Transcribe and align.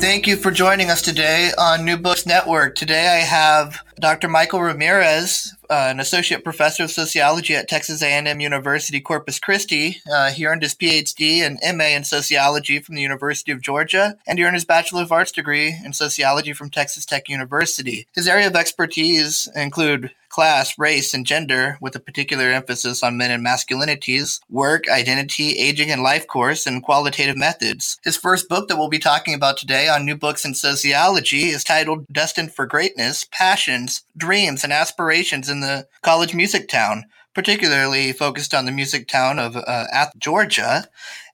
Thank 0.00 0.26
you 0.26 0.36
for 0.36 0.50
joining 0.50 0.88
us 0.88 1.02
today 1.02 1.50
on 1.58 1.84
New 1.84 1.98
Books 1.98 2.24
Network. 2.24 2.74
Today 2.74 3.06
I 3.06 3.18
have 3.18 3.84
Dr. 4.00 4.28
Michael 4.28 4.62
Ramirez, 4.62 5.54
uh, 5.68 5.88
an 5.90 6.00
associate 6.00 6.42
professor 6.42 6.84
of 6.84 6.90
sociology 6.90 7.54
at 7.54 7.68
Texas 7.68 8.02
A&M 8.02 8.40
University 8.40 8.98
Corpus 8.98 9.38
Christi. 9.38 10.00
Uh, 10.10 10.30
he 10.30 10.46
earned 10.46 10.62
his 10.62 10.74
PhD 10.74 11.46
and 11.46 11.60
MA 11.76 11.88
in 11.88 12.04
sociology 12.04 12.78
from 12.78 12.94
the 12.94 13.02
University 13.02 13.52
of 13.52 13.60
Georgia, 13.60 14.16
and 14.26 14.38
he 14.38 14.44
earned 14.44 14.54
his 14.54 14.64
Bachelor 14.64 15.02
of 15.02 15.12
Arts 15.12 15.32
degree 15.32 15.78
in 15.84 15.92
sociology 15.92 16.54
from 16.54 16.70
Texas 16.70 17.04
Tech 17.04 17.28
University. 17.28 18.06
His 18.14 18.26
area 18.26 18.46
of 18.46 18.56
expertise 18.56 19.48
include 19.54 20.12
class, 20.30 20.78
race, 20.78 21.12
and 21.12 21.26
gender, 21.26 21.76
with 21.80 21.94
a 21.94 22.00
particular 22.00 22.46
emphasis 22.46 23.02
on 23.02 23.18
men 23.18 23.30
and 23.30 23.44
masculinities, 23.44 24.40
work, 24.48 24.88
identity, 24.88 25.58
aging 25.58 25.90
and 25.90 26.02
life 26.02 26.26
course, 26.26 26.66
and 26.66 26.82
qualitative 26.82 27.36
methods. 27.36 27.98
His 28.02 28.16
first 28.16 28.48
book 28.48 28.68
that 28.68 28.76
we'll 28.76 28.88
be 28.88 28.98
talking 28.98 29.34
about 29.34 29.58
today 29.58 29.88
on 29.88 30.06
New 30.06 30.16
Books 30.16 30.44
in 30.44 30.54
Sociology 30.54 31.44
is 31.50 31.64
titled 31.64 32.06
Destined 32.10 32.54
for 32.54 32.66
Greatness 32.66 33.26
Passions, 33.30 34.02
Dreams, 34.16 34.64
and 34.64 34.72
Aspirations 34.72 35.50
in 35.50 35.60
the 35.60 35.86
College 36.02 36.34
Music 36.34 36.68
Town 36.68 37.04
particularly 37.34 38.12
focused 38.12 38.52
on 38.52 38.66
the 38.66 38.72
music 38.72 39.06
town 39.06 39.38
of 39.38 39.56
uh, 39.56 39.84
Athens, 39.92 40.20
Georgia, 40.20 40.88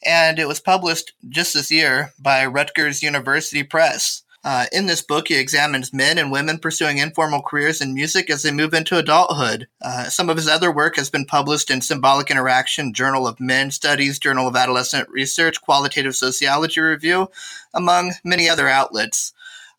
and 0.04 0.38
it 0.38 0.46
was 0.46 0.60
published 0.60 1.12
just 1.28 1.54
this 1.54 1.70
year 1.70 2.12
by 2.18 2.44
Rutgers 2.44 3.02
University 3.02 3.62
Press. 3.62 4.22
Uh, 4.46 4.66
in 4.70 4.86
this 4.86 5.02
book, 5.02 5.26
he 5.26 5.34
examines 5.34 5.92
men 5.92 6.18
and 6.18 6.30
women 6.30 6.56
pursuing 6.56 6.98
informal 6.98 7.42
careers 7.42 7.80
in 7.80 7.92
music 7.92 8.30
as 8.30 8.44
they 8.44 8.52
move 8.52 8.72
into 8.74 8.96
adulthood. 8.96 9.66
Uh, 9.82 10.04
some 10.04 10.30
of 10.30 10.36
his 10.36 10.46
other 10.46 10.70
work 10.70 10.94
has 10.94 11.10
been 11.10 11.24
published 11.24 11.68
in 11.68 11.80
Symbolic 11.80 12.30
Interaction, 12.30 12.94
Journal 12.94 13.26
of 13.26 13.40
Men 13.40 13.72
Studies, 13.72 14.20
Journal 14.20 14.46
of 14.46 14.54
Adolescent 14.54 15.08
Research, 15.08 15.60
Qualitative 15.60 16.14
Sociology 16.14 16.80
Review, 16.80 17.28
among 17.74 18.12
many 18.22 18.48
other 18.48 18.68
outlets. 18.68 19.32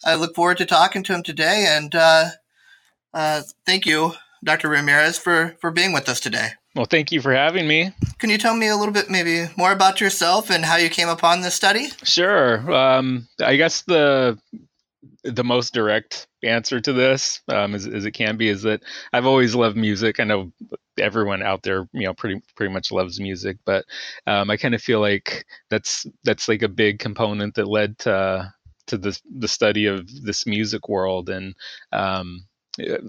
I 0.03 0.15
look 0.15 0.35
forward 0.35 0.57
to 0.57 0.65
talking 0.65 1.01
to 1.03 1.13
him 1.13 1.23
today, 1.23 1.65
and 1.69 1.95
uh, 1.95 2.25
uh 3.13 3.43
thank 3.65 3.85
you, 3.85 4.15
Dr. 4.43 4.67
Ramirez, 4.67 5.17
for, 5.17 5.55
for 5.61 5.71
being 5.71 5.93
with 5.93 6.09
us 6.09 6.19
today. 6.19 6.49
Well, 6.77 6.85
thank 6.85 7.11
you 7.11 7.21
for 7.21 7.33
having 7.33 7.67
me. 7.67 7.91
Can 8.19 8.29
you 8.29 8.37
tell 8.37 8.55
me 8.55 8.67
a 8.67 8.75
little 8.75 8.93
bit, 8.93 9.09
maybe 9.09 9.49
more 9.57 9.71
about 9.71 9.99
yourself 9.99 10.51
and 10.51 10.63
how 10.63 10.75
you 10.75 10.91
came 10.91 11.09
upon 11.09 11.41
this 11.41 11.55
study? 11.55 11.87
Sure. 12.03 12.71
Um, 12.71 13.27
I 13.43 13.55
guess 13.55 13.81
the 13.81 14.39
the 15.23 15.43
most 15.43 15.73
direct 15.73 16.27
answer 16.43 16.79
to 16.79 16.93
this, 16.93 17.41
um, 17.47 17.73
as, 17.73 17.87
as, 17.87 18.05
it 18.05 18.11
can 18.11 18.37
be, 18.37 18.47
is 18.47 18.61
that 18.61 18.81
I've 19.11 19.25
always 19.25 19.55
loved 19.55 19.75
music. 19.75 20.19
I 20.19 20.23
know 20.23 20.51
everyone 20.99 21.41
out 21.41 21.63
there, 21.63 21.87
you 21.93 22.05
know, 22.05 22.13
pretty 22.13 22.41
pretty 22.55 22.71
much 22.71 22.91
loves 22.91 23.19
music, 23.19 23.57
but 23.65 23.83
um, 24.27 24.51
I 24.51 24.57
kind 24.57 24.75
of 24.75 24.81
feel 24.81 24.99
like 24.99 25.47
that's 25.71 26.05
that's 26.25 26.47
like 26.47 26.61
a 26.61 26.69
big 26.69 26.99
component 26.99 27.55
that 27.55 27.67
led 27.67 27.97
to 27.99 28.53
to 28.85 28.97
the 28.99 29.19
the 29.35 29.47
study 29.47 29.87
of 29.87 30.07
this 30.23 30.45
music 30.45 30.87
world 30.87 31.29
and 31.29 31.55
um, 31.91 32.45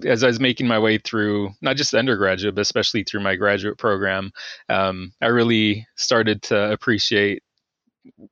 as 0.05 0.23
I 0.23 0.27
was 0.27 0.39
making 0.39 0.67
my 0.67 0.79
way 0.79 0.97
through 0.97 1.51
not 1.61 1.75
just 1.75 1.93
undergraduate, 1.93 2.55
but 2.55 2.61
especially 2.61 3.03
through 3.03 3.21
my 3.21 3.35
graduate 3.35 3.77
program, 3.77 4.31
um, 4.69 5.11
I 5.21 5.27
really 5.27 5.87
started 5.95 6.41
to 6.43 6.71
appreciate 6.71 7.43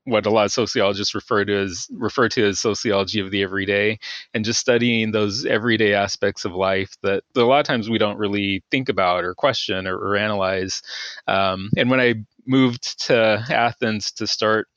what 0.05 0.25
a 0.25 0.29
lot 0.29 0.45
of 0.45 0.51
sociologists 0.51 1.13
refer 1.13 1.45
to 1.45 1.55
as 1.55 1.87
refer 1.91 2.29
to 2.29 2.47
as 2.47 2.59
sociology 2.59 3.19
of 3.19 3.31
the 3.31 3.43
everyday, 3.43 3.99
and 4.33 4.45
just 4.45 4.59
studying 4.59 5.11
those 5.11 5.45
everyday 5.45 5.93
aspects 5.93 6.45
of 6.45 6.53
life 6.53 6.95
that, 7.03 7.23
that 7.33 7.43
a 7.43 7.45
lot 7.45 7.59
of 7.59 7.65
times 7.65 7.89
we 7.89 7.97
don't 7.97 8.17
really 8.17 8.63
think 8.71 8.89
about 8.89 9.23
or 9.23 9.35
question 9.35 9.85
or, 9.85 9.97
or 9.97 10.15
analyze. 10.15 10.81
Um, 11.27 11.69
and 11.77 11.89
when 11.89 11.99
I 11.99 12.15
moved 12.45 13.05
to 13.07 13.43
Athens 13.49 14.11
to 14.13 14.25
start 14.25 14.67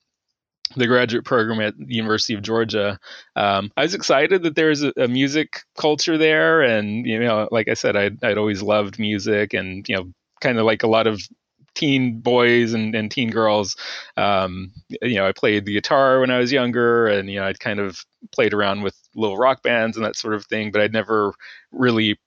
the 0.76 0.86
graduate 0.86 1.25
program 1.25 1.60
at 1.60 1.76
the 1.76 1.94
University 1.94 2.34
of 2.34 2.42
Georgia. 2.42 2.98
Um, 3.36 3.72
I 3.76 3.82
was 3.82 3.94
excited 3.94 4.42
that 4.44 4.54
there's 4.54 4.82
a, 4.82 4.92
a, 4.97 5.08
music 5.08 5.62
culture 5.76 6.16
there, 6.16 6.62
and 6.62 7.06
you 7.06 7.19
know, 7.19 7.48
like 7.50 7.69
I 7.69 7.75
said, 7.75 7.97
I'd, 7.97 8.22
I'd 8.22 8.38
always 8.38 8.62
loved 8.62 8.98
music, 8.98 9.53
and 9.53 9.88
you 9.88 9.97
know, 9.97 10.12
kind 10.41 10.58
of 10.58 10.64
like 10.64 10.82
a 10.82 10.88
lot 10.88 11.06
of 11.06 11.20
teen 11.75 12.20
boys 12.20 12.72
and, 12.72 12.94
and 12.94 13.10
teen 13.10 13.31
girls. 13.31 13.76
Um, 14.16 14.72
you 15.03 15.16
know, 15.16 15.26
I 15.26 15.32
played 15.32 15.64
the 15.64 15.75
guitar 15.75 16.20
when 16.20 16.31
I 16.31 16.38
was 16.38 16.53
younger, 16.53 17.08
and 17.08 17.28
you 17.28 17.41
know, 17.41 17.47
I'd 17.47 17.60
kind 17.60 17.81
of 17.81 18.04
played 18.32 18.54
around 18.54 18.82
with 18.82 18.97
little 19.14 19.38
rock 19.38 19.62
bands 19.62 19.97
and 19.97 20.06
that 20.06 20.16
sort 20.16 20.34
of 20.34 20.47
thing, 20.47 20.70
but 20.70 20.82
I'd 20.82 20.92
never 20.92 21.32
really 21.72 22.19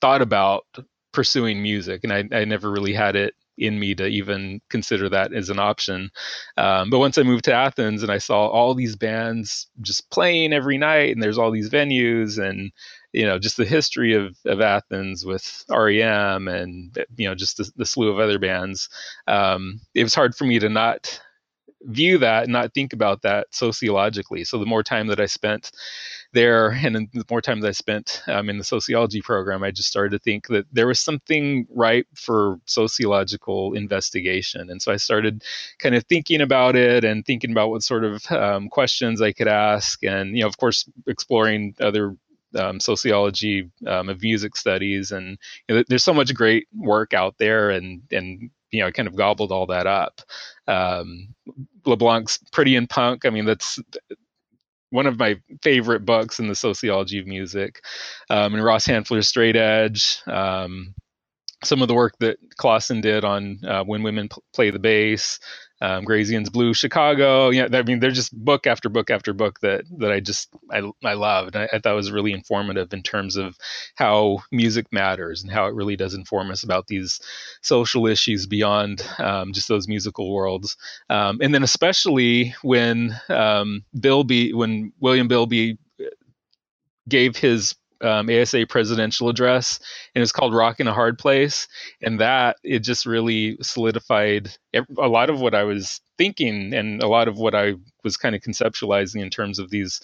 thought 0.00 0.22
about 0.22 0.64
pursuing 1.12 1.62
music, 1.62 2.02
and 2.02 2.12
I, 2.12 2.24
I 2.32 2.44
never 2.44 2.70
really 2.70 2.94
had 2.94 3.14
it 3.16 3.34
in 3.58 3.78
me 3.78 3.94
to 3.94 4.06
even 4.06 4.60
consider 4.70 5.08
that 5.08 5.32
as 5.32 5.50
an 5.50 5.58
option. 5.58 6.10
Um, 6.56 6.90
but 6.90 6.98
once 6.98 7.18
I 7.18 7.22
moved 7.22 7.44
to 7.44 7.52
Athens 7.52 8.02
and 8.02 8.10
I 8.10 8.18
saw 8.18 8.46
all 8.46 8.74
these 8.74 8.96
bands 8.96 9.68
just 9.80 10.10
playing 10.10 10.52
every 10.52 10.78
night, 10.78 11.12
and 11.12 11.22
there's 11.22 11.38
all 11.38 11.50
these 11.50 11.70
venues, 11.70 12.42
and 12.42 12.72
you 13.12 13.26
know, 13.26 13.38
just 13.38 13.56
the 13.58 13.64
history 13.64 14.14
of, 14.14 14.36
of 14.46 14.60
Athens 14.60 15.24
with 15.24 15.64
REM 15.68 16.48
and 16.48 16.96
you 17.16 17.28
know, 17.28 17.34
just 17.34 17.58
the, 17.58 17.70
the 17.76 17.86
slew 17.86 18.10
of 18.10 18.18
other 18.18 18.38
bands, 18.38 18.88
um, 19.26 19.80
it 19.94 20.02
was 20.02 20.14
hard 20.14 20.34
for 20.34 20.44
me 20.44 20.58
to 20.58 20.68
not 20.68 21.20
view 21.84 22.18
that 22.18 22.44
and 22.44 22.52
not 22.52 22.72
think 22.74 22.92
about 22.92 23.22
that 23.22 23.48
sociologically. 23.50 24.44
So 24.44 24.58
the 24.58 24.66
more 24.66 24.82
time 24.82 25.08
that 25.08 25.20
I 25.20 25.26
spent 25.26 25.72
there 26.32 26.70
and 26.70 27.08
the 27.12 27.24
more 27.30 27.40
time 27.40 27.60
that 27.60 27.68
I 27.68 27.72
spent 27.72 28.22
um, 28.26 28.48
in 28.48 28.58
the 28.58 28.64
sociology 28.64 29.20
program, 29.20 29.62
I 29.62 29.70
just 29.70 29.88
started 29.88 30.10
to 30.10 30.18
think 30.18 30.48
that 30.48 30.66
there 30.72 30.86
was 30.86 31.00
something 31.00 31.66
ripe 31.70 32.06
for 32.14 32.58
sociological 32.66 33.74
investigation. 33.74 34.70
And 34.70 34.80
so 34.80 34.92
I 34.92 34.96
started 34.96 35.44
kind 35.78 35.94
of 35.94 36.04
thinking 36.04 36.40
about 36.40 36.76
it 36.76 37.04
and 37.04 37.24
thinking 37.24 37.50
about 37.52 37.70
what 37.70 37.82
sort 37.82 38.04
of 38.04 38.24
um, 38.30 38.68
questions 38.68 39.20
I 39.20 39.32
could 39.32 39.48
ask. 39.48 40.02
And, 40.04 40.36
you 40.36 40.42
know, 40.42 40.48
of 40.48 40.56
course, 40.58 40.88
exploring 41.06 41.74
other 41.80 42.16
um, 42.58 42.80
sociology 42.80 43.70
um, 43.86 44.08
of 44.08 44.22
music 44.22 44.56
studies 44.56 45.10
and 45.10 45.38
you 45.68 45.76
know, 45.76 45.84
there's 45.88 46.04
so 46.04 46.12
much 46.12 46.34
great 46.34 46.66
work 46.76 47.14
out 47.14 47.34
there 47.38 47.70
and 47.70 48.02
and 48.10 48.50
you 48.72 48.80
know, 48.80 48.86
I 48.86 48.90
kind 48.90 49.06
of 49.06 49.14
gobbled 49.14 49.52
all 49.52 49.66
that 49.66 49.86
up. 49.86 50.22
Um, 50.66 51.34
LeBlanc's 51.84 52.38
Pretty 52.52 52.74
in 52.74 52.86
Punk. 52.86 53.26
I 53.26 53.30
mean, 53.30 53.44
that's 53.44 53.78
one 54.92 55.06
of 55.06 55.18
my 55.18 55.40
favorite 55.62 56.04
books 56.04 56.38
in 56.38 56.48
the 56.48 56.54
sociology 56.54 57.18
of 57.18 57.26
music. 57.26 57.80
Um, 58.28 58.54
and 58.54 58.62
Ross 58.62 58.86
Haenfler's 58.86 59.26
Straight 59.26 59.56
Edge. 59.56 60.18
Um, 60.26 60.94
some 61.64 61.80
of 61.80 61.88
the 61.88 61.94
work 61.94 62.12
that 62.20 62.36
Clawson 62.58 63.00
did 63.00 63.24
on 63.24 63.58
uh, 63.66 63.84
when 63.84 64.02
women 64.02 64.28
p- 64.28 64.36
play 64.54 64.70
the 64.70 64.78
bass, 64.78 65.38
um, 65.82 66.04
Grazian's 66.04 66.48
Blue 66.48 66.72
Chicago. 66.72 67.50
Yeah, 67.50 67.66
I 67.72 67.82
mean, 67.82 67.98
they're 67.98 68.12
just 68.12 68.32
book 68.32 68.68
after 68.68 68.88
book 68.88 69.10
after 69.10 69.32
book 69.32 69.58
that 69.60 69.84
that 69.98 70.12
I 70.12 70.20
just 70.20 70.48
I 70.70 70.88
I 71.04 71.14
loved. 71.14 71.56
I, 71.56 71.68
I 71.72 71.80
thought 71.80 71.96
was 71.96 72.12
really 72.12 72.32
informative 72.32 72.92
in 72.92 73.02
terms 73.02 73.36
of 73.36 73.56
how 73.96 74.38
music 74.52 74.86
matters 74.92 75.42
and 75.42 75.50
how 75.52 75.66
it 75.66 75.74
really 75.74 75.96
does 75.96 76.14
inform 76.14 76.52
us 76.52 76.62
about 76.62 76.86
these 76.86 77.20
social 77.62 78.06
issues 78.06 78.46
beyond 78.46 79.04
um, 79.18 79.52
just 79.52 79.66
those 79.66 79.88
musical 79.88 80.32
worlds. 80.32 80.76
Um, 81.10 81.40
and 81.42 81.52
then 81.52 81.64
especially 81.64 82.54
when 82.62 83.20
um, 83.28 83.84
Bielby, 83.96 84.54
when 84.54 84.92
William 85.00 85.28
Bielby 85.28 85.78
gave 87.08 87.36
his 87.36 87.74
um, 88.02 88.28
ASA 88.28 88.66
presidential 88.68 89.28
address, 89.28 89.78
and 90.14 90.20
it 90.20 90.22
was 90.22 90.32
called 90.32 90.54
"Rock 90.54 90.80
in 90.80 90.88
a 90.88 90.94
Hard 90.94 91.18
Place," 91.18 91.68
and 92.02 92.20
that 92.20 92.56
it 92.62 92.80
just 92.80 93.06
really 93.06 93.56
solidified 93.62 94.50
a 94.74 95.08
lot 95.08 95.30
of 95.30 95.40
what 95.40 95.54
I 95.54 95.64
was 95.64 96.00
thinking 96.18 96.74
and 96.74 97.02
a 97.02 97.08
lot 97.08 97.28
of 97.28 97.38
what 97.38 97.54
I 97.54 97.74
was 98.04 98.16
kind 98.16 98.34
of 98.34 98.42
conceptualizing 98.42 99.22
in 99.22 99.30
terms 99.30 99.58
of 99.58 99.70
these 99.70 100.00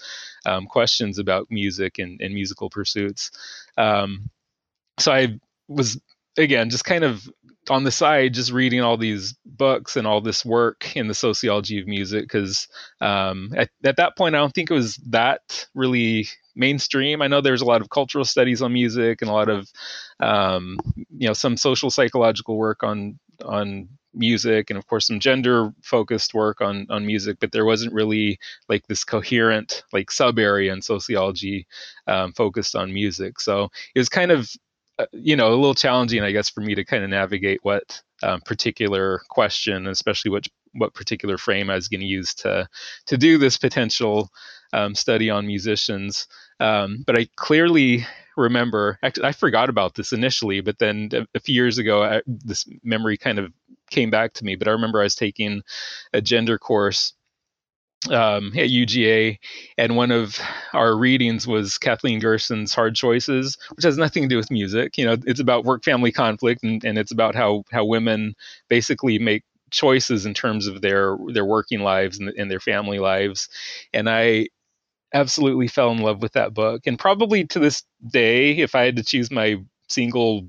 um, 0.46 0.66
questions 0.66 1.18
about 1.18 1.50
music 1.50 1.98
and, 1.98 2.20
and 2.20 2.34
musical 2.34 2.70
pursuits. 2.70 3.30
Um, 3.76 4.30
so 4.98 5.12
I 5.12 5.38
was 5.68 6.00
again 6.38 6.70
just 6.70 6.84
kind 6.84 7.04
of 7.04 7.28
on 7.68 7.84
the 7.84 7.90
side 7.90 8.32
just 8.32 8.50
reading 8.50 8.80
all 8.80 8.96
these 8.96 9.34
books 9.44 9.96
and 9.96 10.06
all 10.06 10.22
this 10.22 10.44
work 10.44 10.96
in 10.96 11.06
the 11.06 11.14
sociology 11.14 11.78
of 11.78 11.86
music 11.86 12.22
because 12.22 12.66
um, 13.02 13.52
at, 13.56 13.68
at, 13.84 13.96
that 13.96 14.16
point 14.16 14.34
i 14.34 14.38
don't 14.38 14.54
think 14.54 14.70
it 14.70 14.74
was 14.74 14.96
that 15.08 15.66
really 15.74 16.26
mainstream. 16.58 17.22
I 17.22 17.28
know 17.28 17.40
there's 17.40 17.62
a 17.62 17.66
lot 17.66 17.80
of 17.80 17.88
cultural 17.88 18.24
studies 18.24 18.60
on 18.60 18.72
music 18.72 19.22
and 19.22 19.30
a 19.30 19.32
lot 19.32 19.48
of, 19.48 19.70
um, 20.20 20.78
you 20.96 21.28
know, 21.28 21.32
some 21.32 21.56
social 21.56 21.90
psychological 21.90 22.58
work 22.58 22.82
on 22.82 23.18
on 23.44 23.88
music 24.14 24.68
and 24.70 24.78
of 24.78 24.86
course 24.88 25.06
some 25.06 25.20
gender 25.20 25.70
focused 25.82 26.34
work 26.34 26.60
on 26.60 26.86
on 26.88 27.06
music 27.06 27.36
but 27.38 27.52
there 27.52 27.66
wasn't 27.66 27.92
really 27.92 28.36
like 28.68 28.84
this 28.88 29.04
coherent 29.04 29.84
like 29.92 30.10
sub 30.10 30.38
area 30.38 30.72
in 30.72 30.82
sociology 30.82 31.66
um, 32.08 32.32
focused 32.32 32.74
on 32.74 32.92
music 32.92 33.38
so 33.38 33.68
it 33.94 33.98
was 33.98 34.08
kind 34.08 34.32
of 34.32 34.50
you 35.12 35.36
know 35.36 35.48
a 35.48 35.56
little 35.56 35.74
challenging 35.74 36.22
i 36.22 36.32
guess 36.32 36.48
for 36.48 36.60
me 36.60 36.74
to 36.74 36.84
kind 36.84 37.04
of 37.04 37.10
navigate 37.10 37.60
what 37.62 38.00
um, 38.22 38.40
particular 38.40 39.20
question 39.28 39.86
especially 39.86 40.30
what 40.30 40.46
what 40.72 40.94
particular 40.94 41.38
frame 41.38 41.70
i 41.70 41.74
was 41.74 41.88
going 41.88 42.00
to 42.00 42.06
use 42.06 42.34
to 42.34 42.66
to 43.06 43.16
do 43.16 43.38
this 43.38 43.56
potential 43.58 44.28
um, 44.74 44.94
study 44.94 45.30
on 45.30 45.46
musicians. 45.46 46.26
Um, 46.60 47.04
but 47.06 47.18
i 47.18 47.28
clearly 47.36 48.06
remember 48.36 48.98
actually 49.02 49.26
i 49.26 49.32
forgot 49.32 49.68
about 49.68 49.94
this 49.94 50.12
initially 50.12 50.60
but 50.60 50.78
then 50.78 51.08
a, 51.12 51.26
a 51.34 51.40
few 51.40 51.54
years 51.54 51.78
ago 51.78 52.02
I, 52.02 52.22
this 52.26 52.64
memory 52.82 53.16
kind 53.16 53.38
of 53.38 53.52
came 53.90 54.10
back 54.10 54.32
to 54.34 54.44
me 54.44 54.56
but 54.56 54.68
i 54.68 54.72
remember 54.72 55.00
i 55.00 55.04
was 55.04 55.14
taking 55.14 55.62
a 56.12 56.20
gender 56.20 56.58
course 56.58 57.14
um, 58.10 58.52
at 58.56 58.70
UGA, 58.70 59.38
and 59.76 59.96
one 59.96 60.10
of 60.10 60.38
our 60.72 60.96
readings 60.96 61.46
was 61.46 61.78
Kathleen 61.78 62.20
Gerson's 62.20 62.72
Hard 62.72 62.94
Choices, 62.94 63.58
which 63.74 63.84
has 63.84 63.98
nothing 63.98 64.22
to 64.22 64.28
do 64.28 64.36
with 64.36 64.50
music. 64.50 64.96
You 64.96 65.06
know, 65.06 65.16
it's 65.26 65.40
about 65.40 65.64
work 65.64 65.84
family 65.84 66.12
conflict, 66.12 66.62
and, 66.62 66.82
and 66.84 66.96
it's 66.98 67.12
about 67.12 67.34
how 67.34 67.64
how 67.72 67.84
women 67.84 68.34
basically 68.68 69.18
make 69.18 69.44
choices 69.70 70.24
in 70.26 70.32
terms 70.34 70.66
of 70.66 70.80
their 70.80 71.16
their 71.32 71.44
working 71.44 71.80
lives 71.80 72.18
and, 72.18 72.30
and 72.38 72.50
their 72.50 72.60
family 72.60 72.98
lives. 72.98 73.48
And 73.92 74.08
I 74.08 74.48
absolutely 75.14 75.68
fell 75.68 75.90
in 75.92 75.98
love 75.98 76.22
with 76.22 76.32
that 76.32 76.54
book, 76.54 76.86
and 76.86 76.98
probably 76.98 77.44
to 77.46 77.58
this 77.58 77.82
day, 78.10 78.52
if 78.58 78.74
I 78.74 78.84
had 78.84 78.96
to 78.96 79.04
choose 79.04 79.30
my 79.30 79.56
single 79.88 80.48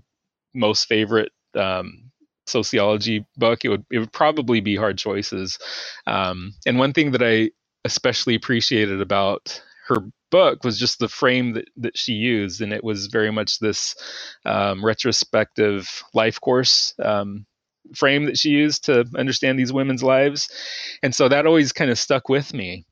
most 0.54 0.88
favorite 0.88 1.32
um, 1.56 2.09
sociology 2.50 3.26
book, 3.38 3.64
it 3.64 3.70
would 3.70 3.86
it 3.92 4.00
would 4.00 4.12
probably 4.12 4.60
be 4.60 4.76
Hard 4.76 4.98
Choices. 4.98 5.58
Um, 6.08 6.54
and 6.66 6.80
one 6.80 6.94
thing 6.94 7.12
that 7.12 7.24
I 7.24 7.52
especially 7.86 8.36
appreciated 8.36 9.02
about 9.02 9.62
her 9.88 10.04
book 10.32 10.64
was 10.64 10.78
just 10.78 11.00
the 11.00 11.08
frame 11.08 11.54
that, 11.54 11.66
that 11.78 11.98
she 11.98 12.14
used, 12.14 12.62
and 12.62 12.74
it 12.74 12.84
was 12.84 13.08
very 13.08 13.32
much 13.32 13.60
this 13.60 13.96
um, 14.46 14.86
retrospective 14.86 16.04
life 16.14 16.40
course 16.40 16.94
um, 17.04 17.46
frame 17.96 18.26
that 18.26 18.38
she 18.38 18.50
used 18.50 18.86
to 18.86 19.06
understand 19.16 19.58
these 19.58 19.74
women's 19.74 20.04
lives, 20.04 20.50
and 21.02 21.16
so 21.16 21.30
that 21.30 21.46
always 21.48 21.72
kind 21.72 21.92
of 21.92 21.98
stuck 21.98 22.30
with 22.30 22.54
me. 22.54 22.86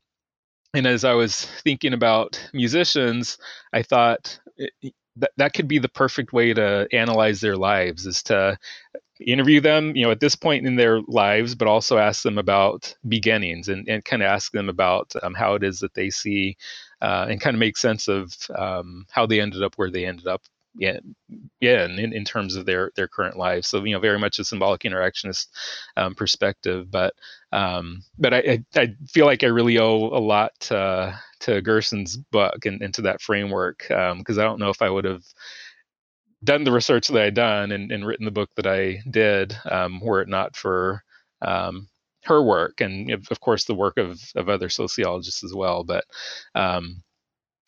And 0.74 0.86
as 0.86 1.04
I 1.04 1.14
was 1.14 1.46
thinking 1.64 1.94
about 1.94 2.50
musicians, 2.52 3.38
I 3.72 3.82
thought 3.82 4.38
it, 4.56 4.72
that 5.18 5.30
that 5.36 5.54
could 5.54 5.68
be 5.68 5.78
the 5.78 5.88
perfect 5.88 6.32
way 6.32 6.54
to 6.54 6.88
analyze 6.92 7.40
their 7.40 7.56
lives 7.56 8.06
is 8.06 8.22
to 8.24 8.56
interview 9.20 9.60
them 9.60 9.96
you 9.96 10.04
know 10.04 10.12
at 10.12 10.20
this 10.20 10.36
point 10.36 10.66
in 10.66 10.76
their 10.76 11.00
lives 11.08 11.54
but 11.54 11.68
also 11.68 11.98
ask 11.98 12.22
them 12.22 12.38
about 12.38 12.94
beginnings 13.08 13.68
and, 13.68 13.88
and 13.88 14.04
kind 14.04 14.22
of 14.22 14.28
ask 14.28 14.52
them 14.52 14.68
about 14.68 15.12
um, 15.22 15.34
how 15.34 15.54
it 15.54 15.64
is 15.64 15.80
that 15.80 15.94
they 15.94 16.10
see 16.10 16.56
uh, 17.02 17.26
and 17.28 17.40
kind 17.40 17.54
of 17.54 17.60
make 17.60 17.76
sense 17.76 18.08
of 18.08 18.32
um, 18.56 19.06
how 19.10 19.26
they 19.26 19.40
ended 19.40 19.62
up 19.62 19.74
where 19.76 19.90
they 19.90 20.06
ended 20.06 20.26
up 20.26 20.42
yeah, 20.78 20.98
yeah, 21.60 21.84
in, 21.86 22.12
in 22.12 22.24
terms 22.24 22.54
of 22.54 22.64
their 22.66 22.92
their 22.94 23.08
current 23.08 23.36
lives. 23.36 23.68
So 23.68 23.84
you 23.84 23.92
know, 23.94 24.00
very 24.00 24.18
much 24.18 24.38
a 24.38 24.44
symbolic 24.44 24.82
interactionist 24.82 25.46
um, 25.96 26.14
perspective. 26.14 26.90
But 26.90 27.14
um, 27.52 28.02
but 28.18 28.32
I, 28.34 28.38
I, 28.38 28.80
I 28.80 28.94
feel 29.08 29.26
like 29.26 29.42
I 29.42 29.48
really 29.48 29.78
owe 29.78 29.96
a 29.96 30.20
lot 30.20 30.52
to, 30.60 31.18
to 31.40 31.62
Gerson's 31.62 32.16
book 32.16 32.66
and, 32.66 32.82
into 32.82 33.02
that 33.02 33.20
framework 33.20 33.84
because 33.88 34.38
um, 34.38 34.40
I 34.40 34.44
don't 34.44 34.58
know 34.58 34.70
if 34.70 34.82
I 34.82 34.90
would 34.90 35.04
have 35.04 35.24
done 36.44 36.64
the 36.64 36.72
research 36.72 37.08
that 37.08 37.22
I 37.22 37.30
done 37.30 37.72
and, 37.72 37.90
and 37.90 38.06
written 38.06 38.24
the 38.24 38.30
book 38.30 38.50
that 38.56 38.66
I 38.66 39.02
did, 39.10 39.56
um, 39.70 40.00
were 40.00 40.22
it 40.22 40.28
not 40.28 40.56
for 40.56 41.02
um, 41.42 41.88
her 42.24 42.42
work 42.42 42.80
and 42.80 43.10
of 43.10 43.40
course 43.40 43.64
the 43.64 43.74
work 43.74 43.96
of, 43.98 44.20
of 44.36 44.48
other 44.48 44.68
sociologists 44.68 45.42
as 45.44 45.54
well. 45.54 45.84
But 45.84 46.04
um, 46.54 47.02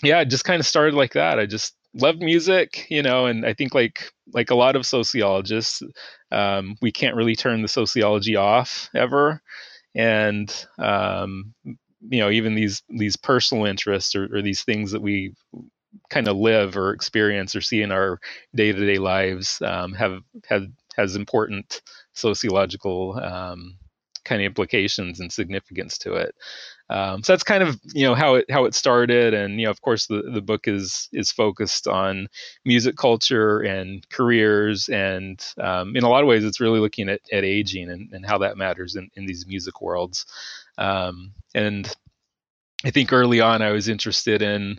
yeah, 0.03 0.21
it 0.21 0.27
just 0.27 0.45
kind 0.45 0.61
of 0.61 0.67
started 0.67 0.95
like 0.95 1.13
that. 1.15 1.39
I 1.39 1.47
just 1.47 1.75
loved 1.95 2.21
music, 2.21 2.87
you 2.89 3.03
know, 3.03 3.27
and 3.27 3.45
I 3.45 3.55
think 3.55 3.75
like 3.75 4.13
like 4.33 4.51
a 4.51 4.55
lot 4.55 4.77
of 4.77 4.87
sociologists, 4.87 5.83
um, 6.31 6.77
we 6.81 6.93
can't 6.93 7.17
really 7.17 7.35
turn 7.35 7.63
the 7.63 7.69
sociology 7.69 8.37
off 8.37 8.89
ever. 8.95 9.43
And 9.95 10.55
um, 10.79 11.53
you 12.09 12.21
know, 12.21 12.31
even 12.31 12.55
these 12.55 12.83
these 12.89 13.17
personal 13.17 13.67
interests 13.67 14.15
or, 14.15 14.35
or 14.35 14.43
these 14.43 14.63
things 14.63 14.93
that 14.93 15.03
we 15.03 15.35
kind 16.09 16.29
of 16.29 16.37
live 16.37 16.77
or 16.77 16.93
experience 16.93 17.55
or 17.57 17.61
see 17.61 17.83
in 17.83 17.93
our 17.93 18.21
day-to-day 18.55 18.99
lives 18.99 19.61
um, 19.63 19.93
have 19.93 20.21
have 20.49 20.67
has 20.97 21.17
important 21.17 21.83
sociological 22.13 23.19
um, 23.23 23.77
kind 24.25 24.43
of 24.43 24.47
implications 24.47 25.21
and 25.21 25.33
significance 25.33 25.99
to 25.99 26.15
it. 26.15 26.35
Um, 26.89 27.23
so 27.23 27.33
that's 27.33 27.45
kind 27.45 27.63
of 27.63 27.81
you 27.95 28.05
know 28.05 28.15
how 28.15 28.35
it 28.35 28.51
how 28.51 28.65
it 28.65 28.75
started, 28.75 29.33
and 29.33 29.61
you 29.61 29.67
know 29.67 29.71
of 29.71 29.81
course 29.81 30.07
the, 30.07 30.23
the 30.23 30.43
book 30.43 30.67
is 30.67 31.09
is 31.13 31.31
focused 31.31 31.87
on 31.87 32.29
music 32.65 32.97
culture 32.97 33.61
and 33.61 34.09
careers, 34.11 34.89
and 34.89 35.45
um, 35.59 35.97
in 35.97 36.03
a 36.03 36.09
lot 36.09 36.23
of 36.23 36.29
ways 36.29 36.45
it's 36.45 36.61
really 36.61 36.81
looking 36.81 37.09
at, 37.09 37.21
at 37.33 37.45
aging 37.45 37.91
and, 37.91 38.13
and 38.13 38.27
how 38.27 38.39
that 38.39 38.57
matters 38.57 38.97
in, 38.97 39.09
in 39.15 39.27
these 39.27 39.47
music 39.47 39.81
worlds. 39.81 40.27
Um, 40.79 41.33
and 41.55 41.93
I 42.85 42.91
think 42.91 43.13
early 43.13 43.41
on 43.41 43.63
I 43.63 43.73
was 43.73 43.89
interested 43.89 44.43
in 44.43 44.79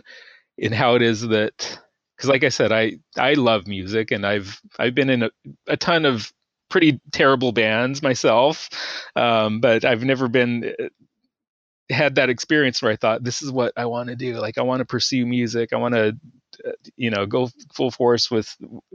in 0.58 0.72
how 0.72 0.94
it 0.94 1.02
is 1.02 1.22
that 1.22 1.78
because 2.16 2.28
like 2.30 2.44
I 2.44 2.50
said, 2.50 2.72
I 2.72 2.98
I 3.16 3.34
love 3.34 3.66
music 3.66 4.10
and 4.10 4.26
I've 4.26 4.60
I've 4.78 4.94
been 4.94 5.10
in 5.10 5.24
a, 5.24 5.30
a 5.66 5.76
ton 5.76 6.04
of 6.04 6.32
pretty 6.68 7.00
terrible 7.12 7.52
bands 7.52 8.02
myself, 8.02 8.70
um, 9.16 9.60
but 9.60 9.84
I've 9.84 10.04
never 10.04 10.28
been 10.28 10.72
uh, 10.80 10.88
had 11.90 12.14
that 12.14 12.30
experience 12.30 12.80
where 12.80 12.92
I 12.92 12.96
thought 12.96 13.24
this 13.24 13.42
is 13.42 13.50
what 13.50 13.72
I 13.76 13.86
want 13.86 14.08
to 14.08 14.16
do. 14.16 14.34
Like 14.34 14.58
I 14.58 14.62
want 14.62 14.80
to 14.80 14.86
pursue 14.86 15.26
music. 15.26 15.72
I 15.72 15.76
want 15.76 15.94
to 15.94 16.16
uh, 16.66 16.72
you 16.96 17.10
know 17.10 17.26
go 17.26 17.50
full 17.74 17.90
force 17.90 18.30
with 18.30 18.54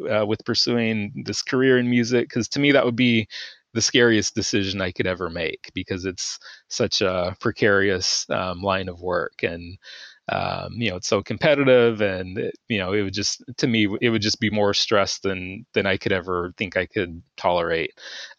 uh, 0.09 0.25
with 0.25 0.43
pursuing 0.45 1.23
this 1.25 1.41
career 1.41 1.77
in 1.77 1.89
music 1.89 2.29
because 2.29 2.47
to 2.49 2.59
me 2.59 2.71
that 2.71 2.85
would 2.85 2.95
be 2.95 3.27
the 3.73 3.81
scariest 3.81 4.35
decision 4.35 4.81
I 4.81 4.91
could 4.91 5.07
ever 5.07 5.29
make 5.29 5.71
because 5.73 6.05
it's 6.05 6.39
such 6.69 7.01
a 7.01 7.35
precarious 7.39 8.25
um, 8.29 8.61
line 8.61 8.89
of 8.89 9.01
work 9.01 9.43
and 9.43 9.77
um, 10.29 10.73
you 10.73 10.89
know 10.89 10.97
it's 10.97 11.07
so 11.07 11.21
competitive 11.21 12.01
and 12.01 12.37
it, 12.37 12.55
you 12.67 12.77
know 12.77 12.93
it 12.93 13.03
would 13.03 13.13
just 13.13 13.43
to 13.57 13.67
me 13.67 13.87
it 14.01 14.09
would 14.09 14.21
just 14.21 14.39
be 14.39 14.49
more 14.49 14.73
stress 14.73 15.19
than 15.19 15.65
than 15.73 15.85
i 15.85 15.97
could 15.97 16.11
ever 16.11 16.53
think 16.57 16.77
i 16.77 16.85
could 16.85 17.21
tolerate. 17.37 17.91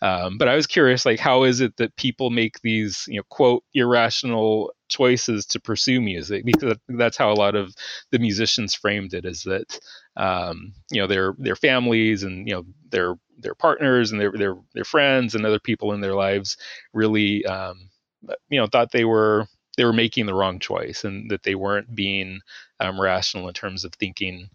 Um, 0.02 0.38
but 0.38 0.48
i 0.48 0.54
was 0.54 0.66
curious 0.66 1.06
like 1.06 1.18
how 1.20 1.44
is 1.44 1.60
it 1.60 1.76
that 1.78 1.96
people 1.96 2.30
make 2.30 2.60
these 2.60 3.04
you 3.08 3.16
know 3.18 3.24
quote 3.30 3.64
irrational 3.74 4.72
choices 4.88 5.46
to 5.46 5.60
pursue 5.60 6.00
music? 6.00 6.44
Because 6.44 6.76
that's 6.88 7.16
how 7.16 7.30
a 7.30 7.34
lot 7.34 7.54
of 7.54 7.74
the 8.10 8.18
musicians 8.18 8.74
framed 8.74 9.14
it 9.14 9.24
is 9.24 9.42
that 9.44 9.78
um, 10.16 10.72
you 10.90 11.00
know 11.00 11.06
their 11.06 11.34
their 11.38 11.56
families 11.56 12.22
and 12.22 12.48
you 12.48 12.54
know 12.54 12.64
their 12.90 13.14
their 13.38 13.54
partners 13.54 14.10
and 14.10 14.20
their 14.20 14.32
their 14.32 14.56
their 14.74 14.84
friends 14.84 15.34
and 15.34 15.46
other 15.46 15.60
people 15.60 15.92
in 15.92 16.00
their 16.00 16.14
lives 16.14 16.56
really 16.92 17.44
um, 17.46 17.88
you 18.48 18.58
know 18.58 18.66
thought 18.66 18.90
they 18.90 19.04
were 19.04 19.46
they 19.78 19.84
were 19.84 19.92
making 19.92 20.26
the 20.26 20.34
wrong 20.34 20.58
choice 20.58 21.04
and 21.04 21.30
that 21.30 21.44
they 21.44 21.54
weren't 21.54 21.94
being 21.94 22.40
um, 22.80 23.00
rational 23.00 23.46
in 23.46 23.54
terms 23.54 23.84
of 23.84 23.94
thinking 23.94 24.50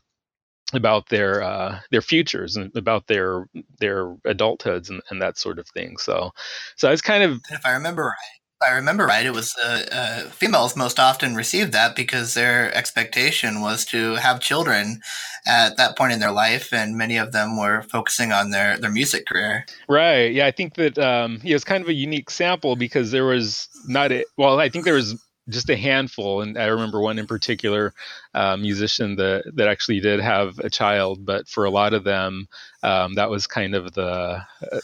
about 0.73 1.07
their 1.07 1.41
uh, 1.41 1.79
their 1.91 2.01
futures 2.01 2.57
and 2.57 2.75
about 2.75 3.07
their 3.07 3.47
their 3.79 4.15
adulthoods 4.27 4.89
and, 4.89 5.01
and 5.09 5.21
that 5.21 5.37
sort 5.37 5.59
of 5.59 5.67
thing. 5.69 5.95
So, 5.97 6.31
so 6.75 6.89
I 6.89 6.91
was 6.91 7.01
kind 7.01 7.23
of, 7.23 7.39
if 7.49 7.65
I 7.65 7.71
remember 7.71 8.03
right, 8.03 8.39
I 8.61 8.75
remember 8.75 9.05
right, 9.05 9.25
it 9.25 9.33
was 9.33 9.55
uh, 9.57 9.85
uh, 9.91 10.29
females 10.29 10.75
most 10.75 10.99
often 10.99 11.35
received 11.35 11.73
that 11.73 11.95
because 11.95 12.33
their 12.33 12.73
expectation 12.73 13.61
was 13.61 13.85
to 13.85 14.15
have 14.15 14.39
children 14.39 15.01
at 15.45 15.75
that 15.77 15.97
point 15.97 16.13
in 16.13 16.19
their 16.19 16.31
life, 16.31 16.71
and 16.73 16.97
many 16.97 17.17
of 17.17 17.33
them 17.33 17.57
were 17.57 17.81
focusing 17.83 18.31
on 18.31 18.51
their 18.51 18.77
their 18.77 18.91
music 18.91 19.25
career. 19.25 19.65
Right. 19.89 20.31
Yeah, 20.33 20.45
I 20.45 20.51
think 20.51 20.75
that 20.75 20.97
um, 20.97 21.39
yeah, 21.43 21.55
it's 21.55 21.65
kind 21.65 21.83
of 21.83 21.89
a 21.89 21.93
unique 21.93 22.29
sample 22.29 22.75
because 22.75 23.11
there 23.11 23.25
was 23.25 23.67
not 23.87 24.11
a 24.11 24.25
well, 24.37 24.59
I 24.59 24.69
think 24.69 24.85
there 24.85 24.93
was 24.93 25.21
just 25.49 25.69
a 25.69 25.75
handful, 25.75 26.41
and 26.41 26.57
I 26.57 26.67
remember 26.67 27.01
one 27.01 27.19
in 27.19 27.27
particular, 27.27 27.93
uh, 28.33 28.55
musician 28.55 29.17
that 29.17 29.43
that 29.55 29.67
actually 29.67 29.99
did 29.99 30.21
have 30.21 30.59
a 30.59 30.69
child, 30.69 31.25
but 31.25 31.49
for 31.49 31.65
a 31.65 31.69
lot 31.69 31.93
of 31.93 32.05
them, 32.05 32.47
um, 32.81 33.15
that 33.15 33.29
was 33.29 33.45
kind 33.45 33.75
of 33.75 33.93
the 33.93 34.41
uh, 34.71 34.79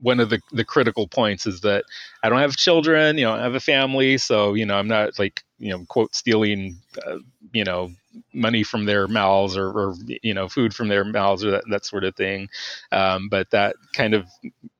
one 0.00 0.20
of 0.20 0.30
the, 0.30 0.40
the 0.52 0.64
critical 0.64 1.08
points 1.08 1.46
is 1.46 1.62
that 1.62 1.84
I 2.22 2.28
don't 2.28 2.38
have 2.38 2.56
children, 2.56 3.18
you 3.18 3.24
know, 3.24 3.32
I 3.32 3.42
have 3.42 3.54
a 3.54 3.60
family, 3.60 4.18
so 4.18 4.54
you 4.54 4.66
know, 4.66 4.76
I'm 4.76 4.88
not 4.88 5.18
like 5.18 5.42
you 5.58 5.70
know, 5.70 5.84
quote 5.86 6.14
stealing, 6.14 6.78
uh, 7.06 7.18
you 7.52 7.64
know, 7.64 7.90
money 8.32 8.62
from 8.62 8.84
their 8.84 9.08
mouths 9.08 9.56
or, 9.56 9.68
or, 9.70 9.94
you 10.22 10.34
know, 10.34 10.48
food 10.48 10.74
from 10.74 10.88
their 10.88 11.04
mouths 11.04 11.44
or 11.44 11.50
that 11.50 11.64
that 11.70 11.84
sort 11.84 12.04
of 12.04 12.14
thing. 12.14 12.48
Um, 12.92 13.28
but 13.28 13.50
that 13.50 13.76
kind 13.94 14.14
of 14.14 14.26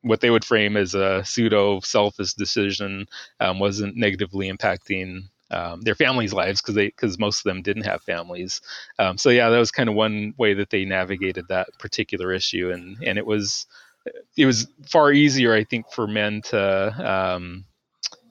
what 0.02 0.20
they 0.20 0.30
would 0.30 0.44
frame 0.44 0.76
as 0.76 0.94
a 0.94 1.25
pseudo 1.25 1.80
selfish 1.80 2.35
decision 2.35 3.06
um, 3.40 3.58
wasn't 3.58 3.96
negatively 3.96 4.50
impacting 4.50 5.23
um, 5.50 5.80
their 5.82 5.94
families' 5.94 6.32
lives 6.32 6.61
because 6.61 6.75
they 6.75 6.87
because 6.87 7.18
most 7.18 7.38
of 7.38 7.44
them 7.44 7.62
didn't 7.62 7.85
have 7.85 8.02
families. 8.02 8.61
Um, 8.99 9.16
so 9.16 9.30
yeah, 9.30 9.49
that 9.49 9.58
was 9.58 9.70
kind 9.70 9.88
of 9.88 9.94
one 9.94 10.35
way 10.37 10.54
that 10.54 10.70
they 10.70 10.85
navigated 10.85 11.49
that 11.49 11.68
particular 11.78 12.32
issue, 12.32 12.70
and 12.70 13.02
and 13.02 13.16
it 13.16 13.26
was 13.26 13.66
it 14.36 14.46
was 14.46 14.68
far 14.86 15.12
easier, 15.12 15.54
I 15.54 15.64
think, 15.64 15.90
for 15.92 16.06
men 16.06 16.42
to 16.42 17.32
um, 17.32 17.64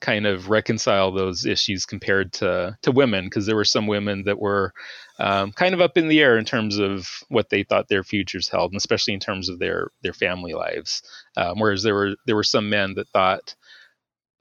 kind 0.01 0.25
of 0.25 0.49
reconcile 0.49 1.11
those 1.11 1.45
issues 1.45 1.85
compared 1.85 2.31
to 2.33 2.77
to 2.81 2.91
women, 2.91 3.25
because 3.25 3.45
there 3.45 3.55
were 3.55 3.65
some 3.65 3.87
women 3.87 4.23
that 4.23 4.39
were 4.39 4.73
um, 5.19 5.51
kind 5.53 5.73
of 5.73 5.81
up 5.81 5.97
in 5.97 6.07
the 6.07 6.19
air 6.19 6.37
in 6.37 6.45
terms 6.45 6.77
of 6.77 7.07
what 7.29 7.49
they 7.49 7.63
thought 7.63 7.87
their 7.87 8.03
futures 8.03 8.49
held, 8.49 8.71
and 8.71 8.77
especially 8.77 9.13
in 9.13 9.19
terms 9.19 9.49
of 9.49 9.59
their 9.59 9.89
their 10.03 10.13
family 10.13 10.53
lives. 10.53 11.01
Um, 11.37 11.59
whereas 11.59 11.83
there 11.83 11.95
were 11.95 12.15
there 12.25 12.35
were 12.35 12.43
some 12.43 12.69
men 12.69 12.95
that 12.95 13.09
thought, 13.09 13.55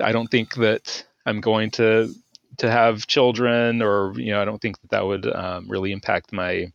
I 0.00 0.12
don't 0.12 0.30
think 0.30 0.54
that 0.56 1.04
I'm 1.26 1.40
going 1.40 1.70
to 1.72 2.12
to 2.58 2.70
have 2.70 3.06
children, 3.06 3.82
or 3.82 4.12
you 4.16 4.32
know, 4.32 4.42
I 4.42 4.44
don't 4.44 4.60
think 4.60 4.80
that 4.80 4.90
that 4.90 5.06
would 5.06 5.26
um, 5.26 5.68
really 5.68 5.92
impact 5.92 6.32
my 6.32 6.66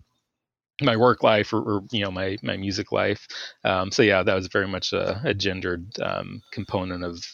my 0.82 0.96
work 0.96 1.24
life 1.24 1.54
or, 1.54 1.62
or, 1.62 1.84
you 1.92 2.04
know 2.04 2.12
my 2.12 2.38
my 2.44 2.58
music 2.58 2.92
life. 2.92 3.28
Um, 3.64 3.92
so 3.92 4.02
yeah, 4.02 4.24
that 4.24 4.36
was 4.36 4.48
very 4.48 4.68
much 4.68 4.94
a, 4.94 5.22
a 5.24 5.34
gendered 5.34 6.00
um, 6.02 6.42
component 6.52 7.04
of 7.04 7.26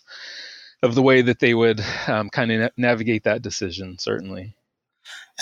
of 0.83 0.95
the 0.95 1.01
way 1.01 1.21
that 1.21 1.39
they 1.39 1.53
would 1.53 1.81
um, 2.07 2.29
kind 2.29 2.51
of 2.51 2.59
na- 2.59 2.69
navigate 2.77 3.23
that 3.23 3.41
decision. 3.41 3.97
Certainly. 3.99 4.55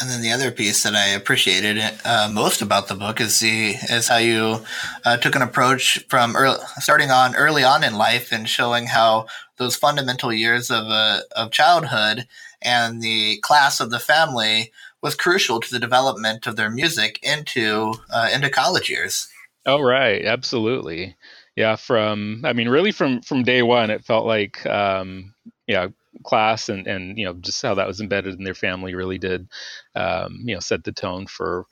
And 0.02 0.10
then 0.10 0.22
the 0.22 0.32
other 0.32 0.50
piece 0.50 0.82
that 0.84 0.96
I 0.96 1.10
appreciated 1.10 1.80
uh, 2.04 2.30
most 2.34 2.64
about 2.64 2.88
the 2.88 2.96
book 2.96 3.22
is 3.22 3.40
the 3.40 3.76
is 3.90 4.08
how 4.08 4.18
you 4.18 4.62
uh, 5.06 5.18
took 5.18 5.36
an 5.36 5.44
approach 5.44 6.04
from 6.10 6.36
early, 6.36 6.58
starting 6.80 7.12
on 7.12 7.36
early 7.36 7.64
on 7.64 7.84
in 7.84 7.96
life 7.96 8.32
and 8.32 8.50
showing 8.50 8.88
how 8.88 9.28
those 9.58 9.76
fundamental 9.76 10.34
years 10.34 10.72
of 10.72 10.88
uh, 10.88 11.20
of 11.36 11.52
childhood 11.52 12.28
and 12.60 13.04
the 13.04 13.38
class 13.42 13.80
of 13.80 13.92
the 13.92 14.00
family 14.00 14.72
was 15.04 15.16
crucial 15.16 15.60
to 15.60 15.70
the 15.70 15.80
development 15.80 16.48
of 16.48 16.56
their 16.56 16.72
music 16.72 17.20
into 17.22 17.94
uh, 18.10 18.30
into 18.34 18.50
college 18.50 18.90
years. 18.90 19.28
Oh 19.66 19.82
right, 19.82 20.26
absolutely. 20.26 21.16
Yeah, 21.56 21.76
from 21.76 22.42
I 22.46 22.54
mean, 22.54 22.70
really 22.70 22.92
from 22.92 23.22
from 23.22 23.44
day 23.44 23.62
one, 23.62 23.92
it 23.92 24.06
felt 24.06 24.26
like 24.26 24.66
um, 24.66 25.36
yeah, 25.68 25.90
class 26.24 26.70
and 26.70 26.88
and 26.88 27.20
you 27.20 27.26
know 27.26 27.34
just 27.34 27.62
how 27.62 27.76
that 27.76 27.88
was 27.88 28.02
embedded 28.02 28.38
in 28.38 28.44
their 28.44 28.56
family 28.56 28.96
really 28.96 29.20
did 29.20 29.48
um, 29.94 30.42
you 30.46 30.56
know 30.56 30.60
set 30.60 30.84
the 30.84 30.92
tone 30.94 31.28
for 31.28 31.66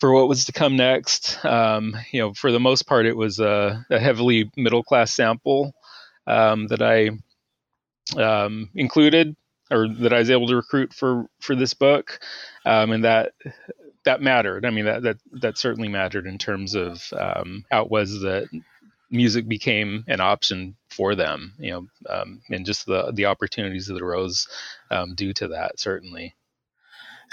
for 0.00 0.14
what 0.14 0.28
was 0.28 0.44
to 0.44 0.52
come 0.52 0.76
next. 0.76 1.44
Um, 1.44 1.96
you 2.12 2.20
know, 2.20 2.32
for 2.32 2.52
the 2.52 2.60
most 2.60 2.86
part, 2.86 3.06
it 3.06 3.16
was 3.16 3.40
a, 3.40 3.84
a 3.90 3.98
heavily 3.98 4.50
middle 4.56 4.84
class 4.84 5.12
sample 5.12 5.74
um, 6.26 6.68
that 6.68 6.82
I 6.82 7.10
um, 8.16 8.70
included 8.74 9.34
or 9.70 9.88
that 10.00 10.12
I 10.12 10.18
was 10.18 10.30
able 10.30 10.46
to 10.48 10.56
recruit 10.56 10.92
for 10.94 11.26
for 11.40 11.54
this 11.54 11.74
book, 11.74 12.20
um, 12.68 12.92
and 12.92 13.04
that 13.04 13.32
that 14.04 14.20
mattered. 14.20 14.66
I 14.66 14.70
mean, 14.70 14.84
that 14.84 15.02
that 15.02 15.16
that 15.32 15.58
certainly 15.58 15.88
mattered 15.88 16.26
in 16.26 16.38
terms 16.38 16.74
of 16.74 17.02
um, 17.18 17.64
how 17.70 17.84
it 17.84 17.90
was 17.90 18.20
that 18.20 18.48
music 19.10 19.48
became 19.48 20.04
an 20.06 20.20
option 20.20 20.76
for 20.90 21.14
them. 21.14 21.54
You 21.58 21.70
know, 21.70 21.86
um, 22.10 22.42
and 22.50 22.66
just 22.66 22.84
the 22.84 23.10
the 23.12 23.24
opportunities 23.24 23.86
that 23.86 24.02
arose 24.02 24.46
um, 24.90 25.14
due 25.14 25.32
to 25.34 25.48
that 25.48 25.80
certainly. 25.80 26.34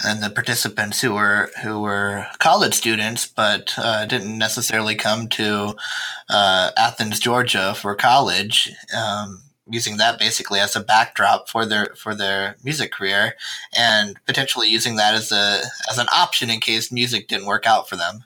And 0.04 0.22
the 0.22 0.30
participants 0.30 1.02
who 1.02 1.14
were 1.14 1.52
who 1.64 1.82
were 1.82 2.28
college 2.40 2.74
students, 2.74 3.26
but 3.26 3.74
uh, 3.78 4.06
didn't 4.06 4.38
necessarily 4.38 4.96
come 4.96 5.28
to 5.30 5.76
uh, 6.30 6.72
Athens, 6.78 7.20
Georgia, 7.20 7.74
for 7.76 7.96
college. 7.96 8.72
Using 9.68 9.98
that 9.98 10.20
basically 10.20 10.60
as 10.60 10.76
a 10.76 10.80
backdrop 10.82 11.50
for 11.50 11.66
their 11.66 11.88
for 11.96 12.14
their 12.14 12.56
music 12.64 12.92
career 12.92 13.36
and 13.76 14.16
potentially 14.26 14.68
using 14.68 14.96
that 14.98 15.16
as 15.16 15.32
a 15.32 15.62
as 15.90 15.98
an 15.98 16.08
option 16.14 16.50
in 16.52 16.60
case 16.60 16.92
music 16.92 17.28
didn't 17.28 17.48
work 17.48 17.66
out 17.66 17.90
for 17.90 17.96
them. 17.96 18.24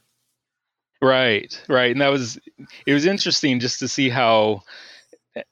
Right 1.02 1.62
right. 1.70 1.92
And 1.92 2.02
that 2.02 2.10
was 2.10 2.38
it 2.86 2.94
was 2.94 3.06
interesting 3.06 3.60
just 3.60 3.80
to 3.80 3.88
see 3.88 4.10
how 4.10 4.64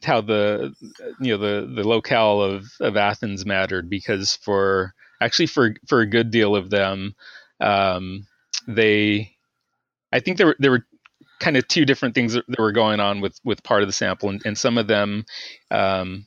how 0.03 0.21
the 0.21 0.75
you 1.21 1.31
know 1.31 1.37
the 1.37 1.73
the 1.73 1.87
locale 1.87 2.41
of 2.41 2.65
of 2.81 2.97
Athens 2.97 3.45
mattered 3.45 3.89
because 3.89 4.35
for 4.35 4.93
actually 5.21 5.47
for 5.47 5.75
for 5.87 6.01
a 6.01 6.09
good 6.09 6.31
deal 6.31 6.55
of 6.55 6.69
them 6.69 7.15
um 7.61 8.27
they 8.67 9.37
I 10.11 10.19
think 10.19 10.37
there 10.37 10.47
were 10.47 10.55
there 10.59 10.71
were 10.71 10.85
kind 11.39 11.57
of 11.57 11.67
two 11.67 11.85
different 11.85 12.15
things 12.15 12.33
that, 12.33 12.45
were 12.57 12.71
going 12.71 12.99
on 12.99 13.21
with 13.21 13.39
with 13.43 13.63
part 13.63 13.81
of 13.81 13.87
the 13.87 13.93
sample, 13.93 14.29
and, 14.29 14.41
and 14.45 14.57
some 14.57 14.77
of 14.77 14.87
them 14.87 15.25
um, 15.71 16.25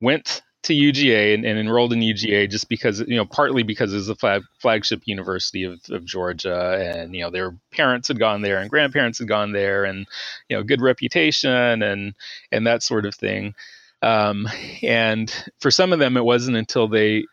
went 0.00 0.42
to 0.64 0.72
UGA 0.72 1.34
and, 1.34 1.44
and, 1.44 1.58
enrolled 1.58 1.92
in 1.92 2.00
UGA 2.00 2.50
just 2.50 2.70
because 2.70 3.00
you 3.00 3.16
know 3.16 3.26
partly 3.26 3.62
because 3.62 3.92
it's 3.92 4.06
the 4.06 4.14
flag, 4.14 4.42
flagship 4.60 5.02
university 5.04 5.64
of, 5.64 5.78
of 5.90 6.04
Georgia, 6.04 6.94
and 6.96 7.14
you 7.14 7.22
know 7.22 7.30
their 7.30 7.56
parents 7.70 8.08
had 8.08 8.18
gone 8.18 8.42
there 8.42 8.58
and 8.58 8.70
grandparents 8.70 9.18
had 9.18 9.28
gone 9.28 9.52
there, 9.52 9.84
and 9.84 10.06
you 10.48 10.56
know 10.56 10.62
good 10.62 10.80
reputation 10.80 11.82
and 11.82 12.14
and 12.50 12.66
that 12.66 12.82
sort 12.82 13.06
of 13.06 13.14
thing. 13.14 13.54
Um, 14.02 14.48
and 14.82 15.32
for 15.60 15.70
some 15.70 15.92
of 15.92 15.98
them, 15.98 16.16
it 16.16 16.24
wasn't 16.24 16.58
until 16.58 16.88
they 16.88 17.24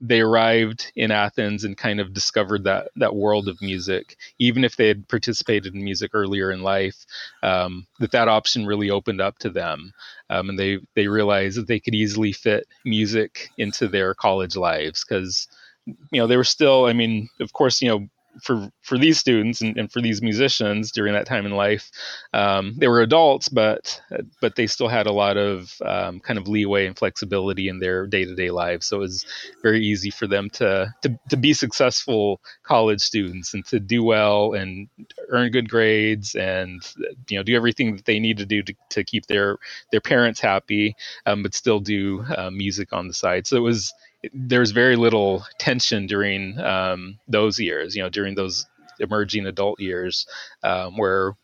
they 0.00 0.20
arrived 0.20 0.92
in 0.94 1.10
Athens 1.10 1.64
and 1.64 1.76
kind 1.76 2.00
of 2.00 2.12
discovered 2.12 2.64
that 2.64 2.88
that 2.96 3.16
world 3.16 3.48
of 3.48 3.60
music, 3.60 4.16
even 4.38 4.64
if 4.64 4.76
they 4.76 4.88
had 4.88 5.08
participated 5.08 5.74
in 5.74 5.82
music 5.82 6.12
earlier 6.14 6.52
in 6.52 6.62
life, 6.62 7.04
um, 7.42 7.86
that 7.98 8.12
that 8.12 8.28
option 8.28 8.66
really 8.66 8.90
opened 8.90 9.20
up 9.20 9.38
to 9.38 9.50
them, 9.50 9.92
um, 10.30 10.50
and 10.50 10.58
they 10.58 10.78
they 10.94 11.08
realized 11.08 11.58
that 11.58 11.66
they 11.66 11.80
could 11.80 11.94
easily 11.94 12.32
fit 12.32 12.66
music 12.84 13.50
into 13.58 13.88
their 13.88 14.14
college 14.14 14.56
lives 14.56 15.04
because 15.04 15.48
you 15.86 16.20
know 16.20 16.26
they 16.26 16.36
were 16.36 16.44
still, 16.44 16.84
I 16.86 16.92
mean, 16.92 17.28
of 17.40 17.52
course, 17.52 17.82
you 17.82 17.88
know 17.88 18.08
for 18.42 18.70
for 18.82 18.98
these 18.98 19.18
students 19.18 19.60
and, 19.60 19.76
and, 19.76 19.92
for 19.92 20.00
these 20.00 20.22
musicians 20.22 20.92
during 20.92 21.12
that 21.14 21.26
time 21.26 21.46
in 21.46 21.52
life, 21.52 21.90
um, 22.32 22.74
they 22.76 22.88
were 22.88 23.00
adults, 23.00 23.48
but 23.48 24.00
but 24.40 24.56
they 24.56 24.66
still 24.66 24.88
had 24.88 25.06
a 25.06 25.12
lot 25.12 25.36
of 25.36 25.74
um, 25.84 26.20
kind 26.20 26.38
of 26.38 26.48
leeway 26.48 26.86
and 26.86 26.98
flexibility 26.98 27.68
in 27.68 27.78
their 27.78 28.06
day 28.06 28.24
to 28.24 28.34
day 28.34 28.50
lives. 28.50 28.86
So 28.86 28.96
it 28.98 29.00
was 29.00 29.26
very 29.62 29.84
easy 29.84 30.10
for 30.10 30.26
them 30.26 30.50
to, 30.50 30.94
to 31.02 31.18
to 31.30 31.36
be 31.36 31.52
successful 31.52 32.40
college 32.62 33.00
students 33.00 33.54
and 33.54 33.64
to 33.66 33.80
do 33.80 34.02
well 34.02 34.52
and 34.52 34.88
earn 35.28 35.50
good 35.50 35.68
grades 35.68 36.34
and 36.34 36.82
you 37.28 37.36
know 37.36 37.42
do 37.42 37.56
everything 37.56 37.96
that 37.96 38.04
they 38.04 38.18
need 38.18 38.38
to 38.38 38.46
do 38.46 38.62
to, 38.62 38.74
to 38.90 39.04
keep 39.04 39.26
their 39.26 39.58
their 39.90 40.00
parents 40.00 40.40
happy, 40.40 40.94
um, 41.26 41.42
but 41.42 41.54
still 41.54 41.80
do 41.80 42.24
uh, 42.36 42.50
music 42.50 42.92
on 42.92 43.08
the 43.08 43.14
side. 43.14 43.46
So 43.46 43.56
it 43.56 43.60
was 43.60 43.92
there's 44.32 44.70
very 44.72 44.96
little 44.96 45.44
tension 45.58 46.06
during 46.06 46.58
um, 46.58 47.18
those 47.28 47.58
years, 47.58 47.94
you 47.94 48.02
know, 48.02 48.08
during 48.08 48.34
those 48.34 48.66
emerging 49.00 49.46
adult 49.46 49.80
years, 49.80 50.26
um, 50.62 50.96
where 50.96 51.34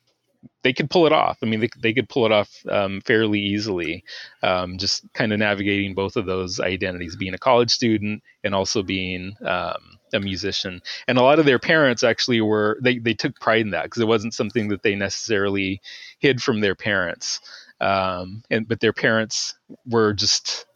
they 0.63 0.73
could 0.73 0.91
pull 0.91 1.07
it 1.07 1.13
off. 1.13 1.39
I 1.43 1.47
mean, 1.47 1.61
they, 1.61 1.69
they 1.81 1.93
could 1.93 2.09
pull 2.09 2.27
it 2.27 2.33
off 2.33 2.51
um, 2.69 3.01
fairly 3.03 3.39
easily, 3.39 4.05
um, 4.43 4.79
just 4.79 5.05
kind 5.13 5.33
of 5.33 5.39
navigating 5.39 5.95
both 5.95 6.17
of 6.17 6.27
those 6.27 6.61
identities, 6.61 7.17
being 7.17 7.35
a 7.35 7.39
college 7.39 7.71
student 7.71 8.23
and 8.43 8.55
also 8.55 8.83
being 8.83 9.37
um, 9.45 9.99
a 10.13 10.21
musician. 10.21 10.81
And 11.07 11.19
a 11.19 11.23
lot 11.23 11.39
of 11.39 11.47
their 11.47 11.59
parents 11.59 12.03
actually 12.03 12.41
were, 12.41 12.79
they, 12.83 12.99
they 12.99 13.15
took 13.15 13.39
pride 13.41 13.61
in 13.61 13.71
that 13.71 13.85
because 13.85 14.03
it 14.03 14.09
wasn't 14.09 14.35
something 14.35 14.69
that 14.69 14.83
they 14.83 14.95
necessarily 14.95 15.81
hid 16.19 16.43
from 16.43 16.61
their 16.61 16.75
parents. 16.75 17.41
Um, 17.81 18.43
and, 18.51 18.67
but 18.67 18.81
their 18.81 18.93
parents 18.93 19.55
were 19.87 20.13
just 20.13 20.67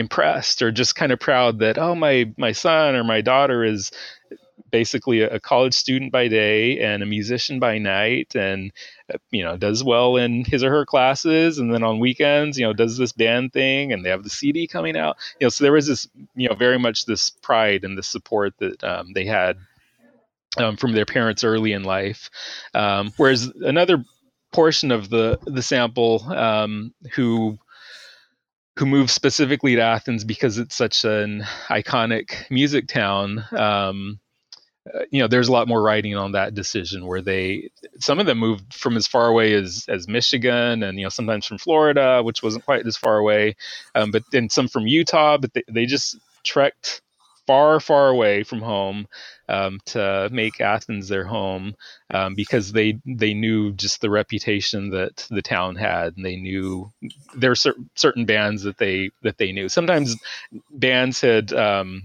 impressed 0.00 0.62
or 0.62 0.72
just 0.72 0.96
kind 0.96 1.12
of 1.12 1.20
proud 1.20 1.60
that 1.60 1.78
oh 1.78 1.94
my 1.94 2.32
my 2.36 2.52
son 2.52 2.96
or 2.96 3.04
my 3.04 3.20
daughter 3.20 3.62
is 3.62 3.92
basically 4.70 5.22
a, 5.22 5.40
college 5.40 5.74
student 5.74 6.12
by 6.12 6.28
day 6.28 6.78
and 6.80 7.02
a 7.02 7.06
musician 7.06 7.58
by 7.58 7.78
night 7.78 8.34
and 8.34 8.72
uh, 9.12 9.18
you 9.30 9.42
know 9.42 9.56
does 9.56 9.82
well 9.84 10.16
in 10.16 10.44
his 10.44 10.62
or 10.64 10.70
her 10.70 10.86
classes 10.86 11.58
and 11.58 11.72
then 11.72 11.82
on 11.82 11.98
weekends 11.98 12.58
you 12.58 12.64
know 12.64 12.72
does 12.72 12.96
this 12.96 13.12
band 13.12 13.52
thing 13.52 13.92
and 13.92 14.04
they 14.04 14.10
have 14.10 14.24
the 14.24 14.30
cd 14.30 14.66
coming 14.66 14.96
out. 14.96 15.16
You 15.38 15.46
know 15.46 15.48
so 15.50 15.64
there 15.64 15.72
was 15.72 15.86
this 15.86 16.08
you 16.34 16.48
know 16.48 16.54
very 16.54 16.78
much 16.78 17.04
this 17.04 17.30
pride 17.30 17.84
and 17.84 17.96
the 17.96 18.02
support 18.02 18.54
that 18.58 18.82
um, 18.82 19.12
they 19.12 19.24
had 19.24 19.56
um, 20.56 20.76
from 20.76 20.92
their 20.92 21.06
parents 21.06 21.44
early 21.44 21.72
in 21.72 21.84
life. 21.84 22.30
Um, 22.74 23.12
whereas 23.16 23.46
another 23.60 24.04
portion 24.52 24.90
of 24.90 25.10
the 25.10 25.38
the 25.44 25.62
sample 25.62 26.24
um, 26.32 26.92
who 27.14 27.58
who 28.80 28.86
moved 28.86 29.10
specifically 29.10 29.76
to 29.76 29.82
Athens 29.82 30.24
because 30.24 30.56
it's 30.56 30.74
such 30.74 31.04
an 31.04 31.44
iconic 31.68 32.50
music 32.50 32.88
town. 32.88 33.44
Um, 33.52 34.18
uh, 34.86 35.00
you 35.10 35.20
know, 35.20 35.28
there's 35.28 35.48
a 35.48 35.52
lot 35.52 35.68
more 35.68 35.82
writing 35.82 36.16
on 36.16 36.32
that 36.32 36.54
decision 36.54 37.06
where 37.06 37.20
they, 37.20 37.68
some 37.98 38.18
of 38.18 38.24
them 38.24 38.38
moved 38.38 38.72
from 38.72 38.96
as 38.96 39.06
far 39.06 39.26
away 39.26 39.52
as 39.52 39.84
as 39.86 40.08
Michigan, 40.08 40.82
and 40.82 40.98
you 40.98 41.04
know, 41.04 41.10
sometimes 41.10 41.44
from 41.44 41.58
Florida, 41.58 42.22
which 42.22 42.42
wasn't 42.42 42.64
quite 42.64 42.86
as 42.86 42.96
far 42.96 43.18
away, 43.18 43.54
um, 43.94 44.12
but 44.12 44.22
then 44.32 44.48
some 44.48 44.66
from 44.66 44.86
Utah, 44.86 45.36
but 45.36 45.52
they, 45.52 45.62
they 45.68 45.84
just 45.84 46.18
trekked 46.42 47.02
far, 47.50 47.80
far 47.80 48.08
away 48.10 48.44
from 48.44 48.60
home 48.60 49.08
um, 49.48 49.80
to 49.84 50.28
make 50.30 50.60
Athens 50.60 51.08
their 51.08 51.24
home 51.24 51.74
um, 52.10 52.36
because 52.36 52.70
they 52.70 53.00
they 53.04 53.34
knew 53.34 53.72
just 53.72 54.00
the 54.00 54.08
reputation 54.08 54.90
that 54.90 55.26
the 55.30 55.42
town 55.42 55.74
had, 55.74 56.16
and 56.16 56.24
they 56.24 56.36
knew 56.36 56.92
there 57.34 57.50
were 57.50 57.56
cer- 57.56 57.74
certain 57.96 58.24
bands 58.24 58.62
that 58.62 58.78
they 58.78 59.10
that 59.22 59.38
they 59.38 59.50
knew. 59.50 59.68
Sometimes 59.68 60.16
bands 60.70 61.20
had. 61.20 61.52
Um, 61.52 62.04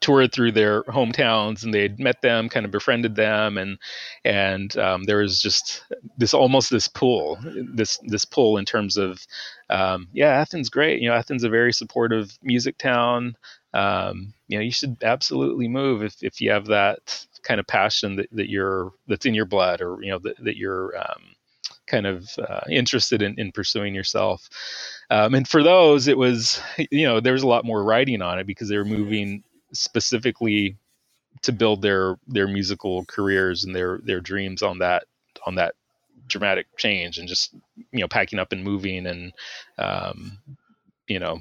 toured 0.00 0.30
through 0.30 0.52
their 0.52 0.82
hometowns 0.82 1.64
and 1.64 1.72
they'd 1.72 1.98
met 1.98 2.20
them 2.20 2.50
kind 2.50 2.66
of 2.66 2.70
befriended 2.70 3.14
them 3.14 3.56
and 3.56 3.78
and 4.26 4.76
um, 4.76 5.04
there 5.04 5.16
was 5.16 5.40
just 5.40 5.82
this 6.18 6.34
almost 6.34 6.68
this 6.68 6.86
pull 6.86 7.38
this 7.72 7.98
this 8.04 8.26
pull 8.26 8.58
in 8.58 8.66
terms 8.66 8.98
of 8.98 9.26
um, 9.70 10.06
yeah 10.12 10.28
athens 10.28 10.68
great 10.68 11.00
you 11.00 11.08
know 11.08 11.14
athens 11.14 11.44
a 11.44 11.48
very 11.48 11.72
supportive 11.72 12.36
music 12.42 12.76
town 12.76 13.34
um, 13.76 14.34
you 14.48 14.58
know 14.58 14.64
you 14.64 14.72
should 14.72 14.96
absolutely 15.02 15.68
move 15.68 16.02
if, 16.02 16.22
if 16.22 16.40
you 16.40 16.50
have 16.50 16.66
that 16.66 17.26
kind 17.44 17.60
of 17.60 17.66
passion 17.66 18.16
that, 18.16 18.28
that 18.32 18.50
you're 18.50 18.92
that's 19.08 19.26
in 19.26 19.34
your 19.34 19.46
blood 19.46 19.82
or 19.82 20.02
you 20.02 20.10
know 20.10 20.20
that, 20.20 20.42
that 20.44 20.56
you're 20.56 20.96
um, 20.98 21.22
kind 21.86 22.06
of 22.06 22.28
uh, 22.38 22.62
interested 22.70 23.22
in, 23.22 23.38
in 23.38 23.52
pursuing 23.52 23.94
yourself. 23.94 24.48
Um, 25.10 25.34
and 25.34 25.48
for 25.48 25.62
those 25.62 26.08
it 26.08 26.18
was 26.18 26.60
you 26.90 27.06
know 27.06 27.20
there 27.20 27.34
was 27.34 27.44
a 27.44 27.48
lot 27.48 27.66
more 27.66 27.84
writing 27.84 28.22
on 28.22 28.38
it 28.40 28.46
because 28.46 28.68
they 28.70 28.78
were 28.78 28.86
moving 28.86 29.44
specifically 29.72 30.76
to 31.42 31.52
build 31.52 31.82
their 31.82 32.16
their 32.28 32.48
musical 32.48 33.04
careers 33.06 33.64
and 33.64 33.76
their 33.76 34.00
their 34.04 34.20
dreams 34.20 34.62
on 34.62 34.78
that 34.78 35.04
on 35.46 35.56
that 35.56 35.74
dramatic 36.28 36.66
change 36.78 37.18
and 37.18 37.28
just 37.28 37.54
you 37.92 38.00
know 38.00 38.08
packing 38.08 38.38
up 38.40 38.52
and 38.52 38.64
moving 38.64 39.06
and 39.06 39.32
um, 39.78 40.38
you 41.08 41.20
know 41.20 41.40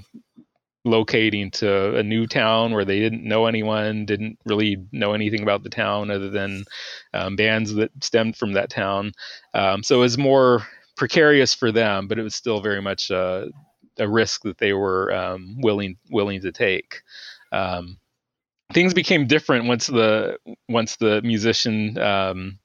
locating 0.85 1.51
to 1.51 1.95
a 1.97 2.03
new 2.03 2.27
town 2.27 2.73
where 2.73 2.85
they 2.85 2.99
didn't 2.99 3.23
know 3.23 3.47
anyone 3.47 4.05
didn't 4.05 4.37
really 4.45 4.77
know 4.91 5.13
anything 5.13 5.41
about 5.41 5.63
the 5.63 5.69
town 5.69 6.11
other 6.11 6.29
than 6.29 6.63
um, 7.13 7.35
bands 7.35 7.73
that 7.73 7.91
stemmed 8.03 8.37
from 8.37 8.53
that 8.53 8.69
town. 8.69 9.11
Um, 9.53 9.83
so 9.83 9.97
it 9.97 10.01
was 10.01 10.17
more 10.17 10.65
precarious 10.95 11.53
for 11.53 11.71
them 11.73 12.07
but 12.07 12.17
it 12.17 12.23
was 12.23 12.35
still 12.35 12.61
very 12.61 12.81
much 12.81 13.09
a, 13.09 13.49
a 13.97 14.07
risk 14.07 14.43
that 14.43 14.57
they 14.59 14.73
were 14.73 15.13
um, 15.13 15.57
willing 15.59 15.97
willing 16.09 16.41
to 16.41 16.51
take. 16.51 17.01
Um, 17.51 17.97
things 18.73 18.93
became 18.93 19.27
different 19.27 19.65
once 19.65 19.87
the 19.87 20.37
once 20.67 20.95
the 20.97 21.21
musician 21.21 21.97
um, 21.97 22.59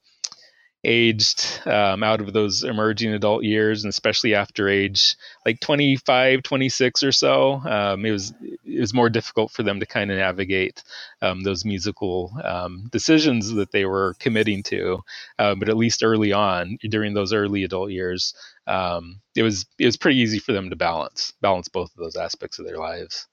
aged 0.83 1.61
um, 1.67 2.03
out 2.03 2.21
of 2.21 2.33
those 2.33 2.65
emerging 2.65 3.13
adult 3.13 3.45
years 3.45 3.85
and 3.85 3.91
especially 3.91 4.35
after 4.35 4.69
age 4.69 5.15
like 5.45 5.61
25 5.61 6.43
26 6.43 7.03
or 7.03 7.13
so 7.13 7.55
um, 7.67 8.07
it 8.07 8.11
was 8.11 8.33
it 8.43 8.81
was 8.81 8.95
more 8.95 9.11
difficult 9.11 9.51
for 9.51 9.63
them 9.63 9.81
to 9.81 9.87
kind 9.87 10.11
of 10.11 10.17
navigate 10.17 10.83
um, 11.21 11.43
those 11.43 11.67
musical 11.67 12.33
um, 12.45 12.89
decisions 12.91 13.53
that 13.53 13.73
they 13.73 13.85
were 13.85 14.15
committing 14.19 14.63
to 14.63 14.99
uh, 15.39 15.55
but 15.55 15.69
at 15.69 15.77
least 15.77 16.03
early 16.03 16.33
on 16.33 16.79
during 16.89 17.13
those 17.13 17.35
early 17.35 17.63
adult 17.65 17.91
years 17.91 18.35
um, 18.67 19.21
it 19.37 19.43
was 19.43 19.67
it 19.79 19.85
was 19.85 19.99
pretty 19.99 20.19
easy 20.19 20.39
for 20.39 20.53
them 20.53 20.71
to 20.71 20.77
balance 20.77 21.35
balance 21.43 21.69
both 21.69 21.91
of 21.91 21.99
those 21.99 22.17
aspects 22.17 22.59
of 22.59 22.65
their 22.65 22.79
lives 22.79 23.27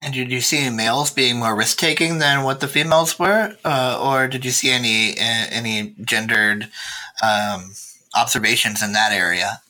and 0.00 0.14
did 0.14 0.30
you 0.30 0.40
see 0.40 0.70
males 0.70 1.10
being 1.10 1.38
more 1.38 1.56
risk 1.56 1.78
taking 1.78 2.18
than 2.18 2.44
what 2.44 2.60
the 2.60 2.68
females 2.68 3.18
were, 3.18 3.56
uh, 3.64 3.98
or 4.00 4.28
did 4.28 4.44
you 4.44 4.50
see 4.50 4.70
any 4.70 5.16
any 5.18 5.94
gendered 6.02 6.68
um, 7.22 7.72
observations 8.14 8.82
in 8.82 8.92
that 8.92 9.12
area? 9.12 9.60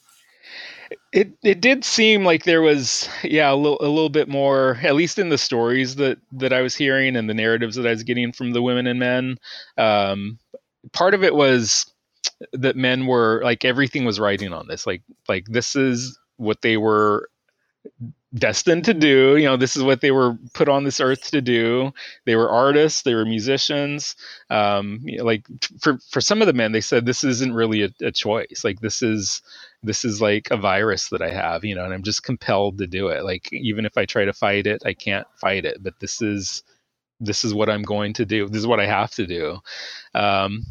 It 1.13 1.33
it 1.43 1.61
did 1.61 1.85
seem 1.85 2.25
like 2.25 2.45
there 2.45 2.61
was 2.61 3.09
yeah 3.23 3.51
a 3.51 3.57
little 3.57 3.79
a 3.81 3.89
little 3.89 4.11
bit 4.11 4.29
more 4.29 4.79
at 4.83 4.95
least 4.95 5.19
in 5.19 5.31
the 5.31 5.39
stories 5.39 5.97
that 5.97 6.19
that 6.33 6.53
I 6.53 6.61
was 6.61 6.77
hearing 6.77 7.17
and 7.17 7.29
the 7.29 7.35
narratives 7.35 7.77
that 7.77 7.87
I 7.87 7.91
was 7.91 8.03
getting 8.03 8.33
from 8.33 8.53
the 8.53 8.63
women 8.63 8.87
and 8.87 8.99
men. 8.99 9.39
Um, 9.79 10.39
part 10.93 11.15
of 11.15 11.25
it 11.25 11.35
was 11.35 11.87
that 12.53 12.77
men 12.77 13.07
were 13.07 13.41
like 13.43 13.65
everything 13.65 14.05
was 14.05 14.21
writing 14.21 14.53
on 14.53 14.69
this 14.69 14.87
like 14.87 15.03
like 15.29 15.47
this 15.47 15.75
is 15.75 16.19
what 16.37 16.61
they 16.61 16.77
were 16.77 17.31
destined 18.35 18.85
to 18.85 18.95
do. 18.95 19.37
You 19.37 19.47
know, 19.47 19.57
this 19.57 19.77
is 19.77 19.83
what 19.83 20.01
they 20.01 20.11
were 20.11 20.37
put 20.53 20.69
on 20.69 20.85
this 20.85 21.01
earth 21.01 21.31
to 21.31 21.41
do. 21.41 21.93
They 22.27 22.37
were 22.37 22.51
artists, 22.51 23.03
they 23.03 23.15
were 23.15 23.25
musicians. 23.25 24.17
Um, 24.51 25.01
you 25.05 25.19
know, 25.19 25.25
like 25.25 25.47
for 25.81 25.99
for 26.11 26.21
some 26.21 26.41
of 26.43 26.47
the 26.47 26.53
men, 26.53 26.73
they 26.73 26.81
said 26.81 27.07
this 27.07 27.25
isn't 27.25 27.55
really 27.55 27.83
a, 27.83 27.91
a, 28.03 28.13
choice. 28.13 28.63
Like 28.65 28.81
this 28.81 29.03
is 29.03 29.43
this 29.83 30.05
is 30.05 30.21
like 30.21 30.49
a 30.51 30.57
virus 30.57 31.09
that 31.11 31.23
I 31.23 31.31
have, 31.31 31.65
you 31.65 31.75
know, 31.75 31.85
and 31.85 31.95
I'm 31.95 32.03
just 32.03 32.23
compelled 32.23 32.79
to 32.79 32.87
do 32.87 33.09
it. 33.09 33.25
Like 33.25 33.49
even 33.53 33.87
if 33.87 33.97
I 33.97 34.05
try 34.05 34.25
to 34.25 34.33
fight 34.33 34.67
it, 34.67 34.83
I 34.85 34.93
can't 34.95 35.27
fight 35.41 35.65
it. 35.65 35.83
But 35.83 36.01
this 36.01 36.21
is 36.21 36.63
this 37.21 37.45
is 37.45 37.55
what 37.55 37.71
I'm 37.71 37.83
going 37.83 38.13
to 38.15 38.25
do. 38.25 38.49
This 38.49 38.61
is 38.61 38.67
what 38.67 38.81
I 38.81 38.87
have 38.87 39.11
to 39.13 39.27
do. 39.27 39.59
Um, 40.15 40.65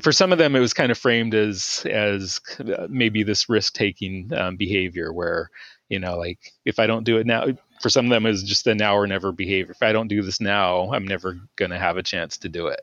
for 0.00 0.12
some 0.12 0.32
of 0.32 0.38
them, 0.38 0.56
it 0.56 0.60
was 0.60 0.72
kind 0.72 0.90
of 0.90 0.96
framed 0.96 1.34
as 1.34 1.86
as 1.90 2.40
maybe 2.88 3.22
this 3.22 3.48
risk 3.48 3.74
taking 3.74 4.30
um, 4.34 4.56
behavior 4.56 5.12
where 5.12 5.50
you 5.92 6.00
know 6.00 6.18
like 6.18 6.52
if 6.64 6.80
i 6.80 6.86
don't 6.86 7.04
do 7.04 7.18
it 7.18 7.26
now 7.26 7.46
for 7.82 7.90
some 7.90 8.06
of 8.06 8.10
them 8.10 8.26
is 8.26 8.42
just 8.42 8.66
a 8.68 8.74
now 8.74 8.96
or 8.96 9.06
never 9.06 9.32
behavior. 9.32 9.72
If 9.72 9.82
i 9.82 9.92
don't 9.92 10.08
do 10.08 10.22
this 10.22 10.40
now 10.40 10.92
i'm 10.92 11.06
never 11.06 11.38
going 11.56 11.70
to 11.72 11.78
have 11.78 11.98
a 11.98 12.02
chance 12.02 12.38
to 12.38 12.48
do 12.48 12.68
it 12.68 12.80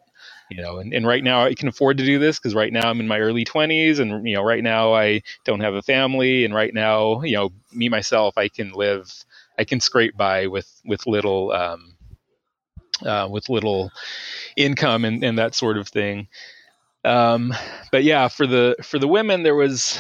you 0.52 0.62
know 0.62 0.78
and, 0.78 0.94
and 0.94 1.08
right 1.08 1.24
now 1.24 1.44
i 1.44 1.56
can 1.56 1.68
afford 1.68 1.98
to 1.98 2.06
do 2.06 2.20
this 2.20 2.40
because 2.40 2.56
right 2.56 2.72
now 2.72 2.90
i'm 2.90 3.00
in 3.00 3.08
my 3.08 3.20
early 3.20 3.46
20s 3.46 4.00
and 4.00 4.28
you 4.28 4.36
know 4.36 4.44
right 4.44 4.64
now 4.64 4.94
i 4.94 5.22
don't 5.46 5.62
have 5.62 5.74
a 5.74 5.82
family 5.82 6.46
and 6.46 6.54
right 6.54 6.74
now 6.74 7.22
you 7.24 7.36
know 7.36 7.52
me 7.74 7.90
myself 7.90 8.38
i 8.38 8.48
can 8.48 8.72
live 8.74 9.12
i 9.58 9.64
can 9.64 9.80
scrape 9.80 10.16
by 10.16 10.48
with 10.48 10.82
with 10.86 11.08
little 11.08 11.52
um, 11.52 11.96
uh, 13.06 13.28
with 13.32 13.50
little 13.50 13.92
income 14.58 15.06
and, 15.06 15.24
and 15.24 15.38
that 15.40 15.56
sort 15.56 15.78
of 15.78 15.88
thing 15.88 16.28
um, 17.06 17.54
but 17.92 18.04
yeah, 18.04 18.28
for 18.28 18.46
the 18.46 18.76
for 18.84 19.00
the 19.00 19.08
women, 19.08 19.44
there 19.44 19.56
was 19.56 19.98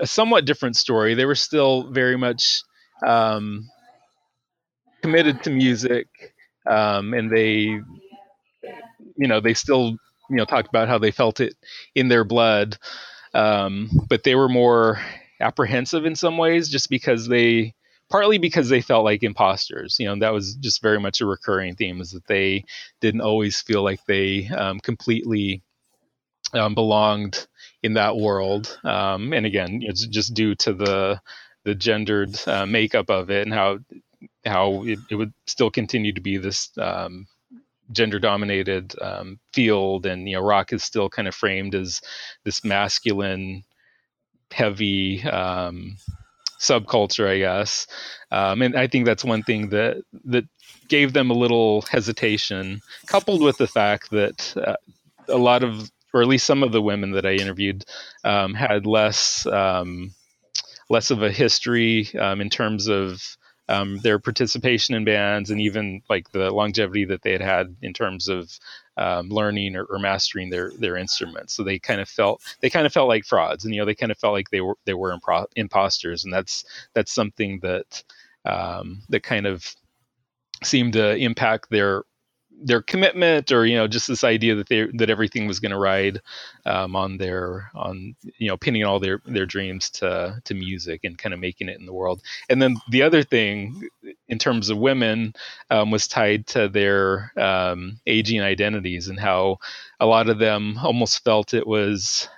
a 0.00 0.06
somewhat 0.06 0.44
different 0.44 0.76
story. 0.76 1.14
They 1.14 1.24
were 1.24 1.34
still 1.34 1.84
very 1.90 2.16
much 2.16 2.62
um, 3.06 3.68
committed 5.02 5.42
to 5.44 5.50
music, 5.50 6.08
um, 6.68 7.14
and 7.14 7.30
they, 7.30 7.80
you 9.16 9.28
know, 9.28 9.40
they 9.40 9.54
still 9.54 9.90
you 10.30 10.36
know 10.36 10.44
talked 10.44 10.68
about 10.68 10.88
how 10.88 10.98
they 10.98 11.10
felt 11.10 11.40
it 11.40 11.54
in 11.94 12.08
their 12.08 12.24
blood, 12.24 12.76
um, 13.34 13.90
but 14.08 14.24
they 14.24 14.34
were 14.34 14.48
more 14.48 15.00
apprehensive 15.40 16.04
in 16.04 16.16
some 16.16 16.38
ways, 16.38 16.68
just 16.68 16.90
because 16.90 17.28
they 17.28 17.74
partly 18.10 18.38
because 18.38 18.68
they 18.68 18.82
felt 18.82 19.04
like 19.06 19.22
imposters 19.22 19.96
you 19.98 20.04
know 20.04 20.14
that 20.18 20.34
was 20.34 20.56
just 20.56 20.82
very 20.82 21.00
much 21.00 21.22
a 21.22 21.26
recurring 21.26 21.74
theme 21.74 21.98
is 21.98 22.10
that 22.10 22.26
they 22.26 22.62
didn't 23.00 23.22
always 23.22 23.62
feel 23.62 23.82
like 23.82 24.04
they 24.04 24.46
um, 24.48 24.78
completely 24.80 25.62
um, 26.52 26.74
belonged 26.74 27.46
in 27.82 27.94
that 27.94 28.16
world. 28.16 28.78
Um, 28.84 29.32
and 29.32 29.46
again, 29.46 29.80
it's 29.82 30.06
just 30.06 30.34
due 30.34 30.54
to 30.56 30.72
the 30.72 31.20
the 31.64 31.74
gendered 31.74 32.36
uh, 32.48 32.66
makeup 32.66 33.08
of 33.08 33.30
it 33.30 33.46
and 33.46 33.54
how 33.54 33.78
how 34.44 34.84
it, 34.84 34.98
it, 35.10 35.14
would 35.14 35.32
still 35.46 35.70
continue 35.70 36.12
to 36.12 36.20
be 36.20 36.36
this 36.36 36.70
um, 36.78 37.26
gender 37.92 38.18
dominated 38.18 38.94
um, 39.00 39.38
field. 39.52 40.06
And 40.06 40.28
you 40.28 40.36
know, 40.36 40.42
rock 40.42 40.72
is 40.72 40.82
still 40.82 41.08
kind 41.08 41.28
of 41.28 41.34
framed 41.34 41.74
as 41.74 42.00
this 42.44 42.64
masculine, 42.64 43.62
heavy 44.50 45.22
um, 45.22 45.96
subculture, 46.58 47.28
I 47.28 47.38
guess. 47.38 47.86
Um, 48.30 48.62
and 48.62 48.76
I 48.76 48.86
think 48.86 49.06
that's 49.06 49.24
one 49.24 49.42
thing 49.42 49.68
that 49.70 50.02
that 50.24 50.44
gave 50.88 51.12
them 51.12 51.30
a 51.30 51.34
little 51.34 51.82
hesitation, 51.82 52.80
coupled 53.06 53.42
with 53.42 53.58
the 53.58 53.68
fact 53.68 54.10
that 54.10 54.54
uh, 54.56 54.76
a 55.28 55.38
lot 55.38 55.62
of 55.62 55.90
or 56.12 56.22
at 56.22 56.28
least 56.28 56.46
some 56.46 56.62
of 56.62 56.72
the 56.72 56.82
women 56.82 57.12
that 57.12 57.26
I 57.26 57.32
interviewed, 57.32 57.84
um, 58.24 58.54
had 58.54 58.86
less 58.86 59.46
um, 59.46 60.14
less 60.88 61.10
of 61.10 61.22
a 61.22 61.30
history 61.30 62.08
um, 62.18 62.40
in 62.40 62.50
terms 62.50 62.88
of 62.88 63.36
um, 63.68 63.98
their 63.98 64.18
participation 64.18 64.94
in 64.94 65.04
bands 65.04 65.50
and 65.50 65.60
even 65.60 66.02
like 66.10 66.30
the 66.32 66.50
longevity 66.50 67.04
that 67.06 67.22
they 67.22 67.32
had 67.32 67.40
had 67.40 67.76
in 67.80 67.92
terms 67.92 68.28
of 68.28 68.58
um, 68.96 69.28
learning 69.30 69.76
or, 69.76 69.84
or, 69.84 69.98
mastering 69.98 70.50
their 70.50 70.72
their 70.78 70.96
instruments. 70.96 71.54
So 71.54 71.62
they 71.62 71.78
kind 71.78 72.00
of 72.00 72.08
felt 72.08 72.42
they 72.60 72.68
kind 72.68 72.86
of 72.86 72.92
felt 72.92 73.08
like 73.08 73.24
frauds, 73.24 73.64
and 73.64 73.74
you 73.74 73.80
know 73.80 73.86
they 73.86 73.94
kind 73.94 74.12
of 74.12 74.18
felt 74.18 74.34
like 74.34 74.50
they 74.50 74.60
were 74.60 74.76
they 74.84 74.94
were 74.94 75.16
impro- 75.16 75.46
imposters, 75.56 76.24
and 76.24 76.32
that's 76.32 76.64
that's 76.92 77.12
something 77.12 77.60
that 77.60 78.02
um, 78.44 79.02
that 79.08 79.22
kind 79.22 79.46
of 79.46 79.74
seemed 80.62 80.92
to 80.92 81.16
impact 81.16 81.70
their 81.70 82.04
their 82.64 82.82
commitment 82.82 83.52
or 83.52 83.66
you 83.66 83.76
know 83.76 83.86
just 83.88 84.08
this 84.08 84.24
idea 84.24 84.54
that 84.54 84.68
they 84.68 84.86
that 84.94 85.10
everything 85.10 85.46
was 85.46 85.60
going 85.60 85.72
to 85.72 85.78
ride 85.78 86.20
um, 86.66 86.96
on 86.96 87.18
their 87.18 87.70
on 87.74 88.14
you 88.38 88.48
know 88.48 88.56
pinning 88.56 88.84
all 88.84 89.00
their 89.00 89.20
their 89.26 89.46
dreams 89.46 89.90
to 89.90 90.40
to 90.44 90.54
music 90.54 91.00
and 91.04 91.18
kind 91.18 91.34
of 91.34 91.40
making 91.40 91.68
it 91.68 91.78
in 91.78 91.86
the 91.86 91.92
world. 91.92 92.22
And 92.48 92.60
then 92.62 92.76
the 92.90 93.02
other 93.02 93.22
thing 93.22 93.88
in 94.28 94.38
terms 94.38 94.70
of 94.70 94.78
women 94.78 95.34
um, 95.70 95.90
was 95.90 96.08
tied 96.08 96.46
to 96.48 96.68
their 96.68 97.32
um, 97.36 98.00
aging 98.06 98.40
identities 98.40 99.08
and 99.08 99.18
how 99.18 99.58
a 100.00 100.06
lot 100.06 100.28
of 100.28 100.38
them 100.38 100.78
almost 100.82 101.24
felt 101.24 101.54
it 101.54 101.66
was 101.66 102.28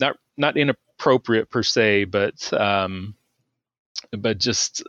not 0.00 0.16
not 0.36 0.56
inappropriate 0.56 1.50
per 1.50 1.62
se 1.62 2.04
but 2.04 2.52
um, 2.52 3.14
but 4.12 4.38
just 4.38 4.82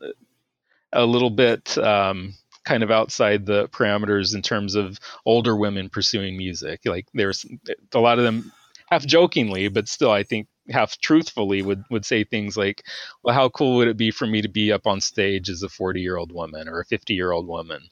a 0.93 1.05
little 1.05 1.29
bit 1.29 1.77
um, 1.77 2.33
kind 2.67 2.83
of 2.83 2.91
outside 2.91 3.45
the 3.45 3.69
parameters 3.69 4.35
in 4.35 4.41
terms 4.41 4.75
of 4.75 4.99
older 5.25 5.55
women 5.55 5.89
pursuing 5.89 6.37
music. 6.37 6.81
Like 6.85 7.07
there's 7.13 7.45
a 7.93 7.99
lot 7.99 8.17
of 8.19 8.25
them 8.25 8.51
half 8.87 9.05
jokingly, 9.05 9.69
but 9.69 9.87
still, 9.87 10.11
I 10.11 10.23
think 10.23 10.47
half 10.69 10.97
truthfully 10.97 11.61
would 11.61 11.85
would 11.89 12.05
say 12.05 12.25
things 12.25 12.57
like, 12.57 12.83
"Well, 13.23 13.33
how 13.33 13.47
cool 13.47 13.77
would 13.77 13.87
it 13.87 13.95
be 13.95 14.11
for 14.11 14.27
me 14.27 14.41
to 14.41 14.49
be 14.49 14.73
up 14.73 14.85
on 14.85 14.99
stage 14.99 15.49
as 15.49 15.63
a 15.63 15.69
40 15.69 16.01
year 16.01 16.17
old 16.17 16.33
woman 16.33 16.67
or 16.67 16.81
a 16.81 16.85
50 16.85 17.13
year 17.13 17.31
old 17.31 17.47
woman?" 17.47 17.83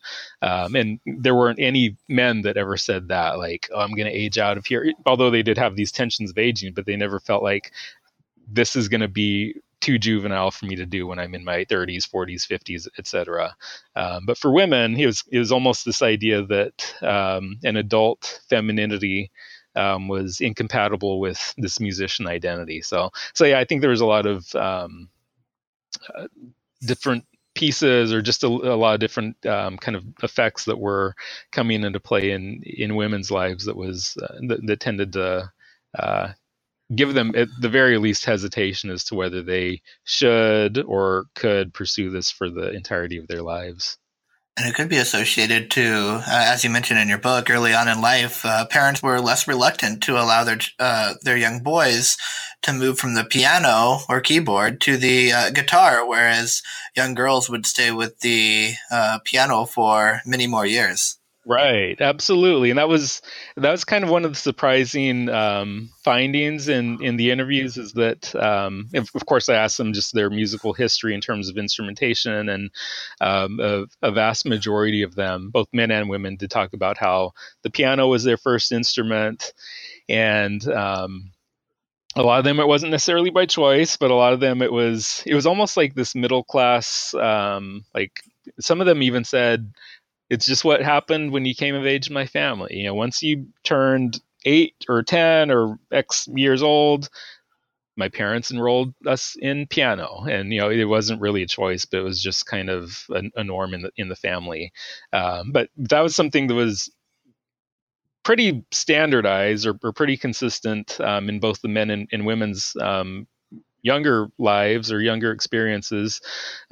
Um, 0.42 0.76
and 0.76 1.00
there 1.06 1.36
weren't 1.36 1.60
any 1.62 1.96
men 2.10 2.42
that 2.42 2.58
ever 2.58 2.76
said 2.76 3.08
that, 3.08 3.38
like, 3.38 3.70
"Oh, 3.74 3.80
I'm 3.80 3.96
going 3.96 4.12
to 4.12 4.20
age 4.20 4.38
out 4.38 4.58
of 4.58 4.66
here." 4.66 4.92
Although 5.06 5.30
they 5.32 5.44
did 5.44 5.58
have 5.58 5.78
these 5.78 5.94
tensions 5.94 6.32
of 6.32 6.38
aging, 6.38 6.74
but 6.74 6.86
they 6.86 6.98
never 6.98 7.22
felt 7.22 7.44
like 7.44 7.72
this 8.46 8.76
is 8.76 8.90
going 8.90 9.02
to 9.02 9.08
be 9.08 9.56
too 9.86 10.00
juvenile 10.00 10.50
for 10.50 10.66
me 10.66 10.76
to 10.76 10.86
do 10.86 11.06
when 11.06 11.20
I'm 11.20 11.36
in 11.36 11.44
my 11.44 11.64
30s, 11.66 12.10
40s, 12.10 12.48
50s, 12.48 12.88
etc. 12.98 13.56
Um, 13.96 14.26
but 14.26 14.36
for 14.36 14.52
women, 14.52 15.00
it 15.00 15.06
was 15.06 15.24
it 15.32 15.38
was 15.38 15.52
almost 15.52 15.86
this 15.86 16.02
idea 16.02 16.44
that 16.48 16.96
um, 17.04 17.60
an 17.64 17.78
adult 17.78 18.42
femininity 18.50 19.30
um, 19.76 20.08
was 20.08 20.42
incompatible 20.42 21.20
with 21.20 21.54
this 21.58 21.80
musician 21.80 22.26
identity. 22.26 22.82
So, 22.82 23.12
so 23.36 23.46
yeah, 23.46 23.60
I 23.60 23.66
think 23.66 23.82
there 23.82 23.92
was 23.92 24.02
a 24.02 24.08
lot 24.08 24.26
of 24.26 24.56
um, 24.56 25.08
uh, 26.18 26.28
different 26.82 27.26
pieces 27.54 28.12
or 28.12 28.24
just 28.24 28.44
a, 28.44 28.48
a 28.48 28.76
lot 28.76 28.96
of 28.96 29.00
different 29.00 29.46
um, 29.46 29.78
kind 29.78 29.96
of 29.96 30.04
effects 30.24 30.66
that 30.66 30.80
were 30.80 31.14
coming 31.52 31.84
into 31.84 32.00
play 32.00 32.32
in 32.32 32.64
in 32.64 32.96
women's 32.96 33.30
lives 33.30 33.66
that 33.66 33.78
was 33.78 34.18
uh, 34.24 34.40
that, 34.48 34.66
that, 34.66 34.80
tended 34.80 35.14
to 35.14 35.52
uh, 36.00 36.30
give 36.94 37.14
them 37.14 37.34
at 37.36 37.48
the 37.60 37.70
very 37.70 37.98
least 37.98 38.26
hesitation 38.26 38.90
as 38.90 39.04
to 39.06 39.16
whether 39.16 39.42
they 39.42 39.82
should 40.04 40.84
or 40.84 41.26
could 41.36 41.74
pursue 41.74 42.10
this 42.10 42.32
for 42.32 42.50
the 42.50 42.72
entirety 42.72 43.18
of 43.18 43.28
their 43.28 43.42
lives. 43.42 43.98
And 44.58 44.70
it 44.70 44.76
could 44.76 44.88
be 44.88 44.98
associated 44.98 45.70
to, 45.72 46.24
uh, 46.26 46.46
as 46.48 46.64
you 46.64 46.70
mentioned 46.70 47.00
in 47.00 47.10
your 47.10 47.18
book, 47.18 47.50
early 47.50 47.74
on 47.74 47.90
in 47.90 48.00
life, 48.00 48.46
uh, 48.46 48.66
parents 48.66 49.04
were 49.04 49.20
less 49.20 49.50
reluctant 49.50 50.02
to 50.04 50.14
allow 50.14 50.46
their 50.46 50.60
uh, 50.80 51.16
their 51.24 51.36
young 51.36 51.60
boys 51.60 52.16
to 52.62 52.72
move 52.72 52.98
from 52.98 53.16
the 53.16 53.26
piano 53.26 54.00
or 54.08 54.22
keyboard 54.22 54.80
to 54.82 54.96
the 54.96 55.34
uh, 55.34 55.50
guitar, 55.50 56.08
whereas 56.08 56.62
young 56.96 57.14
girls 57.14 57.50
would 57.50 57.66
stay 57.66 57.92
with 57.92 58.22
the 58.22 58.76
uh, 58.90 59.20
piano 59.26 59.66
for 59.66 60.22
many 60.26 60.48
more 60.48 60.66
years. 60.66 61.18
Right, 61.48 62.02
absolutely, 62.02 62.72
and 62.72 62.80
that 62.80 62.90
was 62.90 63.22
that 63.56 63.70
was 63.70 63.86
kind 63.86 64.04
of 64.04 64.10
one 64.10 64.26
of 64.26 64.32
the 64.32 64.38
surprising 64.40 65.30
um, 65.30 65.92
findings 66.04 66.68
in 66.68 67.04
in 67.04 67.18
the 67.18 67.30
interviews 67.30 67.78
is 67.78 67.94
that, 67.94 68.34
um, 68.36 68.90
of, 68.96 69.26
course, 69.28 69.48
I 69.48 69.54
asked 69.54 69.78
them 69.78 69.94
just 69.94 70.16
their 70.16 70.32
musical 70.32 70.74
history 70.74 71.14
in 71.14 71.22
terms 71.22 71.48
of 71.48 71.58
instrumentation, 71.58 72.50
and 72.50 72.72
um, 73.22 73.60
a, 73.60 73.86
a, 74.02 74.12
vast 74.12 74.48
majority 74.48 75.04
of 75.04 75.14
them, 75.14 75.52
both 75.52 75.68
men 75.72 75.92
and 75.92 76.10
women, 76.10 76.36
did 76.36 76.50
talk 76.50 76.74
about 76.74 76.98
how 76.98 77.34
the 77.62 77.70
piano 77.70 78.08
was 78.08 78.24
their 78.24 78.38
first 78.38 78.72
instrument, 78.72 79.54
and 80.10 80.68
um, 80.70 81.32
a 82.16 82.24
lot 82.24 82.40
of 82.40 82.46
them 82.46 82.60
it 82.60 82.68
wasn't 82.68 82.92
necessarily 82.92 83.30
by 83.30 83.46
choice, 83.46 83.98
but 83.98 84.10
a 84.10 84.16
lot 84.16 84.34
of 84.34 84.40
them 84.40 84.62
it 84.64 84.72
was 84.72 85.22
it 85.26 85.36
was 85.36 85.46
almost 85.46 85.78
like 85.78 85.94
this 85.94 86.16
middle 86.16 86.44
class, 86.44 87.14
um, 87.14 87.86
like 87.94 88.22
some 88.60 88.80
of 88.82 88.88
them 88.88 89.04
even 89.04 89.24
said 89.24 89.72
it's 90.30 90.46
just 90.46 90.66
what 90.66 90.82
happened 90.82 91.32
when 91.32 91.46
you 91.46 91.56
came 91.56 91.76
of 91.76 91.86
age 91.86 92.08
in 92.08 92.14
my 92.14 92.26
family. 92.26 92.76
You 92.76 92.86
know, 92.86 92.96
once 92.96 93.22
you 93.22 93.48
turned 93.64 94.20
eight 94.46 94.86
or 94.88 95.04
10 95.04 95.52
or 95.52 95.78
X 95.92 96.28
years 96.34 96.62
old, 96.62 97.10
my 97.98 98.10
parents 98.10 98.52
enrolled 98.52 98.94
us 99.06 99.36
in 99.40 99.68
piano 99.68 100.26
and 100.30 100.52
you 100.52 100.60
know 100.60 100.70
it 100.70 100.84
wasn't 100.86 101.22
really 101.22 101.44
a 101.44 101.48
choice 101.48 101.86
but 101.86 102.00
it 102.00 102.04
was 102.04 102.22
just 102.22 102.46
kind 102.46 102.70
of 102.70 103.06
a, 103.12 103.24
a 103.38 103.44
norm 103.44 103.74
in 103.74 103.82
the 103.84 103.92
in 103.98 104.10
the 104.10 104.16
family 104.16 104.72
um, 105.14 105.52
but 105.52 105.70
that 105.78 106.02
was 106.02 106.16
something 106.16 106.48
that 106.48 106.56
was 106.56 106.92
pretty 108.24 108.66
standardized 108.72 109.66
or, 109.66 109.80
or 109.84 109.94
pretty 109.94 110.18
consistent 110.18 111.00
um, 111.00 111.30
in 111.30 111.40
both 111.40 111.62
the 111.62 111.68
men 111.68 111.90
and, 111.90 112.10
and 112.12 112.26
women's 112.26 112.76
um, 112.82 113.28
younger 113.86 114.28
lives 114.40 114.92
or 114.92 115.00
younger 115.00 115.32
experiences. 115.32 116.20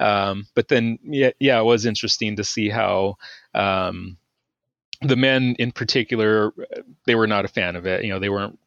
Um, 0.00 0.46
but 0.54 0.66
then, 0.66 0.98
yeah, 1.04 1.30
yeah, 1.38 1.60
it 1.60 1.64
was 1.64 1.86
interesting 1.86 2.36
to 2.36 2.44
see 2.44 2.68
how 2.68 3.16
um, 3.54 4.16
the 5.00 5.16
men, 5.16 5.54
in 5.60 5.70
particular, 5.70 6.52
they 7.06 7.14
were 7.14 7.28
not 7.28 7.44
a 7.44 7.48
fan 7.48 7.76
of 7.76 7.86
it. 7.86 8.04
You 8.04 8.10
know, 8.10 8.18
they 8.18 8.30
weren't 8.30 8.58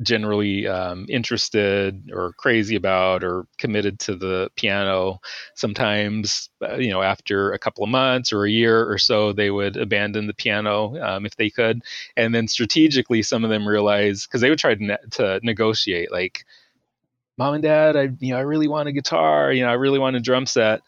generally 0.00 0.66
um, 0.66 1.06
interested 1.08 2.10
or 2.12 2.32
crazy 2.34 2.76
about 2.76 3.24
or 3.24 3.46
committed 3.58 3.98
to 3.98 4.14
the 4.14 4.48
piano. 4.54 5.20
Sometimes, 5.54 6.48
uh, 6.62 6.76
you 6.76 6.90
know, 6.90 7.02
after 7.02 7.52
a 7.52 7.58
couple 7.58 7.84
of 7.84 7.90
months 7.90 8.32
or 8.32 8.44
a 8.44 8.50
year 8.50 8.88
or 8.88 8.96
so, 8.96 9.32
they 9.32 9.50
would 9.50 9.76
abandon 9.76 10.26
the 10.26 10.34
piano 10.34 10.96
um, 11.02 11.26
if 11.26 11.36
they 11.36 11.50
could. 11.50 11.82
And 12.16 12.34
then 12.34 12.48
strategically, 12.48 13.22
some 13.22 13.44
of 13.44 13.50
them 13.50 13.68
realized 13.68 14.28
because 14.28 14.40
they 14.40 14.50
would 14.50 14.60
try 14.60 14.74
to, 14.74 14.84
ne- 14.84 15.08
to 15.12 15.40
negotiate, 15.42 16.10
like, 16.12 16.44
mom 17.38 17.54
and 17.54 17.62
dad 17.62 17.96
i 17.96 18.08
you 18.20 18.32
know 18.32 18.38
i 18.38 18.42
really 18.42 18.68
want 18.68 18.88
a 18.88 18.92
guitar 18.92 19.52
you 19.52 19.62
know 19.62 19.70
i 19.70 19.74
really 19.74 19.98
want 19.98 20.16
a 20.16 20.20
drum 20.20 20.44
set 20.44 20.82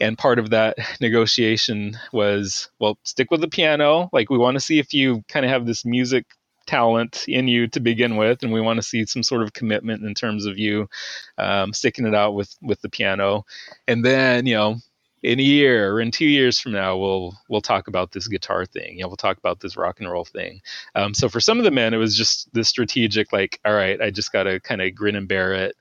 and 0.00 0.18
part 0.18 0.38
of 0.38 0.50
that 0.50 0.76
negotiation 1.00 1.96
was 2.12 2.70
well 2.78 2.98
stick 3.02 3.30
with 3.30 3.40
the 3.40 3.48
piano 3.48 4.08
like 4.12 4.30
we 4.30 4.38
want 4.38 4.54
to 4.54 4.60
see 4.60 4.78
if 4.78 4.92
you 4.92 5.24
kind 5.28 5.44
of 5.44 5.50
have 5.50 5.66
this 5.66 5.84
music 5.84 6.26
talent 6.66 7.24
in 7.28 7.46
you 7.46 7.66
to 7.66 7.80
begin 7.80 8.16
with 8.16 8.42
and 8.42 8.52
we 8.52 8.60
want 8.60 8.78
to 8.78 8.82
see 8.82 9.04
some 9.04 9.22
sort 9.22 9.42
of 9.42 9.52
commitment 9.52 10.02
in 10.02 10.14
terms 10.14 10.46
of 10.46 10.58
you 10.58 10.88
um, 11.36 11.74
sticking 11.74 12.06
it 12.06 12.14
out 12.14 12.34
with 12.34 12.54
with 12.62 12.80
the 12.80 12.88
piano 12.88 13.44
and 13.86 14.04
then 14.04 14.46
you 14.46 14.54
know 14.54 14.76
in 15.24 15.40
a 15.40 15.42
year 15.42 15.90
or 15.90 16.00
in 16.02 16.10
two 16.10 16.26
years 16.26 16.60
from 16.60 16.72
now, 16.72 16.96
we'll 16.96 17.34
we'll 17.48 17.62
talk 17.62 17.88
about 17.88 18.12
this 18.12 18.28
guitar 18.28 18.66
thing. 18.66 18.96
You 18.96 19.02
know, 19.02 19.08
we'll 19.08 19.16
talk 19.16 19.38
about 19.38 19.60
this 19.60 19.74
rock 19.74 19.98
and 19.98 20.10
roll 20.10 20.26
thing. 20.26 20.60
Um, 20.94 21.14
so 21.14 21.30
for 21.30 21.40
some 21.40 21.56
of 21.56 21.64
the 21.64 21.70
men, 21.70 21.94
it 21.94 21.96
was 21.96 22.14
just 22.14 22.52
the 22.52 22.62
strategic, 22.62 23.32
like, 23.32 23.58
all 23.64 23.72
right, 23.72 24.00
I 24.00 24.10
just 24.10 24.32
got 24.32 24.42
to 24.42 24.60
kind 24.60 24.82
of 24.82 24.94
grin 24.94 25.16
and 25.16 25.26
bear 25.26 25.54
it 25.54 25.76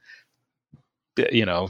you 1.31 1.45
know 1.45 1.69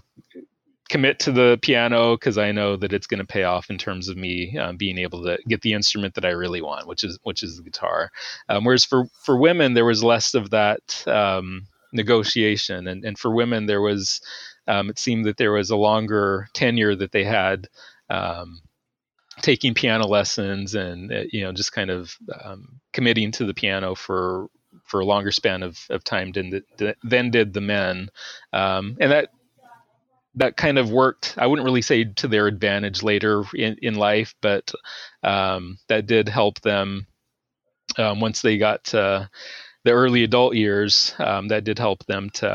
commit 0.90 1.18
to 1.18 1.32
the 1.32 1.58
piano 1.62 2.16
because 2.16 2.38
I 2.38 2.52
know 2.52 2.76
that 2.76 2.94
it's 2.94 3.08
going 3.08 3.20
to 3.20 3.26
pay 3.26 3.44
off 3.44 3.70
in 3.70 3.78
terms 3.78 4.10
of 4.10 4.18
me 4.18 4.58
um, 4.58 4.78
being 4.78 4.98
able 4.98 5.24
to 5.24 5.40
get 5.48 5.62
the 5.62 5.74
instrument 5.74 6.14
that 6.16 6.26
I 6.26 6.30
really 6.30 6.62
want, 6.62 6.88
which 6.88 7.04
is 7.04 7.18
which 7.24 7.42
is 7.42 7.58
the 7.58 7.64
guitar. 7.64 8.12
Um, 8.50 8.64
whereas 8.64 8.86
for 8.86 9.06
for 9.24 9.38
women, 9.38 9.74
there 9.74 9.86
was 9.86 10.04
less 10.04 10.34
of 10.34 10.52
that 10.52 11.04
um, 11.08 11.68
negotiation, 11.94 12.88
and 12.88 13.04
and 13.04 13.18
for 13.18 13.34
women, 13.34 13.66
there 13.66 13.82
was 13.82 14.22
um, 14.68 14.90
it 14.90 15.00
seemed 15.00 15.26
that 15.26 15.38
there 15.38 15.52
was 15.52 15.70
a 15.70 15.76
longer 15.76 16.48
tenure 16.54 16.96
that 16.96 17.12
they 17.12 17.24
had. 17.24 17.68
Um, 18.10 18.62
taking 19.42 19.74
piano 19.74 20.06
lessons 20.06 20.76
and 20.76 21.12
uh, 21.12 21.24
you 21.32 21.42
know 21.42 21.52
just 21.52 21.72
kind 21.72 21.90
of 21.90 22.16
um, 22.44 22.80
committing 22.92 23.32
to 23.32 23.46
the 23.46 23.54
piano 23.54 23.96
for 23.96 24.48
for 24.94 25.00
a 25.00 25.06
longer 25.06 25.32
span 25.32 25.64
of, 25.64 25.88
of 25.90 26.04
time 26.04 26.32
than, 26.34 26.52
the, 26.78 26.96
than 27.04 27.32
did 27.32 27.52
the 27.52 27.62
men. 27.62 28.12
Um, 28.54 28.96
and 29.00 29.12
that 29.12 29.30
that 30.36 30.56
kind 30.56 30.78
of 30.78 30.92
worked. 30.92 31.34
I 31.36 31.48
wouldn't 31.48 31.66
really 31.66 31.82
say 31.82 32.04
to 32.04 32.28
their 32.28 32.46
advantage 32.46 33.02
later 33.02 33.44
in, 33.56 33.76
in 33.82 33.96
life, 33.96 34.36
but 34.40 34.72
um, 35.24 35.80
that 35.90 36.06
did 36.06 36.30
help 36.30 36.62
them 36.62 37.08
um, 37.98 38.20
once 38.20 38.44
they 38.44 38.60
got 38.60 38.84
to 38.86 39.30
the 39.84 39.92
early 39.92 40.24
adult 40.24 40.56
years, 40.56 41.14
um, 41.20 41.50
that 41.50 41.66
did 41.66 41.78
help 41.78 42.06
them 42.06 42.30
to 42.30 42.50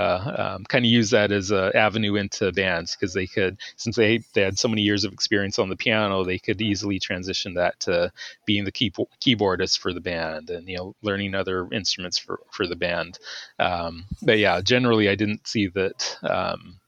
um, 0.55 0.65
kind 0.65 0.85
of 0.85 0.91
use 0.91 1.11
that 1.11 1.31
as 1.31 1.51
an 1.51 1.73
avenue 1.75 2.15
into 2.15 2.51
bands 2.53 2.97
because 2.97 3.13
they 3.13 3.27
could, 3.27 3.59
since 3.77 3.97
they, 3.97 4.19
they 4.33 4.41
had 4.41 4.59
so 4.59 4.69
many 4.69 4.83
years 4.83 5.05
of 5.05 5.13
experience 5.13 5.59
on 5.59 5.69
the 5.69 5.77
piano, 5.77 6.25
they 6.25 6.39
could 6.39 6.61
easily 6.63 6.99
transition 6.99 7.55
that 7.55 7.79
to 7.81 8.11
being 8.47 8.65
the 8.65 8.73
key, 8.73 8.91
keyboardist 8.91 9.79
for 9.79 9.93
the 9.93 10.01
band 10.01 10.49
and, 10.49 10.67
you 10.69 10.77
know, 10.79 10.95
learning 11.03 11.35
other 11.35 11.69
instruments 11.71 12.17
for, 12.17 12.41
for 12.51 12.67
the 12.67 12.77
band. 12.77 13.19
Um, 13.59 14.07
but 14.23 14.39
yeah, 14.39 14.61
generally 14.63 15.11
I 15.11 15.15
didn't 15.15 15.47
see 15.47 15.67
that 15.69 16.17
um, 16.23 16.81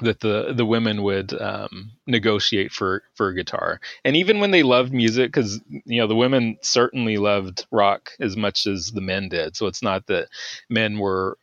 that 0.00 0.20
the 0.20 0.52
the 0.54 0.66
women 0.66 1.02
would 1.02 1.32
um, 1.40 1.92
negotiate 2.06 2.72
for 2.72 3.02
for 3.14 3.32
guitar. 3.32 3.80
And 4.04 4.16
even 4.16 4.40
when 4.40 4.50
they 4.50 4.62
loved 4.62 4.92
music 4.92 5.28
because 5.28 5.60
you 5.68 6.00
know 6.00 6.06
the 6.06 6.16
women 6.16 6.56
certainly 6.62 7.16
loved 7.16 7.66
rock 7.70 8.10
as 8.20 8.36
much 8.36 8.66
as 8.66 8.90
the 8.92 9.00
men 9.00 9.28
did. 9.28 9.56
So 9.56 9.66
it's 9.66 9.82
not 9.82 10.06
that 10.08 10.28
men 10.68 10.98
were 10.98 11.38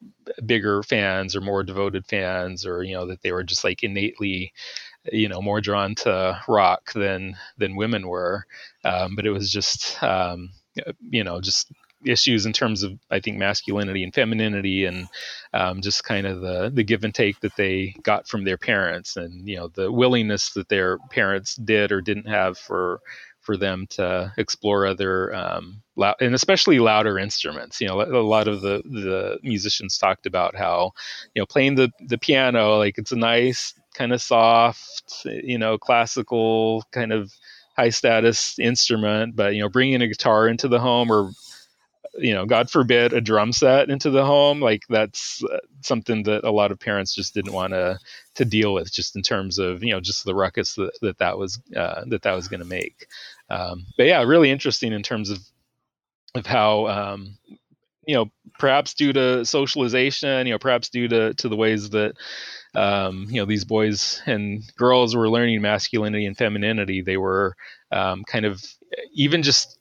bigger 0.46 0.84
fans 0.84 1.36
or 1.36 1.42
more 1.42 1.64
devoted 1.64 2.06
fans 2.06 2.66
or 2.66 2.84
you 2.84 2.94
know 2.94 3.08
that 3.08 3.22
they 3.22 3.32
were 3.32 3.44
just 3.44 3.64
like 3.64 3.84
innately 3.84 4.54
you 5.12 5.30
know 5.30 5.42
more 5.42 5.62
drawn 5.62 5.96
to 5.96 6.42
rock 6.48 6.92
than 6.94 7.38
than 7.58 7.76
women 7.76 8.08
were. 8.08 8.46
Um, 8.84 9.16
but 9.16 9.26
it 9.26 9.32
was 9.32 9.52
just 9.52 10.02
um, 10.04 10.52
you 11.10 11.24
know 11.24 11.42
just 11.42 11.72
issues 12.06 12.46
in 12.46 12.54
terms 12.54 12.84
of 12.84 12.98
I 13.10 13.20
think 13.20 13.38
masculinity 13.38 14.04
and 14.04 14.14
femininity 14.14 14.86
and 14.86 15.08
um, 15.54 15.82
just 15.82 16.04
kind 16.04 16.28
of 16.28 16.42
the 16.42 16.72
the 16.74 16.84
give 16.84 17.04
and 17.04 17.14
take 17.14 17.40
that 17.42 17.56
they 17.56 17.96
got 18.04 18.28
from 18.28 18.44
their 18.44 18.58
parents 18.58 19.18
and 19.18 19.48
you 19.48 19.58
know 19.58 19.68
the 19.70 19.92
willingness 19.92 20.54
that 20.54 20.70
their 20.70 20.98
parents 21.10 21.56
did 21.56 21.92
or 21.92 22.02
didn't 22.02 22.28
have 22.28 22.58
for 22.58 23.02
for 23.42 23.58
them 23.58 23.88
to 23.90 24.32
explore 24.38 24.86
other 24.86 25.34
um, 25.34 25.82
loud, 25.96 26.16
and 26.22 26.36
especially 26.36 26.80
louder 26.80 27.18
instruments. 27.18 27.82
You 27.82 27.88
know, 27.88 28.02
a 28.02 28.22
lot 28.22 28.48
of 28.48 28.62
the 28.62 28.82
the 28.86 29.40
musicians 29.44 29.98
talked 29.98 30.26
about 30.26 30.56
how 30.56 30.92
you 31.34 31.42
know 31.42 31.46
playing 31.46 31.76
the 31.76 31.92
the 32.08 32.18
piano 32.18 32.78
like 32.78 32.98
it's 32.98 33.12
a 33.12 33.18
nice 33.18 33.74
kind 33.94 34.14
of 34.14 34.22
soft 34.22 35.26
you 35.26 35.58
know 35.58 35.78
classical 35.78 36.84
kind 36.92 37.12
of 37.12 37.34
high 37.76 37.90
status 37.90 38.58
instrument 38.60 39.36
but 39.36 39.54
you 39.54 39.62
know 39.62 39.70
bringing 39.70 40.02
a 40.02 40.08
guitar 40.08 40.48
into 40.48 40.68
the 40.68 40.80
home 40.80 41.12
or 41.12 41.32
you 42.17 42.34
know, 42.34 42.45
God 42.45 42.69
forbid, 42.69 43.13
a 43.13 43.21
drum 43.21 43.54
set 43.54 43.89
into 43.89 44.10
the 44.10 44.26
home. 44.26 44.60
Like 44.60 44.84
that's 44.89 45.43
uh, 45.43 45.60
something 45.82 46.24
that 46.24 46.43
a 46.43 46.52
lot 46.52 46.71
of 46.71 46.80
parents 46.80 47.15
just 47.15 47.34
didn't 47.34 47.54
want 47.54 47.74
to 47.74 48.00
to 48.36 48.45
deal 48.45 48.74
with, 48.74 48.91
just 48.91 49.15
in 49.15 49.21
terms 49.21 49.60
of 49.60 49.84
you 49.84 49.91
know 49.91 50.00
just 50.02 50.26
the 50.26 50.36
ruckus 50.36 50.76
that 50.76 50.91
that, 51.02 51.17
that 51.19 51.38
was 51.38 51.60
uh, 51.76 52.04
that 52.08 52.24
that 52.24 52.34
was 52.34 52.47
going 52.47 52.60
to 52.60 52.65
make. 52.65 53.08
Um, 53.50 53.86
but 53.97 54.08
yeah, 54.08 54.21
really 54.24 54.52
interesting 54.52 54.93
in 54.93 55.04
terms 55.04 55.30
of 55.30 55.39
of 56.36 56.45
how 56.45 56.88
um, 56.88 57.38
you 58.06 58.15
know 58.15 58.30
perhaps 58.60 58.93
due 58.93 59.13
to 59.13 59.45
socialization, 59.45 60.47
you 60.47 60.54
know, 60.54 60.60
perhaps 60.60 60.89
due 60.89 61.08
to 61.08 61.34
to 61.36 61.50
the 61.50 61.56
ways 61.56 61.91
that 61.91 62.13
um, 62.76 63.28
you 63.30 63.41
know 63.41 63.45
these 63.45 63.65
boys 63.65 64.21
and 64.26 64.63
girls 64.76 65.15
were 65.15 65.30
learning 65.30 65.62
masculinity 65.62 66.26
and 66.26 66.38
femininity, 66.38 67.02
they 67.02 67.17
were 67.17 67.56
um, 67.91 68.24
kind 68.26 68.45
of 68.45 68.62
even 69.13 69.43
just 69.43 69.78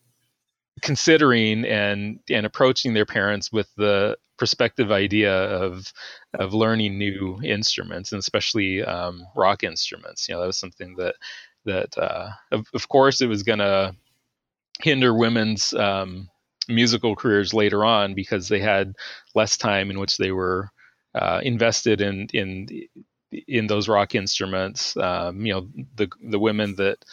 considering 0.82 1.64
and 1.64 2.20
and 2.30 2.46
approaching 2.46 2.94
their 2.94 3.06
parents 3.06 3.52
with 3.52 3.68
the 3.76 4.16
perspective 4.38 4.90
idea 4.90 5.32
of 5.32 5.92
of 6.34 6.54
learning 6.54 6.98
new 6.98 7.38
instruments 7.44 8.12
and 8.12 8.18
especially 8.18 8.82
um, 8.82 9.26
rock 9.36 9.62
instruments. 9.62 10.28
You 10.28 10.34
know, 10.34 10.40
that 10.40 10.46
was 10.46 10.58
something 10.58 10.96
that 10.96 11.14
that 11.64 11.96
uh, 11.98 12.30
of, 12.50 12.66
of 12.74 12.88
course 12.88 13.20
it 13.20 13.26
was 13.26 13.42
going 13.42 13.58
to 13.58 13.94
hinder 14.80 15.14
women's 15.14 15.74
um, 15.74 16.30
musical 16.68 17.14
careers 17.14 17.52
later 17.52 17.84
on 17.84 18.14
because 18.14 18.48
they 18.48 18.60
had 18.60 18.94
less 19.34 19.56
time 19.56 19.90
in 19.90 19.98
which 19.98 20.16
they 20.16 20.32
were 20.32 20.70
uh, 21.14 21.40
invested 21.42 22.00
in 22.00 22.28
in 22.32 22.68
in 23.46 23.66
those 23.66 23.88
rock 23.88 24.14
instruments. 24.14 24.96
Um, 24.96 25.44
you 25.44 25.52
know, 25.52 25.68
the 25.96 26.08
the 26.30 26.38
women 26.38 26.76
that 26.76 27.04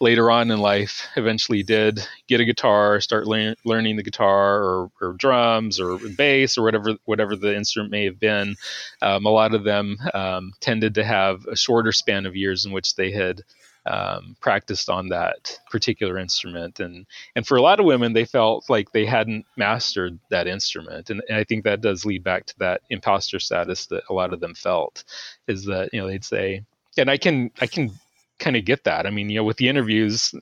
later 0.00 0.30
on 0.30 0.50
in 0.50 0.58
life 0.58 1.06
eventually 1.16 1.62
did 1.62 2.06
get 2.26 2.40
a 2.40 2.44
guitar, 2.44 3.00
start 3.00 3.26
lear- 3.26 3.56
learning 3.64 3.96
the 3.96 4.02
guitar 4.02 4.62
or, 4.62 4.90
or, 5.00 5.12
drums 5.12 5.78
or 5.78 5.98
bass 6.16 6.56
or 6.56 6.62
whatever 6.62 6.94
whatever 7.04 7.36
the 7.36 7.54
instrument 7.54 7.90
may 7.90 8.04
have 8.04 8.18
been. 8.18 8.56
Um, 9.02 9.26
a 9.26 9.30
lot 9.30 9.54
of 9.54 9.64
them 9.64 9.98
um, 10.14 10.52
tended 10.60 10.94
to 10.94 11.04
have 11.04 11.46
a 11.46 11.56
shorter 11.56 11.92
span 11.92 12.26
of 12.26 12.34
years 12.34 12.64
in 12.64 12.72
which 12.72 12.94
they 12.94 13.10
had 13.10 13.42
um, 13.86 14.36
practiced 14.40 14.90
on 14.90 15.08
that 15.08 15.58
particular 15.70 16.18
instrument, 16.18 16.80
and 16.80 17.06
and 17.34 17.46
for 17.46 17.56
a 17.56 17.62
lot 17.62 17.80
of 17.80 17.86
women, 17.86 18.12
they 18.12 18.26
felt 18.26 18.68
like 18.68 18.92
they 18.92 19.06
hadn't 19.06 19.46
mastered 19.56 20.18
that 20.30 20.46
instrument, 20.46 21.10
and, 21.10 21.22
and 21.28 21.38
I 21.38 21.44
think 21.44 21.64
that 21.64 21.80
does 21.80 22.04
lead 22.04 22.22
back 22.22 22.46
to 22.46 22.58
that 22.58 22.82
imposter 22.90 23.40
status 23.40 23.86
that 23.86 24.04
a 24.10 24.12
lot 24.12 24.32
of 24.34 24.40
them 24.40 24.54
felt, 24.54 25.04
is 25.48 25.64
that 25.64 25.90
you 25.94 26.00
know 26.00 26.08
they'd 26.08 26.24
say, 26.24 26.62
and 26.98 27.10
I 27.10 27.16
can 27.16 27.50
I 27.60 27.66
can 27.66 27.90
kind 28.40 28.56
of 28.56 28.64
get 28.64 28.84
that. 28.84 29.06
I 29.06 29.10
mean, 29.10 29.30
you 29.30 29.36
know, 29.36 29.44
with 29.44 29.58
the 29.58 29.68
interviews 29.68 30.34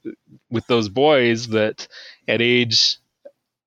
with 0.51 0.67
those 0.67 0.89
boys 0.89 1.49
that 1.49 1.87
at 2.27 2.41
age 2.41 2.97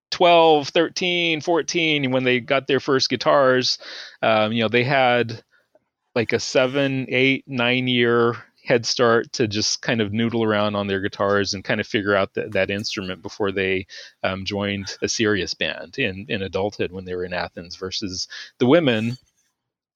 12, 0.09 0.69
13, 0.69 1.41
14, 1.41 2.11
when 2.11 2.23
they 2.23 2.39
got 2.39 2.67
their 2.67 2.79
first 2.79 3.09
guitars, 3.09 3.77
um, 4.21 4.51
you 4.51 4.63
know, 4.63 4.69
they 4.69 4.83
had 4.83 5.43
like 6.15 6.33
a 6.33 6.39
seven, 6.39 7.05
eight, 7.09 7.43
nine 7.47 7.87
year 7.87 8.35
head 8.63 8.85
start 8.85 9.31
to 9.33 9.47
just 9.47 9.81
kind 9.81 10.01
of 10.01 10.13
noodle 10.13 10.43
around 10.43 10.75
on 10.75 10.87
their 10.87 10.99
guitars 10.99 11.53
and 11.53 11.63
kind 11.63 11.81
of 11.81 11.87
figure 11.87 12.15
out 12.15 12.33
that, 12.35 12.51
that 12.51 12.69
instrument 12.69 13.21
before 13.21 13.51
they 13.51 13.87
um, 14.23 14.45
joined 14.45 14.97
a 15.01 15.09
serious 15.09 15.53
band 15.53 15.97
in, 15.97 16.25
in 16.29 16.41
adulthood 16.41 16.91
when 16.91 17.05
they 17.05 17.15
were 17.15 17.25
in 17.25 17.33
Athens 17.33 17.75
versus 17.75 18.27
the 18.59 18.67
women 18.67 19.17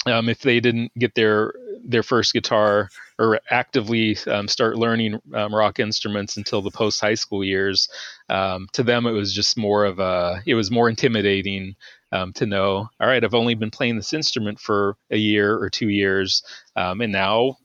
um, 0.05 0.29
if 0.29 0.41
they 0.41 0.59
didn't 0.59 0.91
get 0.97 1.15
their 1.15 1.53
their 1.83 2.03
first 2.03 2.33
guitar 2.33 2.89
or 3.19 3.39
actively 3.49 4.17
um, 4.27 4.47
start 4.47 4.77
learning 4.77 5.19
um, 5.33 5.53
rock 5.53 5.79
instruments 5.79 6.37
until 6.37 6.61
the 6.61 6.71
post 6.71 6.99
high 6.99 7.13
school 7.13 7.43
years, 7.43 7.89
um, 8.29 8.67
to 8.73 8.83
them 8.83 9.05
it 9.05 9.11
was 9.11 9.33
just 9.33 9.57
more 9.57 9.85
of 9.85 9.99
a 9.99 10.41
it 10.45 10.55
was 10.55 10.71
more 10.71 10.89
intimidating 10.89 11.75
um, 12.11 12.33
to 12.33 12.45
know. 12.45 12.89
All 12.99 13.07
right, 13.07 13.23
I've 13.23 13.33
only 13.33 13.55
been 13.55 13.71
playing 13.71 13.97
this 13.97 14.13
instrument 14.13 14.59
for 14.59 14.97
a 15.11 15.17
year 15.17 15.57
or 15.57 15.69
two 15.69 15.89
years, 15.89 16.43
um, 16.75 17.01
and 17.01 17.11
now 17.11 17.57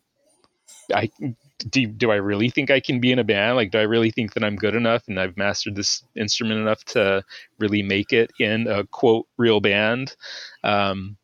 I 0.94 1.10
do, 1.68 1.86
do 1.86 2.10
I 2.10 2.16
really 2.16 2.50
think 2.50 2.70
I 2.70 2.80
can 2.80 3.00
be 3.00 3.12
in 3.12 3.18
a 3.18 3.24
band? 3.24 3.56
Like, 3.56 3.70
do 3.70 3.78
I 3.78 3.82
really 3.82 4.10
think 4.10 4.32
that 4.34 4.44
I'm 4.44 4.56
good 4.56 4.74
enough 4.74 5.04
and 5.08 5.20
I've 5.20 5.36
mastered 5.36 5.76
this 5.76 6.02
instrument 6.16 6.60
enough 6.60 6.84
to 6.86 7.22
really 7.58 7.82
make 7.82 8.12
it 8.12 8.30
in 8.38 8.66
a 8.66 8.86
quote 8.86 9.26
real 9.36 9.60
band? 9.60 10.16
Um, 10.64 11.16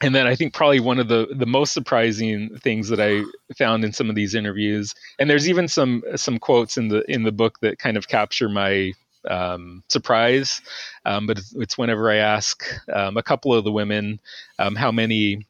and 0.00 0.14
then 0.14 0.26
I 0.26 0.34
think 0.34 0.52
probably 0.52 0.80
one 0.80 0.98
of 0.98 1.08
the 1.08 1.28
the 1.34 1.46
most 1.46 1.72
surprising 1.72 2.56
things 2.58 2.88
that 2.88 3.00
I 3.00 3.22
found 3.56 3.84
in 3.84 3.92
some 3.92 4.10
of 4.10 4.16
these 4.16 4.34
interviews, 4.34 4.94
and 5.18 5.28
there's 5.28 5.48
even 5.48 5.68
some 5.68 6.02
some 6.16 6.38
quotes 6.38 6.76
in 6.76 6.88
the 6.88 7.02
in 7.10 7.22
the 7.22 7.32
book 7.32 7.60
that 7.60 7.78
kind 7.78 7.96
of 7.96 8.08
capture 8.08 8.48
my 8.48 8.92
um, 9.28 9.82
surprise. 9.88 10.60
Um, 11.04 11.26
but 11.26 11.40
it's, 11.56 11.78
whenever 11.78 12.10
I 12.10 12.16
ask 12.16 12.64
um, 12.92 13.16
a 13.16 13.22
couple 13.22 13.54
of 13.54 13.64
the 13.64 13.72
women 13.72 14.20
um, 14.58 14.76
how 14.76 14.92
many 14.92 15.46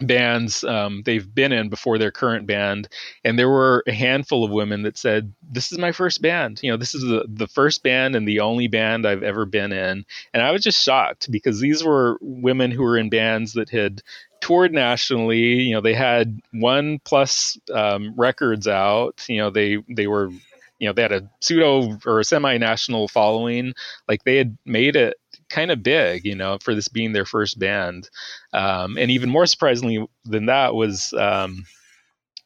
bands 0.00 0.64
um, 0.64 1.02
they've 1.04 1.34
been 1.34 1.52
in 1.52 1.68
before 1.68 1.98
their 1.98 2.10
current 2.10 2.46
band 2.46 2.88
and 3.24 3.38
there 3.38 3.48
were 3.48 3.82
a 3.86 3.92
handful 3.92 4.44
of 4.44 4.50
women 4.50 4.82
that 4.82 4.98
said 4.98 5.32
this 5.42 5.70
is 5.70 5.78
my 5.78 5.92
first 5.92 6.20
band. 6.20 6.60
You 6.62 6.70
know 6.70 6.76
this 6.76 6.94
is 6.94 7.02
the, 7.02 7.24
the 7.28 7.46
first 7.46 7.82
band 7.82 8.16
and 8.16 8.26
the 8.26 8.40
only 8.40 8.66
band 8.66 9.06
i've 9.06 9.22
ever 9.22 9.44
been 9.46 9.72
in. 9.72 10.04
And 10.32 10.42
i 10.42 10.50
was 10.50 10.62
just 10.62 10.82
shocked 10.82 11.30
because 11.30 11.60
these 11.60 11.84
were 11.84 12.18
women 12.20 12.70
who 12.70 12.82
were 12.82 12.98
in 12.98 13.08
bands 13.08 13.52
that 13.54 13.70
had 13.70 14.02
toured 14.40 14.72
nationally. 14.72 15.62
You 15.62 15.74
know 15.74 15.80
they 15.80 15.94
had 15.94 16.40
one 16.52 17.00
plus 17.04 17.58
um, 17.72 18.14
records 18.16 18.68
out. 18.68 19.24
You 19.28 19.38
know 19.38 19.50
they 19.50 19.78
they 19.88 20.06
were 20.06 20.30
you 20.78 20.88
know 20.88 20.92
they 20.92 21.02
had 21.02 21.12
a 21.12 21.30
pseudo 21.40 21.98
or 22.04 22.20
a 22.20 22.24
semi-national 22.24 23.08
following. 23.08 23.74
Like 24.08 24.24
they 24.24 24.36
had 24.36 24.56
made 24.66 24.96
it 24.96 25.16
kind 25.54 25.70
of 25.70 25.82
big, 25.82 26.24
you 26.24 26.34
know, 26.34 26.58
for 26.60 26.74
this 26.74 26.88
being 26.88 27.12
their 27.12 27.24
first 27.24 27.58
band. 27.58 28.10
Um, 28.52 28.98
and 28.98 29.10
even 29.10 29.30
more 29.30 29.46
surprisingly 29.46 30.04
than 30.24 30.46
that 30.46 30.74
was 30.74 31.12
um, 31.12 31.64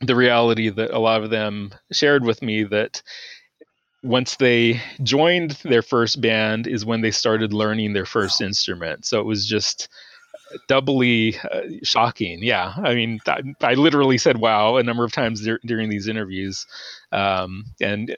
the 0.01 0.15
reality 0.15 0.69
that 0.69 0.91
a 0.91 0.99
lot 0.99 1.25
of 1.25 1.31
them 1.31 1.73
shared 1.91 2.25
with 2.25 2.43
me 2.43 2.65
that 2.65 3.03
once 4.03 4.37
they 4.37 4.81
joined 5.03 5.53
their 5.65 5.83
first 5.83 6.21
band 6.21 6.67
is 6.67 6.85
when 6.85 7.01
they 7.01 7.11
started 7.11 7.53
learning 7.53 7.95
their 7.95 8.07
first 8.07 8.41
instrument. 8.41 9.07
So 9.07 9.19
it 9.21 9.27
was 9.27 9.47
just 9.47 9.89
doubly 10.69 11.37
uh, 11.39 11.63
shocking. 11.83 12.43
Yeah, 12.43 12.75
I 12.77 12.95
mean, 12.95 13.21
I, 13.27 13.43
I, 13.61 13.75
literally 13.75 14.19
said 14.19 14.39
"wow" 14.39 14.77
a 14.77 14.83
number 14.83 15.05
of 15.05 15.13
times 15.13 15.47
during 15.65 15.91
these 15.91 16.09
interviews, 16.09 16.67
um, 17.13 17.65
and 17.81 18.17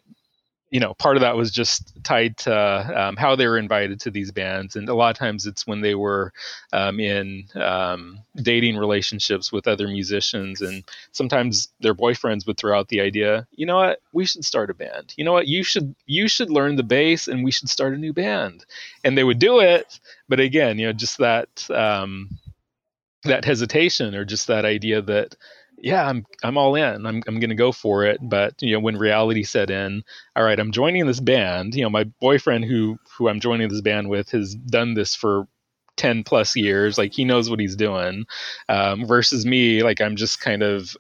you 0.71 0.79
know, 0.79 0.95
part 0.95 1.17
of 1.17 1.21
that 1.23 1.37
was 1.37 1.51
just 1.51 1.93
tied 2.05 2.37
to 2.39 2.55
um, 2.55 3.17
how 3.17 3.35
they 3.35 3.47
were 3.47 3.59
invited 3.59 4.01
to 4.01 4.11
these 4.11 4.31
bands, 4.31 4.77
and 4.77 4.89
a 4.89 4.95
lot 4.95 5.11
of 5.11 5.19
times 5.19 5.47
it's 5.47 5.67
when 5.67 5.81
they 5.81 5.95
were 5.97 6.33
um, 6.73 7.01
in 7.01 7.45
um, 7.57 8.21
dating 8.37 8.77
relationships 8.77 9.51
with 9.53 9.67
other 9.67 9.89
musicians, 9.89 10.61
and 10.61 10.85
sometimes 11.13 11.69
their 11.81 11.95
boyfriends 11.95 12.47
would 12.47 12.57
throw 12.57 12.79
out 12.79 12.89
the 12.89 13.01
idea, 13.01 13.47
you 13.53 13.67
know 13.67 13.77
what, 13.77 14.01
we 14.13 14.25
should 14.25 14.45
start 14.45 14.71
a 14.71 14.75
band. 14.75 15.13
You 15.17 15.25
know 15.25 15.33
what, 15.33 15.49
you 15.49 15.65
should 15.65 15.95
you 16.07 16.29
should 16.29 16.51
learn 16.51 16.77
the 16.77 16.85
bass, 16.85 17.27
and 17.27 17.43
we 17.43 17.51
should 17.51 17.69
start 17.69 17.95
a 17.95 17.99
new 17.99 18.13
band, 18.13 18.65
and 19.03 19.19
they 19.19 19.25
would 19.25 19.41
do 19.41 19.59
it, 19.61 19.99
but 20.29 20.39
again, 20.39 20.79
you 20.79 20.87
know, 20.87 20.93
just 20.93 21.19
that 21.19 21.69
um, 21.71 22.29
that 23.25 23.45
hesitation 23.45 24.15
or 24.15 24.25
just 24.25 24.47
that 24.47 24.65
idea 24.65 25.03
that 25.03 25.37
yeah, 25.81 26.07
I'm 26.07 26.25
I'm 26.43 26.57
all 26.59 26.75
in. 26.75 27.07
I'm 27.07 27.23
I'm 27.27 27.41
gonna 27.41 27.55
go 27.55 27.73
for 27.73 28.05
it. 28.05 28.19
But 28.23 28.55
you 28.61 28.73
know, 28.75 28.81
when 28.81 28.97
reality 28.97 29.43
set 29.43 29.71
in, 29.71 30.03
all 30.37 30.45
right, 30.45 30.59
I'm 30.59 30.73
joining 30.73 31.07
this 31.07 31.21
band. 31.21 31.75
You 31.75 31.83
know, 31.83 31.91
my 31.91 32.05
boyfriend 32.21 32.65
who 32.65 32.99
who 33.17 33.29
I'm 33.29 33.41
joining 33.41 33.69
this 33.69 33.81
band 33.81 34.09
with 34.09 34.31
has 34.31 34.55
done 34.55 34.95
this 34.95 35.15
for 35.15 35.47
10 35.97 36.25
plus 36.25 36.57
years 36.57 36.97
like 36.97 37.13
he 37.13 37.27
knows 37.27 37.51
what 37.51 37.61
he's 37.61 37.77
doing 37.77 38.25
um, 38.71 39.05
versus 39.05 39.45
me 39.45 39.83
like 39.83 40.01
i'm 40.01 40.17
just 40.17 40.41
kind 40.41 40.63
of 40.63 40.97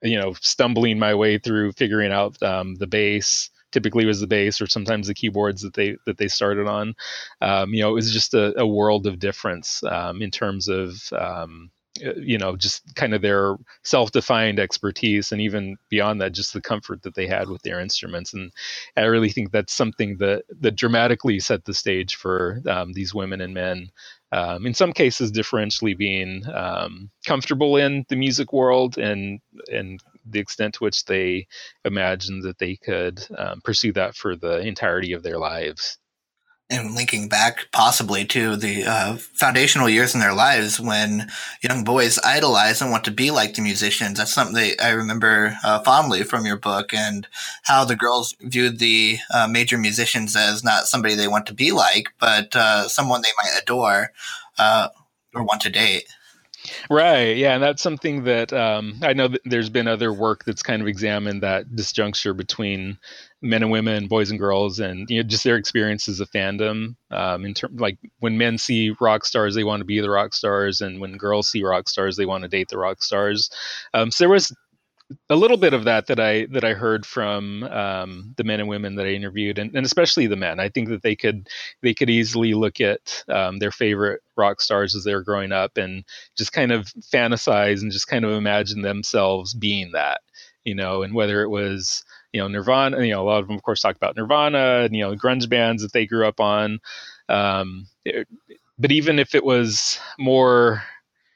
you 0.00 0.16
know 0.16 0.32
stumbling 0.40 0.96
my 0.96 1.12
way 1.12 1.38
through 1.38 1.72
figuring 1.72 2.12
out 2.12 2.40
um, 2.40 2.76
the 2.76 2.86
bass 2.86 3.50
typically 3.72 4.04
was 4.04 4.20
the 4.20 4.26
bass 4.28 4.60
or 4.60 4.66
sometimes 4.68 5.08
the 5.08 5.14
keyboards 5.14 5.62
that 5.62 5.74
they 5.74 5.96
that 6.06 6.18
they 6.18 6.28
started 6.28 6.68
on 6.68 6.94
um, 7.40 7.74
you 7.74 7.82
know 7.82 7.90
it 7.90 7.94
was 7.94 8.12
just 8.12 8.32
a, 8.34 8.56
a 8.60 8.66
world 8.66 9.08
of 9.08 9.18
difference 9.18 9.82
um, 9.84 10.22
in 10.22 10.30
terms 10.30 10.68
of 10.68 10.94
um, 11.18 11.70
you 12.00 12.38
know 12.38 12.56
just 12.56 12.94
kind 12.94 13.14
of 13.14 13.22
their 13.22 13.56
self-defined 13.82 14.58
expertise 14.58 15.30
and 15.30 15.40
even 15.40 15.76
beyond 15.90 16.20
that 16.20 16.32
just 16.32 16.52
the 16.52 16.60
comfort 16.60 17.02
that 17.02 17.14
they 17.14 17.26
had 17.26 17.48
with 17.48 17.62
their 17.62 17.80
instruments. 17.80 18.32
And 18.32 18.50
i 18.96 19.02
really 19.02 19.30
think 19.30 19.50
that's 19.50 19.74
something 19.74 20.16
that 20.18 20.44
that 20.60 20.76
dramatically 20.76 21.38
set 21.40 21.64
the 21.64 21.74
stage 21.74 22.14
for 22.14 22.62
um, 22.68 22.92
these 22.92 23.14
women 23.14 23.40
and 23.40 23.54
men 23.54 23.88
um, 24.32 24.66
in 24.66 24.72
some 24.72 24.92
cases 24.92 25.30
differentially 25.30 25.96
being 25.96 26.42
um, 26.48 27.10
comfortable 27.26 27.76
in 27.76 28.04
the 28.08 28.16
music 28.16 28.52
world 28.52 28.96
and 28.96 29.40
and 29.70 30.00
the 30.24 30.40
extent 30.40 30.74
to 30.74 30.84
which 30.84 31.04
they 31.04 31.46
imagined 31.84 32.42
that 32.44 32.58
they 32.58 32.76
could 32.76 33.26
um, 33.36 33.60
pursue 33.62 33.92
that 33.92 34.14
for 34.14 34.36
the 34.36 34.60
entirety 34.60 35.12
of 35.12 35.22
their 35.22 35.38
lives 35.38 35.98
and 36.72 36.94
linking 36.94 37.28
back 37.28 37.68
possibly 37.70 38.24
to 38.24 38.56
the 38.56 38.84
uh, 38.84 39.16
foundational 39.16 39.88
years 39.88 40.14
in 40.14 40.20
their 40.20 40.32
lives 40.32 40.80
when 40.80 41.30
young 41.62 41.84
boys 41.84 42.18
idolize 42.24 42.80
and 42.80 42.90
want 42.90 43.04
to 43.04 43.10
be 43.10 43.30
like 43.30 43.54
the 43.54 43.62
musicians. 43.62 44.18
That's 44.18 44.32
something 44.32 44.54
that 44.54 44.82
I 44.82 44.90
remember 44.90 45.56
uh, 45.62 45.80
fondly 45.80 46.24
from 46.24 46.46
your 46.46 46.56
book, 46.56 46.94
and 46.94 47.28
how 47.64 47.84
the 47.84 47.96
girls 47.96 48.34
viewed 48.40 48.78
the 48.78 49.18
uh, 49.32 49.46
major 49.46 49.76
musicians 49.78 50.34
as 50.34 50.64
not 50.64 50.86
somebody 50.86 51.14
they 51.14 51.28
want 51.28 51.46
to 51.46 51.54
be 51.54 51.72
like, 51.72 52.08
but 52.18 52.56
uh, 52.56 52.88
someone 52.88 53.22
they 53.22 53.28
might 53.42 53.60
adore 53.60 54.12
uh, 54.58 54.88
or 55.34 55.42
want 55.44 55.60
to 55.62 55.70
date. 55.70 56.06
Right. 56.90 57.36
Yeah, 57.36 57.54
and 57.54 57.62
that's 57.62 57.82
something 57.82 58.24
that 58.24 58.52
um, 58.52 58.98
I 59.02 59.12
know 59.12 59.28
that 59.28 59.40
there's 59.44 59.68
been 59.70 59.88
other 59.88 60.12
work 60.12 60.44
that's 60.44 60.62
kind 60.62 60.80
of 60.82 60.88
examined 60.88 61.42
that 61.42 61.68
disjuncture 61.70 62.36
between 62.36 62.98
men 63.40 63.62
and 63.62 63.72
women, 63.72 64.06
boys 64.06 64.30
and 64.30 64.38
girls, 64.38 64.78
and 64.78 65.08
you 65.10 65.22
know 65.22 65.28
just 65.28 65.44
their 65.44 65.56
experiences 65.56 66.20
of 66.20 66.30
fandom. 66.30 66.96
Um, 67.10 67.44
in 67.44 67.54
terms 67.54 67.80
like 67.80 67.98
when 68.20 68.38
men 68.38 68.58
see 68.58 68.94
rock 69.00 69.24
stars, 69.24 69.54
they 69.54 69.64
want 69.64 69.80
to 69.80 69.84
be 69.84 70.00
the 70.00 70.10
rock 70.10 70.34
stars, 70.34 70.80
and 70.80 71.00
when 71.00 71.16
girls 71.16 71.48
see 71.48 71.62
rock 71.64 71.88
stars, 71.88 72.16
they 72.16 72.26
want 72.26 72.42
to 72.42 72.48
date 72.48 72.68
the 72.68 72.78
rock 72.78 73.02
stars. 73.02 73.50
Um, 73.94 74.10
so 74.10 74.24
there 74.24 74.28
was 74.30 74.54
a 75.28 75.36
little 75.36 75.56
bit 75.56 75.74
of 75.74 75.84
that 75.84 76.06
that 76.06 76.20
I 76.20 76.46
that 76.46 76.64
I 76.64 76.74
heard 76.74 77.04
from 77.06 77.64
um, 77.64 78.34
the 78.36 78.44
men 78.44 78.60
and 78.60 78.68
women 78.68 78.96
that 78.96 79.06
I 79.06 79.10
interviewed, 79.10 79.58
and, 79.58 79.74
and, 79.74 79.84
especially 79.84 80.26
the 80.26 80.36
men. 80.36 80.60
I 80.60 80.68
think 80.68 80.88
that 80.88 81.02
they 81.02 81.16
could 81.16 81.48
they 81.82 81.94
could 81.94 82.10
easily 82.10 82.54
look 82.54 82.80
at 82.80 83.24
um, 83.28 83.58
their 83.58 83.70
favorite 83.70 84.22
rock 84.36 84.60
stars 84.60 84.94
as 84.94 85.04
they 85.04 85.14
were 85.14 85.22
growing 85.22 85.52
up 85.52 85.76
and 85.76 86.04
just 86.36 86.52
kind 86.52 86.72
of 86.72 86.86
fantasize 87.12 87.82
and 87.82 87.92
just 87.92 88.08
kind 88.08 88.24
of 88.24 88.32
imagine 88.32 88.82
themselves 88.82 89.54
being 89.54 89.92
that, 89.92 90.20
you 90.64 90.74
know. 90.74 91.02
And 91.02 91.14
whether 91.14 91.42
it 91.42 91.50
was 91.50 92.04
you 92.32 92.40
know 92.40 92.48
Nirvana, 92.48 93.02
you 93.04 93.12
know, 93.12 93.22
a 93.22 93.28
lot 93.28 93.40
of 93.40 93.48
them 93.48 93.56
of 93.56 93.62
course 93.62 93.80
talk 93.80 93.96
about 93.96 94.16
Nirvana 94.16 94.82
and 94.84 94.96
you 94.96 95.02
know 95.02 95.14
grunge 95.14 95.48
bands 95.48 95.82
that 95.82 95.92
they 95.92 96.06
grew 96.06 96.26
up 96.26 96.40
on. 96.40 96.80
Um, 97.28 97.86
it, 98.04 98.28
but 98.78 98.90
even 98.90 99.18
if 99.18 99.34
it 99.34 99.44
was 99.44 99.98
more 100.18 100.82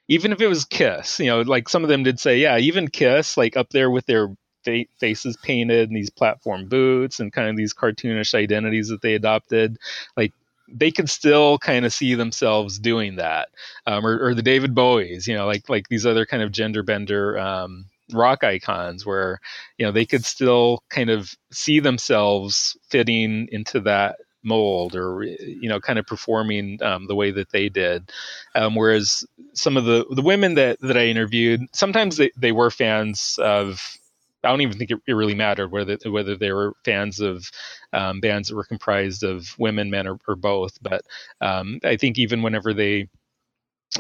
even 0.08 0.32
if 0.32 0.40
it 0.40 0.48
was 0.48 0.64
Kiss, 0.64 1.18
you 1.18 1.26
know, 1.26 1.40
like 1.40 1.68
some 1.68 1.82
of 1.82 1.88
them 1.88 2.02
did 2.02 2.20
say, 2.20 2.38
yeah, 2.38 2.58
even 2.58 2.88
Kiss, 2.88 3.36
like 3.36 3.56
up 3.56 3.70
there 3.70 3.90
with 3.90 4.06
their 4.06 4.28
fa- 4.64 4.86
faces 4.98 5.36
painted 5.42 5.88
and 5.88 5.96
these 5.96 6.10
platform 6.10 6.68
boots 6.68 7.20
and 7.20 7.32
kind 7.32 7.48
of 7.48 7.56
these 7.56 7.74
cartoonish 7.74 8.34
identities 8.34 8.88
that 8.88 9.02
they 9.02 9.14
adopted, 9.14 9.78
like 10.16 10.32
they 10.68 10.90
could 10.90 11.08
still 11.08 11.58
kind 11.58 11.84
of 11.84 11.92
see 11.92 12.14
themselves 12.14 12.78
doing 12.78 13.16
that, 13.16 13.48
um, 13.86 14.04
or, 14.06 14.18
or, 14.18 14.34
the 14.34 14.42
David 14.42 14.74
Bowies, 14.74 15.26
you 15.26 15.34
know, 15.34 15.46
like 15.46 15.68
like 15.68 15.88
these 15.88 16.04
other 16.04 16.26
kind 16.26 16.42
of 16.42 16.50
gender 16.50 16.82
bender 16.82 17.38
um, 17.38 17.86
rock 18.12 18.42
icons, 18.42 19.06
where 19.06 19.40
you 19.78 19.86
know 19.86 19.92
they 19.92 20.04
could 20.04 20.24
still 20.24 20.82
kind 20.90 21.08
of 21.10 21.32
see 21.52 21.78
themselves 21.78 22.76
fitting 22.90 23.48
into 23.52 23.80
that 23.80 24.16
mold 24.46 24.94
or 24.96 25.24
you 25.24 25.68
know 25.68 25.80
kind 25.80 25.98
of 25.98 26.06
performing 26.06 26.82
um, 26.82 27.06
the 27.06 27.14
way 27.14 27.30
that 27.30 27.50
they 27.50 27.68
did 27.68 28.10
um, 28.54 28.74
whereas 28.74 29.24
some 29.54 29.76
of 29.76 29.84
the 29.84 30.06
the 30.10 30.22
women 30.22 30.54
that 30.54 30.80
that 30.80 30.96
i 30.96 31.06
interviewed 31.06 31.60
sometimes 31.72 32.16
they, 32.16 32.30
they 32.36 32.52
were 32.52 32.70
fans 32.70 33.38
of 33.42 33.98
I 34.44 34.50
don't 34.50 34.60
even 34.60 34.78
think 34.78 34.92
it, 34.92 35.00
it 35.08 35.14
really 35.14 35.34
mattered 35.34 35.72
whether 35.72 35.98
whether 36.06 36.36
they 36.36 36.52
were 36.52 36.74
fans 36.84 37.20
of 37.20 37.50
um, 37.92 38.20
bands 38.20 38.48
that 38.48 38.54
were 38.54 38.64
comprised 38.64 39.24
of 39.24 39.58
women, 39.58 39.90
men, 39.90 40.06
or, 40.06 40.18
or 40.28 40.36
both. 40.36 40.78
But 40.80 41.02
um, 41.40 41.80
I 41.84 41.96
think 41.96 42.18
even 42.18 42.42
whenever 42.42 42.72
they 42.72 43.08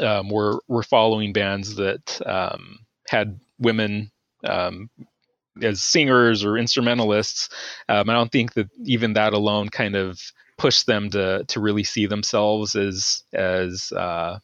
um, 0.00 0.28
were 0.30 0.60
were 0.68 0.82
following 0.82 1.32
bands 1.32 1.76
that 1.76 2.20
um, 2.26 2.78
had 3.08 3.40
women 3.58 4.10
um, 4.44 4.90
as 5.62 5.82
singers 5.82 6.44
or 6.44 6.56
instrumentalists, 6.56 7.48
um, 7.88 8.10
I 8.10 8.14
don't 8.14 8.32
think 8.32 8.54
that 8.54 8.68
even 8.84 9.14
that 9.14 9.32
alone 9.32 9.68
kind 9.68 9.96
of 9.96 10.20
pushed 10.58 10.86
them 10.86 11.10
to 11.10 11.44
to 11.48 11.60
really 11.60 11.84
see 11.84 12.06
themselves 12.06 12.74
as 12.74 13.22
as 13.32 13.92
uh, 13.92 14.38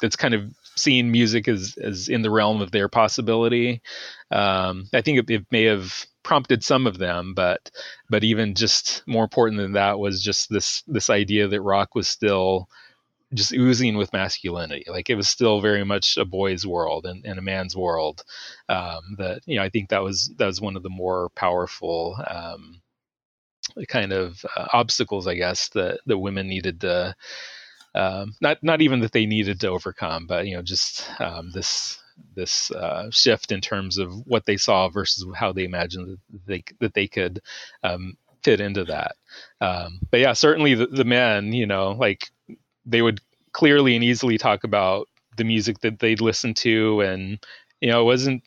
that's 0.00 0.16
kind 0.16 0.34
of 0.34 0.52
seeing 0.76 1.10
music 1.10 1.48
as 1.48 1.76
as 1.82 2.08
in 2.08 2.22
the 2.22 2.30
realm 2.30 2.60
of 2.60 2.70
their 2.70 2.88
possibility. 2.88 3.82
Um, 4.30 4.88
I 4.92 5.02
think 5.02 5.18
it, 5.18 5.30
it, 5.30 5.46
may 5.50 5.64
have 5.64 6.06
prompted 6.22 6.64
some 6.64 6.86
of 6.86 6.98
them, 6.98 7.34
but 7.34 7.70
but 8.08 8.24
even 8.24 8.54
just 8.54 9.02
more 9.06 9.24
important 9.24 9.60
than 9.60 9.72
that 9.72 9.98
was 9.98 10.22
just 10.22 10.50
this 10.50 10.82
this 10.86 11.10
idea 11.10 11.48
that 11.48 11.60
rock 11.60 11.94
was 11.94 12.08
still 12.08 12.68
just 13.34 13.52
oozing 13.52 13.96
with 13.96 14.12
masculinity. 14.12 14.84
Like 14.88 15.10
it 15.10 15.14
was 15.14 15.28
still 15.28 15.60
very 15.60 15.84
much 15.84 16.16
a 16.16 16.24
boy's 16.24 16.66
world 16.66 17.06
and, 17.06 17.24
and 17.24 17.38
a 17.38 17.42
man's 17.42 17.76
world. 17.76 18.24
Um, 18.68 19.16
that 19.18 19.42
you 19.46 19.56
know, 19.56 19.62
I 19.62 19.68
think 19.68 19.90
that 19.90 20.02
was 20.02 20.32
that 20.38 20.46
was 20.46 20.60
one 20.60 20.76
of 20.76 20.82
the 20.82 20.90
more 20.90 21.30
powerful 21.30 22.16
um, 22.28 22.80
kind 23.88 24.12
of 24.12 24.44
uh, 24.56 24.66
obstacles, 24.72 25.26
I 25.26 25.34
guess, 25.34 25.68
that 25.70 26.00
that 26.06 26.18
women 26.18 26.48
needed 26.48 26.80
to. 26.82 27.14
Um, 27.92 28.34
not 28.40 28.62
not 28.62 28.82
even 28.82 29.00
that 29.00 29.12
they 29.12 29.26
needed 29.26 29.60
to 29.60 29.68
overcome, 29.68 30.26
but 30.26 30.46
you 30.46 30.54
know, 30.56 30.62
just 30.62 31.08
um, 31.20 31.50
this 31.52 32.00
this 32.34 32.70
uh, 32.70 33.10
shift 33.10 33.52
in 33.52 33.60
terms 33.60 33.98
of 33.98 34.12
what 34.26 34.46
they 34.46 34.56
saw 34.56 34.88
versus 34.88 35.26
how 35.34 35.52
they 35.52 35.64
imagined 35.64 36.18
that 36.32 36.46
they 36.46 36.64
that 36.80 36.94
they 36.94 37.08
could 37.08 37.40
um, 37.82 38.16
fit 38.42 38.60
into 38.60 38.84
that. 38.84 39.16
Um, 39.60 40.00
but 40.10 40.20
yeah, 40.20 40.32
certainly 40.32 40.74
the, 40.74 40.86
the 40.86 41.04
men, 41.04 41.52
you 41.52 41.66
know, 41.66 41.92
like 41.92 42.30
they 42.84 43.02
would 43.02 43.20
clearly 43.52 43.94
and 43.94 44.04
easily 44.04 44.38
talk 44.38 44.64
about 44.64 45.08
the 45.36 45.44
music 45.44 45.80
that 45.80 45.98
they'd 45.98 46.20
listen 46.20 46.54
to. 46.54 47.00
And 47.00 47.38
you 47.80 47.88
know 47.88 48.00
it 48.02 48.04
wasn't 48.04 48.42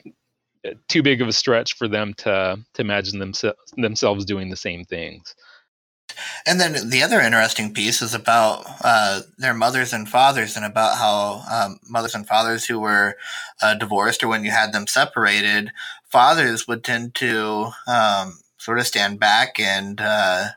too 0.87 1.03
big 1.03 1.21
of 1.21 1.27
a 1.27 1.33
stretch 1.33 1.75
for 1.75 1.87
them 1.87 2.13
to 2.15 2.59
to 2.73 2.81
imagine 2.81 3.19
themselves 3.19 3.59
themselves 3.77 4.25
doing 4.25 4.49
the 4.49 4.55
same 4.55 4.83
things. 4.85 5.35
And 6.45 6.59
then 6.59 6.89
the 6.89 7.01
other 7.01 7.19
interesting 7.19 7.73
piece 7.73 8.01
is 8.01 8.13
about 8.13 8.65
uh, 8.83 9.21
their 9.37 9.53
mothers 9.53 9.93
and 9.93 10.07
fathers 10.07 10.55
and 10.55 10.65
about 10.65 10.97
how 10.97 11.41
um, 11.51 11.79
mothers 11.89 12.13
and 12.13 12.27
fathers 12.27 12.65
who 12.65 12.79
were 12.79 13.15
uh, 13.61 13.73
divorced 13.73 14.23
or 14.23 14.27
when 14.27 14.43
you 14.43 14.51
had 14.51 14.73
them 14.73 14.85
separated 14.85 15.71
fathers 16.11 16.67
would 16.67 16.83
tend 16.83 17.15
to 17.15 17.71
um, 17.87 18.39
sort 18.57 18.77
of 18.77 18.85
stand 18.85 19.19
back 19.19 19.59
and 19.59 19.99
uh, 19.99 20.49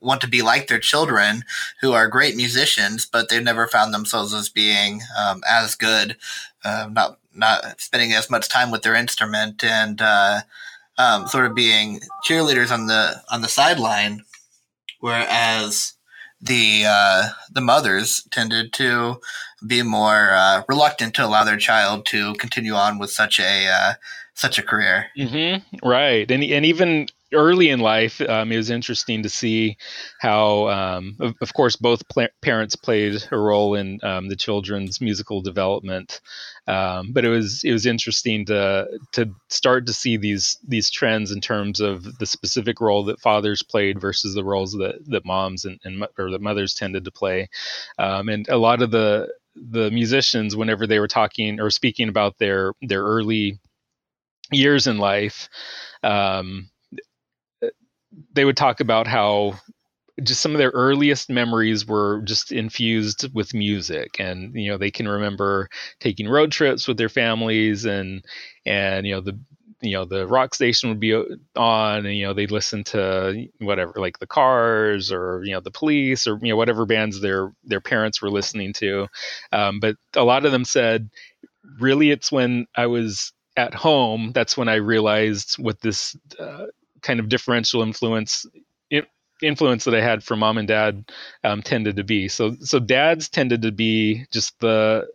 want 0.00 0.20
to 0.20 0.28
be 0.28 0.42
like 0.42 0.68
their 0.68 0.78
children 0.78 1.44
who 1.80 1.92
are 1.92 2.08
great 2.08 2.36
musicians, 2.36 3.06
but 3.06 3.28
they've 3.28 3.42
never 3.42 3.66
found 3.66 3.92
themselves 3.92 4.32
as 4.34 4.48
being 4.48 5.02
um, 5.18 5.42
as 5.48 5.74
good, 5.74 6.16
uh, 6.64 6.88
not 6.90 7.18
not 7.34 7.80
spending 7.80 8.12
as 8.12 8.30
much 8.30 8.48
time 8.48 8.70
with 8.70 8.82
their 8.82 8.94
instrument 8.94 9.64
and 9.64 10.02
uh, 10.02 10.40
um, 10.98 11.26
sort 11.26 11.46
of 11.46 11.54
being 11.54 12.00
cheerleaders 12.24 12.70
on 12.70 12.86
the 12.86 13.22
on 13.30 13.42
the 13.42 13.48
sideline, 13.48 14.24
whereas 15.00 15.94
the 16.40 16.84
uh, 16.86 17.28
the 17.50 17.60
mothers 17.60 18.26
tended 18.30 18.72
to 18.74 19.20
be 19.66 19.82
more 19.82 20.32
uh, 20.32 20.62
reluctant 20.68 21.14
to 21.14 21.24
allow 21.24 21.44
their 21.44 21.56
child 21.56 22.04
to 22.06 22.34
continue 22.34 22.74
on 22.74 22.98
with 22.98 23.10
such 23.10 23.38
a 23.38 23.68
uh, 23.68 23.94
such 24.34 24.58
a 24.58 24.62
career. 24.62 25.06
Mm-hmm. 25.16 25.86
Right, 25.86 26.30
and 26.30 26.42
and 26.42 26.66
even 26.66 27.06
early 27.32 27.70
in 27.70 27.80
life, 27.80 28.20
um, 28.20 28.52
it 28.52 28.56
was 28.56 28.70
interesting 28.70 29.22
to 29.22 29.28
see 29.28 29.76
how, 30.20 30.68
um, 30.68 31.16
of, 31.20 31.34
of, 31.40 31.54
course, 31.54 31.76
both 31.76 32.06
pl- 32.08 32.28
parents 32.42 32.76
played 32.76 33.22
a 33.30 33.38
role 33.38 33.74
in 33.74 33.98
um, 34.02 34.28
the 34.28 34.36
children's 34.36 35.00
musical 35.00 35.42
development. 35.42 36.20
Um, 36.68 37.12
but 37.12 37.24
it 37.24 37.28
was 37.28 37.64
it 37.64 37.72
was 37.72 37.86
interesting 37.86 38.46
to 38.46 38.86
to 39.12 39.30
start 39.48 39.86
to 39.86 39.92
see 39.92 40.16
these 40.16 40.58
these 40.66 40.90
trends 40.90 41.32
in 41.32 41.40
terms 41.40 41.80
of 41.80 42.18
the 42.18 42.26
specific 42.26 42.80
role 42.80 43.04
that 43.04 43.20
fathers 43.20 43.62
played 43.62 44.00
versus 44.00 44.34
the 44.34 44.44
roles 44.44 44.72
that 44.72 44.96
that 45.06 45.24
moms 45.24 45.64
and, 45.64 45.80
and 45.84 46.06
or 46.18 46.30
that 46.30 46.40
mothers 46.40 46.74
tended 46.74 47.04
to 47.04 47.10
play. 47.10 47.48
Um, 47.98 48.28
and 48.28 48.48
a 48.48 48.58
lot 48.58 48.82
of 48.82 48.90
the 48.90 49.32
the 49.54 49.90
musicians, 49.90 50.56
whenever 50.56 50.86
they 50.86 50.98
were 50.98 51.08
talking 51.08 51.60
or 51.60 51.70
speaking 51.70 52.08
about 52.08 52.38
their 52.38 52.72
their 52.80 53.02
early 53.02 53.58
years 54.50 54.86
in 54.86 54.98
life, 54.98 55.48
um, 56.02 56.70
they 58.34 58.44
would 58.44 58.56
talk 58.56 58.80
about 58.80 59.06
how 59.06 59.58
just 60.22 60.40
some 60.40 60.52
of 60.52 60.58
their 60.58 60.70
earliest 60.70 61.30
memories 61.30 61.86
were 61.86 62.20
just 62.22 62.52
infused 62.52 63.32
with 63.34 63.54
music. 63.54 64.16
And 64.18 64.54
you 64.54 64.70
know 64.70 64.78
they 64.78 64.90
can 64.90 65.08
remember 65.08 65.68
taking 66.00 66.28
road 66.28 66.52
trips 66.52 66.86
with 66.86 66.96
their 66.96 67.08
families 67.08 67.84
and 67.84 68.24
and 68.66 69.06
you 69.06 69.14
know 69.14 69.20
the 69.20 69.38
you 69.80 69.92
know 69.92 70.04
the 70.04 70.26
rock 70.26 70.54
station 70.54 70.90
would 70.90 71.00
be 71.00 71.14
on 71.56 72.06
and 72.06 72.16
you 72.16 72.24
know 72.24 72.34
they'd 72.34 72.52
listen 72.52 72.84
to 72.84 73.46
whatever 73.58 73.94
like 73.96 74.18
the 74.18 74.26
cars 74.26 75.10
or 75.10 75.42
you 75.44 75.52
know 75.52 75.60
the 75.60 75.72
police 75.72 76.26
or 76.26 76.38
you 76.42 76.50
know 76.50 76.56
whatever 76.56 76.86
bands 76.86 77.20
their 77.20 77.52
their 77.64 77.80
parents 77.80 78.22
were 78.22 78.30
listening 78.30 78.72
to. 78.74 79.08
Um, 79.50 79.80
but 79.80 79.96
a 80.14 80.24
lot 80.24 80.44
of 80.44 80.52
them 80.52 80.64
said 80.64 81.10
really 81.78 82.10
it's 82.10 82.32
when 82.32 82.66
i 82.76 82.86
was 82.86 83.32
at 83.56 83.74
home 83.74 84.32
that's 84.32 84.56
when 84.56 84.68
i 84.68 84.74
realized 84.76 85.54
what 85.56 85.80
this 85.80 86.16
uh, 86.38 86.66
kind 87.02 87.20
of 87.20 87.28
differential 87.28 87.82
influence 87.82 88.46
influence 89.42 89.84
that 89.84 89.94
I 89.94 90.00
had 90.00 90.22
from 90.22 90.38
mom 90.38 90.58
and 90.58 90.68
dad 90.68 91.10
um, 91.44 91.62
tended 91.62 91.96
to 91.96 92.04
be. 92.04 92.28
So 92.28 92.56
so 92.60 92.78
dads 92.78 93.28
tended 93.28 93.62
to 93.62 93.72
be 93.72 94.24
just 94.30 94.58
the 94.60 95.08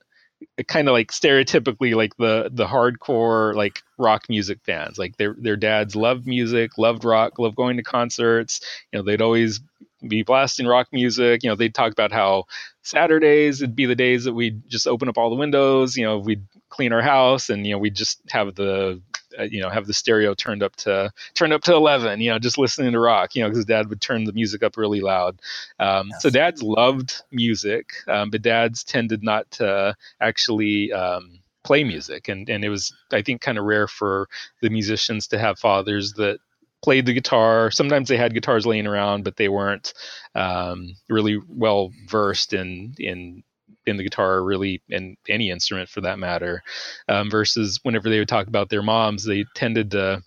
kind 0.67 0.87
of 0.87 0.91
like 0.91 1.11
stereotypically 1.11 1.95
like 1.95 2.15
the 2.17 2.49
the 2.53 2.67
hardcore 2.67 3.55
like 3.55 3.81
rock 3.97 4.25
music 4.29 4.59
fans. 4.65 4.97
Like 4.97 5.17
their 5.17 5.35
their 5.37 5.55
dads 5.55 5.95
loved 5.95 6.27
music, 6.27 6.77
loved 6.77 7.03
rock, 7.03 7.39
loved 7.39 7.55
going 7.55 7.77
to 7.77 7.83
concerts. 7.83 8.61
You 8.91 8.99
know, 8.99 9.03
they'd 9.03 9.21
always 9.21 9.61
be 10.07 10.21
blasting 10.21 10.67
rock 10.67 10.87
music. 10.91 11.43
You 11.43 11.49
know, 11.49 11.55
they'd 11.55 11.73
talk 11.73 11.91
about 11.91 12.11
how 12.11 12.45
Saturdays 12.83 13.61
would 13.61 13.75
be 13.75 13.85
the 13.85 13.95
days 13.95 14.25
that 14.25 14.33
we'd 14.33 14.67
just 14.69 14.87
open 14.87 15.09
up 15.09 15.17
all 15.17 15.29
the 15.29 15.35
windows. 15.35 15.97
You 15.97 16.05
know, 16.05 16.19
we'd 16.19 16.45
clean 16.69 16.93
our 16.93 17.01
house, 17.01 17.49
and 17.49 17.65
you 17.65 17.73
know, 17.73 17.79
we'd 17.79 17.95
just 17.95 18.21
have 18.29 18.53
the 18.55 19.01
you 19.45 19.61
know 19.61 19.69
have 19.69 19.87
the 19.87 19.93
stereo 19.93 20.33
turned 20.33 20.63
up 20.63 20.75
to 20.75 21.11
turned 21.33 21.53
up 21.53 21.61
to 21.61 21.73
11 21.73 22.21
you 22.21 22.29
know 22.29 22.39
just 22.39 22.57
listening 22.57 22.91
to 22.91 22.99
rock 22.99 23.35
you 23.35 23.43
know 23.43 23.49
because 23.49 23.65
dad 23.65 23.89
would 23.89 24.01
turn 24.01 24.23
the 24.23 24.33
music 24.33 24.63
up 24.63 24.77
really 24.77 25.01
loud. 25.01 25.39
Um, 25.79 26.09
yes. 26.11 26.21
so 26.21 26.29
dads 26.29 26.63
loved 26.63 27.21
music 27.31 27.91
um, 28.07 28.29
but 28.29 28.41
dads 28.41 28.83
tended 28.83 29.23
not 29.23 29.49
to 29.51 29.95
actually 30.21 30.91
um, 30.91 31.39
play 31.63 31.83
music. 31.83 32.27
And 32.29 32.49
and 32.49 32.63
it 32.63 32.69
was 32.69 32.93
i 33.11 33.21
think 33.21 33.41
kind 33.41 33.57
of 33.57 33.65
rare 33.65 33.87
for 33.87 34.27
the 34.61 34.69
musicians 34.69 35.27
to 35.27 35.39
have 35.39 35.59
fathers 35.59 36.13
that 36.13 36.39
played 36.83 37.05
the 37.07 37.13
guitar. 37.13 37.71
Sometimes 37.71 38.07
they 38.07 38.17
had 38.17 38.33
guitars 38.33 38.65
laying 38.65 38.87
around 38.87 39.23
but 39.23 39.35
they 39.35 39.49
weren't 39.49 39.93
um, 40.35 40.95
really 41.09 41.39
well 41.49 41.91
versed 42.07 42.53
in 42.53 42.95
in 42.97 43.43
in 43.87 43.97
the 43.97 44.03
guitar 44.03 44.43
really 44.43 44.81
in 44.89 45.15
any 45.29 45.49
instrument 45.49 45.89
for 45.89 46.01
that 46.01 46.19
matter 46.19 46.61
um, 47.07 47.29
versus 47.29 47.79
whenever 47.83 48.09
they 48.09 48.19
would 48.19 48.27
talk 48.27 48.47
about 48.47 48.69
their 48.69 48.81
moms 48.81 49.23
they 49.23 49.45
tended 49.55 49.91
to 49.91 50.21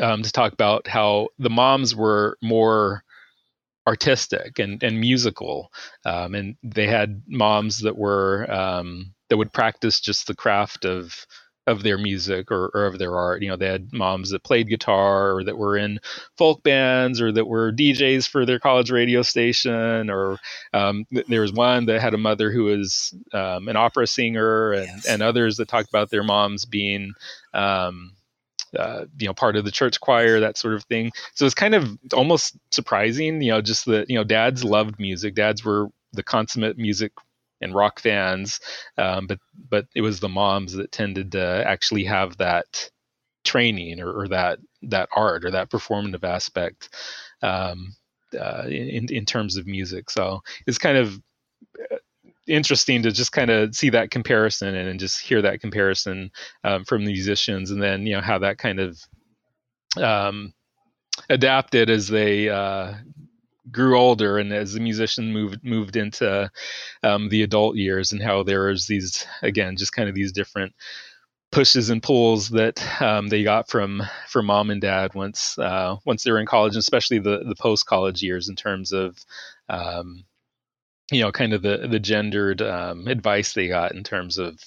um, 0.00 0.22
to 0.22 0.32
talk 0.32 0.52
about 0.52 0.86
how 0.86 1.28
the 1.38 1.50
moms 1.50 1.94
were 1.94 2.36
more 2.42 3.02
artistic 3.86 4.58
and, 4.58 4.82
and 4.82 5.00
musical 5.00 5.70
um, 6.04 6.34
and 6.34 6.56
they 6.62 6.86
had 6.86 7.22
moms 7.28 7.80
that 7.80 7.96
were 7.96 8.50
um, 8.50 9.14
that 9.28 9.36
would 9.36 9.52
practice 9.52 10.00
just 10.00 10.26
the 10.26 10.34
craft 10.34 10.84
of 10.84 11.26
of 11.66 11.82
their 11.82 11.98
music 11.98 12.50
or, 12.50 12.70
or, 12.74 12.86
of 12.86 12.98
their 12.98 13.16
art. 13.16 13.42
You 13.42 13.48
know, 13.48 13.56
they 13.56 13.66
had 13.66 13.92
moms 13.92 14.30
that 14.30 14.44
played 14.44 14.68
guitar 14.68 15.34
or 15.34 15.44
that 15.44 15.58
were 15.58 15.76
in 15.76 15.98
folk 16.38 16.62
bands 16.62 17.20
or 17.20 17.32
that 17.32 17.46
were 17.46 17.72
DJs 17.72 18.28
for 18.28 18.46
their 18.46 18.60
college 18.60 18.90
radio 18.90 19.22
station. 19.22 20.08
Or 20.08 20.38
um, 20.72 21.06
th- 21.12 21.26
there 21.26 21.40
was 21.40 21.52
one 21.52 21.86
that 21.86 22.00
had 22.00 22.14
a 22.14 22.18
mother 22.18 22.52
who 22.52 22.64
was 22.64 23.12
um, 23.32 23.68
an 23.68 23.76
opera 23.76 24.06
singer, 24.06 24.72
and, 24.72 24.86
yes. 24.86 25.06
and 25.06 25.22
others 25.22 25.56
that 25.56 25.68
talked 25.68 25.88
about 25.88 26.10
their 26.10 26.22
moms 26.22 26.64
being. 26.64 27.12
Um, 27.52 28.12
uh, 28.76 29.06
you 29.18 29.26
know, 29.26 29.32
part 29.32 29.56
of 29.56 29.64
the 29.64 29.70
church 29.70 30.00
choir, 30.00 30.40
that 30.40 30.58
sort 30.58 30.74
of 30.74 30.84
thing. 30.84 31.10
So 31.34 31.46
it's 31.46 31.54
kind 31.54 31.74
of 31.74 31.96
almost 32.12 32.58
surprising, 32.70 33.40
you 33.40 33.52
know, 33.52 33.62
just 33.62 33.86
that, 33.86 34.10
you 34.10 34.16
know, 34.16 34.24
dads 34.24 34.64
loved 34.64 34.98
music. 34.98 35.34
Dads 35.34 35.64
were 35.64 35.88
the 36.12 36.22
consummate 36.22 36.76
music 36.76 37.12
and 37.60 37.74
rock 37.74 38.00
fans, 38.00 38.60
um, 38.98 39.26
but 39.26 39.38
but 39.68 39.86
it 39.94 40.02
was 40.02 40.20
the 40.20 40.28
moms 40.28 40.72
that 40.74 40.92
tended 40.92 41.32
to 41.32 41.64
actually 41.66 42.04
have 42.04 42.36
that 42.36 42.90
training 43.44 44.00
or, 44.00 44.12
or 44.12 44.28
that 44.28 44.58
that 44.82 45.08
art 45.14 45.44
or 45.44 45.50
that 45.50 45.70
performative 45.70 46.24
aspect 46.24 46.90
um, 47.42 47.94
uh, 48.38 48.64
in 48.66 49.08
in 49.10 49.24
terms 49.24 49.56
of 49.56 49.66
music. 49.66 50.10
So 50.10 50.42
it's 50.66 50.78
kind 50.78 50.98
of 50.98 51.20
uh, 51.92 51.96
interesting 52.46 53.02
to 53.02 53.10
just 53.10 53.32
kind 53.32 53.50
of 53.50 53.74
see 53.74 53.90
that 53.90 54.10
comparison 54.10 54.74
and, 54.74 54.88
and 54.88 55.00
just 55.00 55.20
hear 55.20 55.42
that 55.42 55.60
comparison 55.60 56.30
um, 56.64 56.84
from 56.84 57.04
the 57.04 57.12
musicians, 57.12 57.70
and 57.70 57.82
then 57.82 58.06
you 58.06 58.14
know 58.14 58.20
how 58.22 58.38
that 58.38 58.58
kind 58.58 58.80
of 58.80 58.98
um, 59.96 60.52
adapted 61.30 61.88
as 61.90 62.08
they 62.08 62.48
uh, 62.48 62.94
grew 63.70 63.98
older 63.98 64.38
and 64.38 64.52
as 64.52 64.72
the 64.72 64.80
musician 64.80 65.32
moved 65.32 65.64
moved 65.64 65.96
into 65.96 66.50
um, 67.02 67.28
the 67.28 67.42
adult 67.42 67.76
years 67.76 68.12
and 68.12 68.22
how 68.22 68.42
there 68.42 68.66
was 68.66 68.86
these 68.86 69.26
again 69.42 69.76
just 69.76 69.92
kind 69.92 70.08
of 70.08 70.14
these 70.14 70.32
different 70.32 70.74
pushes 71.52 71.90
and 71.90 72.02
pulls 72.02 72.50
that 72.50 72.82
um, 73.00 73.28
they 73.28 73.42
got 73.42 73.68
from 73.68 74.02
from 74.28 74.46
mom 74.46 74.70
and 74.70 74.80
dad 74.80 75.14
once 75.14 75.58
uh, 75.58 75.96
once 76.04 76.22
they 76.22 76.30
were 76.30 76.40
in 76.40 76.46
college, 76.46 76.76
especially 76.76 77.18
the 77.18 77.44
the 77.46 77.56
post 77.56 77.86
college 77.86 78.22
years 78.22 78.48
in 78.48 78.56
terms 78.56 78.92
of 78.92 79.16
um, 79.68 80.24
you 81.10 81.22
know 81.22 81.32
kind 81.32 81.52
of 81.52 81.62
the 81.62 81.86
the 81.88 82.00
gendered 82.00 82.62
um, 82.62 83.06
advice 83.06 83.52
they 83.52 83.68
got 83.68 83.92
in 83.92 84.02
terms 84.04 84.38
of 84.38 84.58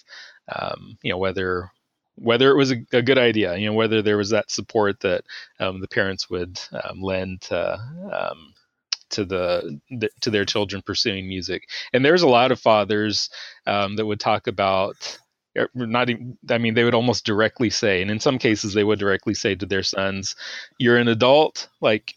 um, 0.53 0.97
you 1.03 1.11
know 1.11 1.17
whether 1.17 1.71
whether 2.15 2.51
it 2.51 2.57
was 2.57 2.71
a, 2.71 2.77
a, 2.91 3.01
good 3.01 3.17
idea, 3.17 3.55
you 3.55 3.67
know, 3.67 3.73
whether 3.73 4.01
there 4.01 4.17
was 4.17 4.31
that 4.31 4.51
support 4.51 4.99
that 4.99 5.23
um, 5.59 5.79
the 5.79 5.87
parents 5.87 6.29
would 6.29 6.59
um, 6.83 7.01
lend 7.01 7.39
to, 7.39 7.79
um, 8.11 8.53
to 9.11 9.25
the, 9.25 9.79
the, 9.89 10.09
to 10.21 10.29
their 10.29 10.45
children 10.45 10.81
pursuing 10.81 11.27
music. 11.27 11.67
And 11.93 12.03
there's 12.03 12.21
a 12.21 12.27
lot 12.27 12.51
of 12.51 12.59
fathers 12.59 13.29
um, 13.67 13.95
that 13.95 14.05
would 14.05 14.19
talk 14.19 14.47
about 14.47 15.19
er, 15.57 15.69
not 15.73 16.09
even, 16.09 16.37
I 16.49 16.57
mean 16.57 16.73
they 16.73 16.83
would 16.83 16.95
almost 16.95 17.25
directly 17.25 17.69
say, 17.69 18.01
and 18.01 18.11
in 18.11 18.19
some 18.19 18.39
cases 18.39 18.73
they 18.73 18.83
would 18.83 18.99
directly 18.99 19.33
say 19.33 19.55
to 19.55 19.65
their 19.65 19.83
sons, 19.83 20.35
"You're 20.77 20.97
an 20.97 21.07
adult. 21.07 21.69
Like, 21.81 22.15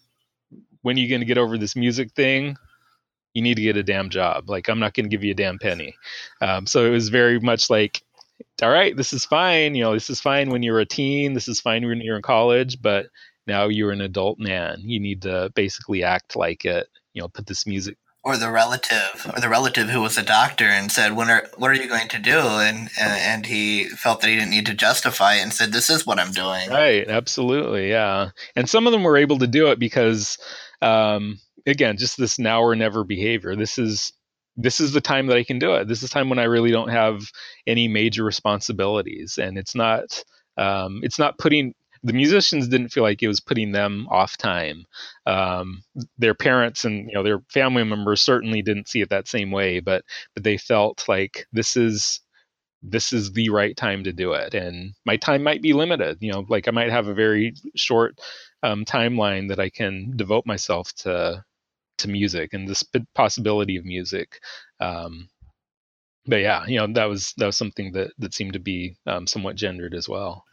when 0.83 0.97
are 0.97 1.01
you 1.01 1.09
going 1.09 1.21
to 1.21 1.27
get 1.27 1.39
over 1.39 1.59
this 1.59 1.77
music 1.77 2.13
thing?" 2.13 2.57
You 3.35 3.41
need 3.41 3.55
to 3.55 3.63
get 3.63 3.79
a 3.79 3.83
damn 3.83 4.11
job. 4.11 4.51
Like, 4.51 4.69
I'm 4.69 4.79
not 4.79 4.93
going 4.93 5.05
to 5.05 5.09
give 5.09 5.25
you 5.25 5.31
a 5.31 5.35
damn 5.35 5.59
penny. 5.59 5.95
Um, 6.43 6.67
so 6.67 6.85
it 6.85 6.91
was 6.91 7.09
very 7.09 7.41
much 7.41 7.71
like 7.71 8.03
all 8.63 8.71
right, 8.71 8.97
this 8.97 9.13
is 9.13 9.25
fine. 9.25 9.75
You 9.75 9.85
know, 9.85 9.95
this 9.95 10.11
is 10.11 10.21
fine 10.21 10.51
when 10.51 10.63
you're 10.63 10.81
a 10.81 10.87
teen. 10.87 11.35
This 11.35 11.49
is 11.49 11.61
fine 11.61 11.87
when 11.87 12.01
you're 12.01 12.17
in 12.17 12.23
college, 12.23 12.81
but 12.81 13.07
now 13.47 13.69
you're 13.69 13.93
an 13.93 14.01
adult 14.01 14.39
man. 14.39 14.81
You 14.81 15.01
need 15.01 15.23
to 15.23 15.51
basically 15.55 16.03
act 16.03 16.37
like 16.37 16.65
it. 16.65 16.89
You 17.13 17.23
know, 17.23 17.29
put 17.29 17.47
this 17.47 17.67
music 17.67 17.97
or 18.25 18.37
the 18.37 18.51
relative 18.51 19.27
or 19.35 19.41
the 19.41 19.49
relative 19.49 19.89
who 19.89 20.01
was 20.01 20.17
a 20.17 20.23
doctor 20.23 20.65
and 20.65 20.93
said 20.93 21.17
when 21.17 21.29
are 21.29 21.49
what 21.57 21.71
are 21.71 21.75
you 21.75 21.89
going 21.89 22.09
to 22.09 22.19
do? 22.19 22.39
And 22.39 22.89
and 23.01 23.47
he 23.47 23.89
felt 23.89 24.21
that 24.21 24.29
he 24.29 24.37
didn't 24.37 24.51
need 24.51 24.67
to 24.67 24.75
justify 24.75 25.35
it 25.35 25.41
and 25.41 25.53
said 25.53 25.73
this 25.73 25.91
is 25.91 26.07
what 26.07 26.19
i'm 26.19 26.33
doing. 26.33 26.71
Right. 26.71 27.07
Absolutely. 27.09 27.91
Yeah. 27.91 28.31
And 28.55 28.69
some 28.69 28.87
of 28.87 28.93
them 28.93 29.03
were 29.03 29.17
able 29.17 29.39
to 29.39 29.47
do 29.47 29.69
it 29.69 29.79
because 29.79 30.39
um 30.81 31.39
again 31.67 31.97
just 31.97 32.17
this 32.17 32.39
now 32.39 32.63
or 32.63 32.77
never 32.77 33.05
behavior. 33.05 33.57
This 33.57 33.79
is 33.79 34.13
this 34.57 34.81
is 34.81 34.93
the 34.93 35.01
time 35.01 35.27
that 35.27 35.37
i 35.37 35.45
can 35.45 35.59
do 35.59 35.75
it. 35.75 35.89
This 35.89 36.03
is 36.03 36.11
time 36.11 36.29
when 36.29 36.39
i 36.39 36.45
really 36.45 36.71
don't 36.71 36.91
have 36.91 37.23
any 37.67 37.89
major 37.89 38.23
responsibilities. 38.23 39.39
And 39.39 39.59
it's 39.59 39.75
not 39.75 40.23
um, 40.57 41.01
it's 41.03 41.19
not 41.19 41.39
putting 41.39 41.75
the 42.05 42.13
musicians 42.13 42.69
didn't 42.69 42.91
feel 42.91 43.03
like 43.03 43.23
it 43.23 43.29
was 43.29 43.41
putting 43.41 43.73
them 43.73 44.07
off 44.11 44.37
time. 44.37 44.87
Um, 45.27 45.83
their 46.19 46.35
parents 46.35 46.85
and 46.85 47.09
you 47.09 47.15
know 47.15 47.23
their 47.23 47.41
family 47.51 47.85
members 47.85 48.23
certainly 48.23 48.63
didn't 48.63 48.89
see 48.89 49.01
it 49.01 49.11
that 49.11 49.29
same 49.29 49.51
way, 49.51 49.81
but 49.81 50.05
but 50.35 50.45
they 50.45 50.57
felt 50.59 51.05
like 51.09 51.47
this 51.53 51.77
is 51.77 52.21
this 52.83 53.13
is 53.13 53.33
the 53.33 53.51
right 53.51 53.77
time 53.77 54.05
to 54.05 54.13
do 54.13 54.33
it, 54.33 54.55
and 54.55 54.95
my 55.07 55.17
time 55.17 55.43
might 55.43 55.63
be 55.63 55.73
limited. 55.73 56.19
You 56.21 56.33
know, 56.33 56.47
like 56.49 56.69
I 56.69 56.73
might 56.73 56.91
have 56.91 57.09
a 57.09 57.15
very 57.15 57.55
short 57.77 58.19
um, 58.63 58.85
timeline 58.85 59.49
that 59.49 59.61
I 59.61 59.71
can 59.71 60.17
devote 60.17 60.47
myself 60.47 60.93
to 60.99 61.45
to 61.99 62.09
music 62.09 62.55
and 62.55 62.69
this 62.69 62.85
possibility 63.15 63.77
of 63.77 63.85
music. 63.85 64.41
Um, 64.81 65.29
but 66.27 66.37
yeah, 66.41 66.67
you 66.67 66.79
know 66.79 66.87
that 66.95 67.07
was 67.07 67.35
that 67.39 67.47
was 67.47 67.57
something 67.57 67.93
that 67.93 68.13
that 68.19 68.35
seemed 68.35 68.55
to 68.55 68.61
be 68.61 68.97
um, 69.07 69.27
somewhat 69.27 69.57
gendered 69.57 69.95
as 69.95 70.09
well. 70.09 70.45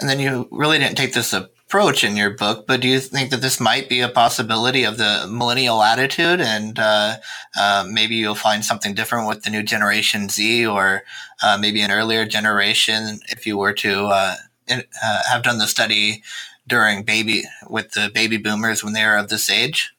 And 0.00 0.08
then 0.08 0.20
you 0.20 0.48
really 0.50 0.78
didn't 0.78 0.96
take 0.96 1.14
this 1.14 1.32
approach 1.32 2.04
in 2.04 2.16
your 2.16 2.30
book, 2.30 2.66
but 2.66 2.80
do 2.80 2.88
you 2.88 3.00
think 3.00 3.30
that 3.30 3.40
this 3.40 3.60
might 3.60 3.88
be 3.88 4.00
a 4.00 4.08
possibility 4.08 4.84
of 4.84 4.98
the 4.98 5.26
millennial 5.30 5.82
attitude, 5.82 6.40
and 6.40 6.78
uh, 6.78 7.16
uh, 7.58 7.86
maybe 7.88 8.16
you'll 8.16 8.34
find 8.34 8.64
something 8.64 8.94
different 8.94 9.28
with 9.28 9.42
the 9.42 9.50
new 9.50 9.62
generation 9.62 10.28
Z, 10.28 10.66
or 10.66 11.02
uh, 11.42 11.56
maybe 11.58 11.80
an 11.80 11.90
earlier 11.90 12.26
generation, 12.26 13.20
if 13.28 13.46
you 13.46 13.56
were 13.56 13.72
to 13.74 14.06
uh, 14.06 14.34
in, 14.66 14.82
uh, 15.02 15.22
have 15.30 15.42
done 15.42 15.58
the 15.58 15.66
study 15.66 16.22
during 16.66 17.04
baby 17.04 17.44
with 17.68 17.92
the 17.92 18.10
baby 18.12 18.36
boomers 18.36 18.84
when 18.84 18.92
they 18.92 19.04
were 19.04 19.16
of 19.16 19.28
this 19.28 19.50
age? 19.50 19.94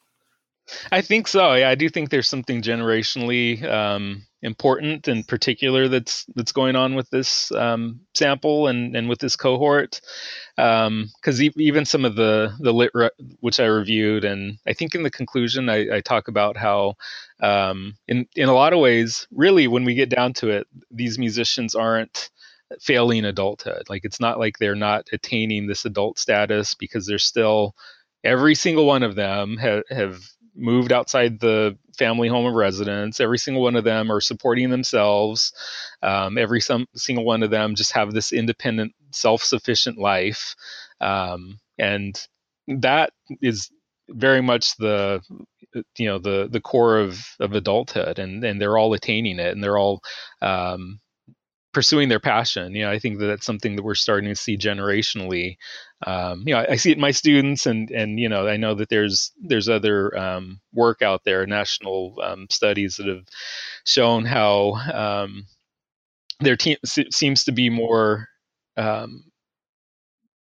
I 0.91 1.01
think 1.01 1.27
so. 1.27 1.53
Yeah, 1.53 1.69
I 1.69 1.75
do 1.75 1.89
think 1.89 2.09
there's 2.09 2.29
something 2.29 2.61
generationally 2.61 3.63
um, 3.63 4.25
important 4.43 5.07
and 5.07 5.27
particular 5.27 5.87
that's 5.87 6.25
that's 6.35 6.51
going 6.51 6.75
on 6.75 6.95
with 6.95 7.09
this 7.09 7.51
um, 7.53 8.01
sample 8.13 8.67
and 8.67 8.95
and 8.95 9.09
with 9.09 9.19
this 9.19 9.35
cohort. 9.35 10.01
Because 10.55 10.87
um, 10.87 11.41
e- 11.41 11.51
even 11.57 11.85
some 11.85 12.05
of 12.05 12.15
the 12.15 12.53
the 12.59 12.73
lit 12.73 12.91
re- 12.93 13.09
which 13.39 13.59
I 13.59 13.65
reviewed, 13.65 14.25
and 14.25 14.59
I 14.67 14.73
think 14.73 14.95
in 14.95 15.03
the 15.03 15.11
conclusion 15.11 15.69
I, 15.69 15.97
I 15.97 16.01
talk 16.01 16.27
about 16.27 16.57
how 16.57 16.95
um, 17.41 17.95
in 18.07 18.27
in 18.35 18.49
a 18.49 18.53
lot 18.53 18.73
of 18.73 18.79
ways, 18.79 19.27
really, 19.31 19.67
when 19.67 19.85
we 19.85 19.95
get 19.95 20.09
down 20.09 20.33
to 20.33 20.49
it, 20.51 20.67
these 20.91 21.17
musicians 21.17 21.73
aren't 21.73 22.29
failing 22.81 23.25
adulthood. 23.25 23.83
Like 23.89 24.05
it's 24.05 24.19
not 24.19 24.39
like 24.39 24.57
they're 24.59 24.75
not 24.75 25.07
attaining 25.13 25.67
this 25.67 25.85
adult 25.85 26.19
status 26.19 26.75
because 26.75 27.07
they're 27.07 27.19
still 27.19 27.75
every 28.23 28.55
single 28.55 28.85
one 28.85 29.03
of 29.03 29.15
them 29.15 29.57
have 29.57 30.21
moved 30.55 30.91
outside 30.91 31.39
the 31.39 31.77
family 31.97 32.27
home 32.27 32.45
of 32.45 32.53
residence. 32.53 33.19
Every 33.19 33.37
single 33.37 33.63
one 33.63 33.75
of 33.75 33.83
them 33.83 34.11
are 34.11 34.21
supporting 34.21 34.69
themselves. 34.69 35.53
Um, 36.01 36.37
every 36.37 36.61
some, 36.61 36.87
single 36.95 37.25
one 37.25 37.43
of 37.43 37.51
them 37.51 37.75
just 37.75 37.91
have 37.93 38.11
this 38.13 38.31
independent, 38.31 38.93
self-sufficient 39.11 39.97
life, 39.97 40.55
um, 41.01 41.59
and 41.77 42.19
that 42.67 43.11
is 43.41 43.69
very 44.09 44.41
much 44.41 44.75
the 44.77 45.21
you 45.97 46.07
know 46.07 46.19
the 46.19 46.47
the 46.51 46.61
core 46.61 46.99
of 46.99 47.25
of 47.39 47.53
adulthood 47.53 48.19
and 48.19 48.43
and 48.43 48.61
they're 48.61 48.77
all 48.77 48.93
attaining 48.93 49.39
it 49.39 49.53
and 49.53 49.63
they're 49.63 49.77
all 49.77 50.01
um, 50.41 50.99
pursuing 51.73 52.07
their 52.09 52.19
passion. 52.19 52.75
You 52.75 52.83
know, 52.83 52.91
I 52.91 52.99
think 52.99 53.19
that 53.19 53.25
that's 53.25 53.45
something 53.45 53.75
that 53.75 53.83
we're 53.83 53.95
starting 53.95 54.29
to 54.29 54.35
see 54.35 54.57
generationally. 54.57 55.57
Um, 56.05 56.43
you 56.45 56.53
know, 56.53 56.61
I, 56.61 56.71
I, 56.71 56.75
see 56.75 56.91
it 56.91 56.97
in 56.97 57.01
my 57.01 57.11
students, 57.11 57.65
and 57.65 57.89
and 57.91 58.19
you 58.19 58.29
know, 58.29 58.47
I 58.47 58.57
know 58.57 58.75
that 58.75 58.89
there's 58.89 59.31
there's 59.41 59.69
other 59.69 60.17
um, 60.17 60.59
work 60.73 61.01
out 61.01 61.21
there, 61.23 61.45
national 61.45 62.17
um, 62.21 62.47
studies 62.49 62.97
that 62.97 63.07
have 63.07 63.25
shown 63.85 64.25
how 64.25 64.73
um, 64.93 65.45
there 66.39 66.57
te- 66.57 66.77
seems 66.83 67.43
to 67.45 67.51
be 67.51 67.69
more 67.69 68.27
um, 68.77 69.23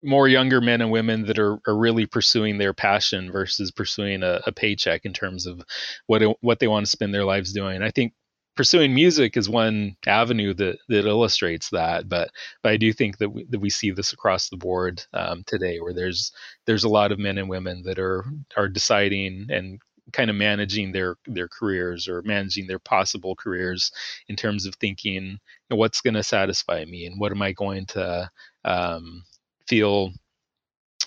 more 0.03 0.29
younger 0.29 0.61
men 0.61 0.81
and 0.81 0.91
women 0.91 1.27
that 1.27 1.39
are, 1.39 1.59
are 1.67 1.77
really 1.77 2.07
pursuing 2.07 2.59
their 2.59 2.75
passion 2.75 3.31
versus 3.31 3.71
pursuing 3.71 4.23
a, 4.23 4.41
a 4.47 4.53
paycheck 4.53 5.05
in 5.05 5.13
terms 5.13 5.47
of 5.47 5.63
what 6.07 6.23
what 6.41 6.59
they 6.59 6.69
want 6.69 6.85
to 6.87 6.91
spend 6.91 7.15
their 7.15 7.25
lives 7.25 7.53
doing. 7.53 7.83
I 7.83 7.91
think 7.91 8.15
pursuing 8.55 8.95
music 8.95 9.37
is 9.37 9.49
one 9.49 9.97
avenue 10.07 10.55
that 10.55 10.79
that 10.89 11.07
illustrates 11.07 11.71
that 11.71 12.09
but 12.09 12.31
but 12.63 12.73
I 12.73 12.77
do 12.77 12.93
think 12.93 13.19
that 13.19 13.31
we, 13.31 13.45
that 13.45 13.61
we 13.61 13.71
see 13.71 13.91
this 13.91 14.13
across 14.13 14.49
the 14.49 14.57
board 14.57 15.05
um, 15.13 15.45
today 15.47 15.79
where 15.81 15.95
there's 15.95 16.33
there's 16.67 16.85
a 16.85 16.89
lot 16.89 17.13
of 17.13 17.19
men 17.19 17.39
and 17.39 17.49
women 17.49 17.83
that 17.85 17.99
are 17.99 18.25
are 18.57 18.69
deciding 18.69 19.47
and 19.51 19.81
kind 20.13 20.31
of 20.31 20.37
managing 20.37 20.93
their 20.93 21.17
their 21.27 21.49
careers 21.49 22.09
or 22.09 22.23
managing 22.23 22.67
their 22.67 22.79
possible 22.79 23.35
careers 23.35 23.91
in 24.29 24.37
terms 24.37 24.67
of 24.67 24.75
thinking 24.77 25.25
you 25.25 25.39
know, 25.71 25.77
what's 25.77 26.01
going 26.01 26.15
to 26.15 26.23
satisfy 26.23 26.85
me 26.85 27.07
and 27.07 27.19
what 27.21 27.33
am 27.33 27.43
I 27.43 27.53
going 27.53 27.87
to 27.87 28.31
um, 28.65 29.25
feel 29.67 30.13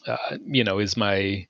uh, 0.07 0.37
you 0.45 0.63
know 0.63 0.79
is 0.79 0.97
my 0.97 1.45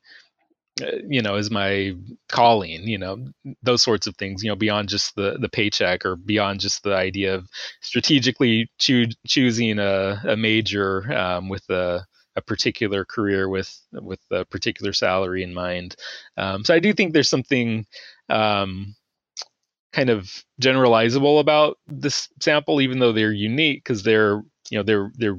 you 1.08 1.22
know 1.22 1.36
is 1.36 1.50
my 1.50 1.96
calling 2.30 2.86
you 2.88 2.98
know 2.98 3.18
those 3.64 3.82
sorts 3.82 4.08
of 4.08 4.16
things 4.18 4.44
you 4.44 4.50
know 4.50 4.56
beyond 4.56 4.90
just 4.90 5.16
the 5.16 5.38
the 5.40 5.48
paycheck 5.48 6.06
or 6.06 6.18
beyond 6.18 6.60
just 6.60 6.84
the 6.84 6.94
idea 6.94 7.34
of 7.36 7.48
strategically 7.82 8.70
choo- 8.78 9.08
choosing 9.26 9.80
a, 9.80 10.22
a 10.28 10.36
major 10.36 11.12
um, 11.14 11.48
with 11.48 11.68
a 11.70 12.06
a 12.36 12.42
particular 12.42 13.06
career 13.06 13.48
with 13.48 13.74
with 13.94 14.20
a 14.32 14.44
particular 14.44 14.92
salary 14.92 15.44
in 15.44 15.54
mind. 15.54 15.96
Um, 16.36 16.66
so 16.66 16.74
i 16.76 16.80
do 16.80 16.92
think 16.92 17.14
there's 17.14 17.30
something 17.30 17.86
um, 18.30 18.96
kind 19.94 20.10
of 20.10 20.30
generalizable 20.62 21.40
about 21.40 21.78
this 21.88 22.28
sample 22.42 22.82
even 22.82 23.00
though 23.00 23.14
they're 23.14 23.32
unique 23.32 23.82
because 23.84 24.04
they're 24.04 24.42
you 24.70 24.78
know 24.78 24.84
they're 24.84 25.12
they're 25.16 25.38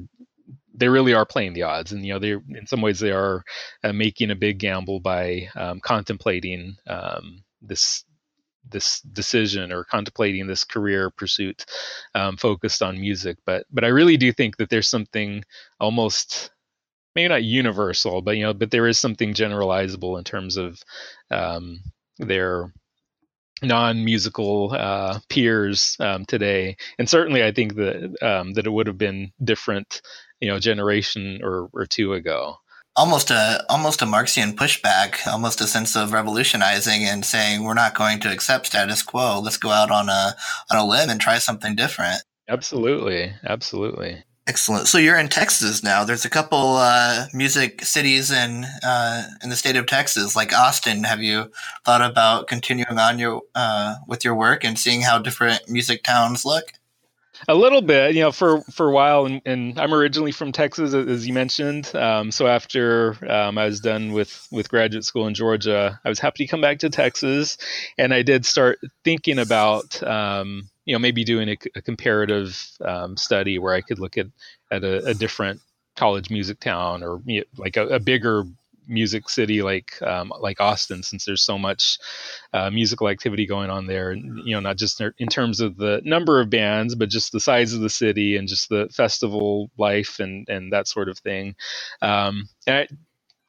they 0.77 0.87
really 0.87 1.13
are 1.13 1.25
playing 1.25 1.53
the 1.53 1.63
odds, 1.63 1.91
and 1.91 2.05
you 2.05 2.13
know, 2.13 2.19
they 2.19 2.31
in 2.31 2.67
some 2.67 2.81
ways 2.81 2.99
they 2.99 3.11
are 3.11 3.43
uh, 3.83 3.93
making 3.93 4.31
a 4.31 4.35
big 4.35 4.59
gamble 4.59 4.99
by 4.99 5.49
um, 5.55 5.79
contemplating 5.79 6.75
um, 6.87 7.43
this 7.61 8.05
this 8.69 9.01
decision 9.01 9.71
or 9.71 9.83
contemplating 9.83 10.45
this 10.45 10.63
career 10.63 11.09
pursuit 11.09 11.65
um, 12.15 12.37
focused 12.37 12.81
on 12.81 12.99
music. 12.99 13.37
But 13.45 13.65
but 13.71 13.83
I 13.83 13.87
really 13.87 14.17
do 14.17 14.31
think 14.31 14.57
that 14.57 14.69
there's 14.69 14.89
something 14.89 15.43
almost 15.79 16.51
maybe 17.15 17.29
not 17.29 17.43
universal, 17.43 18.21
but 18.21 18.37
you 18.37 18.43
know, 18.43 18.53
but 18.53 18.71
there 18.71 18.87
is 18.87 18.99
something 18.99 19.33
generalizable 19.33 20.17
in 20.17 20.23
terms 20.23 20.57
of 20.57 20.79
um, 21.31 21.79
their 22.19 22.71
non-musical 23.63 24.71
uh, 24.73 25.19
peers 25.29 25.97
um, 25.99 26.25
today, 26.25 26.77
and 26.99 27.09
certainly 27.09 27.43
I 27.43 27.51
think 27.51 27.75
that 27.75 28.15
um, 28.21 28.53
that 28.53 28.67
it 28.67 28.71
would 28.71 28.85
have 28.87 28.99
been 28.99 29.31
different 29.43 30.01
you 30.39 30.47
know 30.47 30.59
generation 30.59 31.39
or, 31.43 31.69
or 31.73 31.85
two 31.85 32.13
ago. 32.13 32.57
Almost 32.95 33.29
a 33.29 33.63
almost 33.69 34.01
a 34.01 34.05
marxian 34.05 34.55
pushback 34.55 35.25
almost 35.27 35.61
a 35.61 35.67
sense 35.67 35.95
of 35.95 36.13
revolutionizing 36.13 37.03
and 37.03 37.23
saying 37.23 37.63
we're 37.63 37.73
not 37.73 37.95
going 37.95 38.19
to 38.21 38.31
accept 38.31 38.67
status 38.67 39.03
quo. 39.03 39.39
Let's 39.39 39.57
go 39.57 39.69
out 39.69 39.91
on 39.91 40.09
a 40.09 40.35
on 40.71 40.77
a 40.77 40.85
limb 40.85 41.09
and 41.09 41.21
try 41.21 41.37
something 41.37 41.75
different. 41.75 42.21
Absolutely. 42.49 43.33
Absolutely. 43.45 44.23
Excellent. 44.47 44.87
So 44.87 44.97
you're 44.97 45.19
in 45.19 45.27
texas 45.27 45.83
now. 45.83 46.05
There's 46.05 46.23
a 46.23 46.29
couple 46.29 46.77
uh, 46.77 47.25
music 47.33 47.83
cities 47.83 48.31
in 48.31 48.65
uh, 48.81 49.27
in 49.43 49.49
the 49.49 49.57
state 49.57 49.75
of 49.75 49.85
texas 49.85 50.35
like 50.35 50.53
austin. 50.53 51.03
Have 51.03 51.21
you 51.21 51.51
thought 51.85 52.01
about 52.01 52.47
continuing 52.47 52.97
on 52.97 53.19
your 53.19 53.41
uh, 53.53 53.95
with 54.07 54.23
your 54.23 54.35
work 54.35 54.63
and 54.63 54.79
seeing 54.79 55.01
how 55.01 55.19
different 55.19 55.69
music 55.69 56.01
towns 56.03 56.45
look 56.45 56.71
a 57.47 57.55
little 57.55 57.81
bit, 57.81 58.13
you 58.13 58.21
know, 58.21 58.31
for 58.31 58.61
for 58.63 58.87
a 58.87 58.91
while, 58.91 59.25
and, 59.25 59.41
and 59.45 59.79
I'm 59.79 59.93
originally 59.93 60.33
from 60.33 60.51
Texas, 60.51 60.93
as 60.93 61.25
you 61.25 61.33
mentioned. 61.33 61.95
Um, 61.95 62.31
so 62.31 62.47
after 62.47 63.17
um, 63.29 63.57
I 63.57 63.65
was 63.65 63.79
done 63.79 64.11
with 64.11 64.47
with 64.51 64.69
graduate 64.69 65.05
school 65.05 65.27
in 65.27 65.33
Georgia, 65.33 65.99
I 66.03 66.09
was 66.09 66.19
happy 66.19 66.45
to 66.45 66.51
come 66.51 66.61
back 66.61 66.79
to 66.79 66.89
Texas, 66.89 67.57
and 67.97 68.13
I 68.13 68.21
did 68.21 68.45
start 68.45 68.79
thinking 69.03 69.39
about, 69.39 70.01
um, 70.03 70.69
you 70.85 70.93
know, 70.93 70.99
maybe 70.99 71.23
doing 71.23 71.49
a, 71.49 71.57
a 71.75 71.81
comparative 71.81 72.59
um, 72.81 73.15
study 73.15 73.59
where 73.59 73.73
I 73.73 73.81
could 73.81 73.99
look 73.99 74.17
at 74.17 74.27
at 74.69 74.83
a, 74.83 75.05
a 75.07 75.13
different 75.13 75.61
college 75.95 76.29
music 76.29 76.59
town 76.59 77.01
or 77.01 77.21
you 77.25 77.39
know, 77.39 77.45
like 77.57 77.77
a, 77.77 77.87
a 77.87 77.99
bigger 77.99 78.43
music 78.87 79.29
city 79.29 79.61
like 79.61 80.01
um, 80.01 80.33
like 80.39 80.61
Austin, 80.61 81.03
since 81.03 81.25
there's 81.25 81.43
so 81.43 81.57
much 81.57 81.99
uh, 82.53 82.69
musical 82.71 83.09
activity 83.09 83.45
going 83.45 83.69
on 83.69 83.87
there. 83.87 84.11
And, 84.11 84.39
You 84.45 84.55
know, 84.55 84.61
not 84.61 84.77
just 84.77 85.01
in 85.19 85.27
terms 85.29 85.59
of 85.61 85.77
the 85.77 86.01
number 86.05 86.39
of 86.41 86.49
bands, 86.49 86.95
but 86.95 87.09
just 87.09 87.31
the 87.31 87.39
size 87.39 87.73
of 87.73 87.81
the 87.81 87.89
city 87.89 88.37
and 88.37 88.47
just 88.47 88.69
the 88.69 88.89
festival 88.93 89.71
life 89.77 90.19
and 90.19 90.47
and 90.49 90.73
that 90.73 90.87
sort 90.87 91.09
of 91.09 91.19
thing. 91.19 91.55
Um, 92.01 92.49
I, 92.67 92.87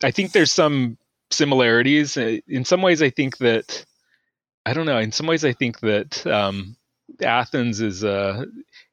I 0.05 0.11
think 0.11 0.33
there's 0.33 0.53
some 0.53 0.99
similarities. 1.31 2.17
Uh, 2.17 2.39
in 2.49 2.65
some 2.65 2.83
ways, 2.83 3.03
I 3.03 3.11
think 3.11 3.39
that 3.39 3.85
I 4.67 4.75
don't 4.75 4.87
know. 4.87 4.99
In 4.99 5.13
some 5.13 5.27
ways, 5.27 5.45
I 5.45 5.53
think 5.53 5.81
that 5.81 6.27
um, 6.27 6.77
Athens 7.23 7.81
is 7.81 8.05
uh, 8.05 8.45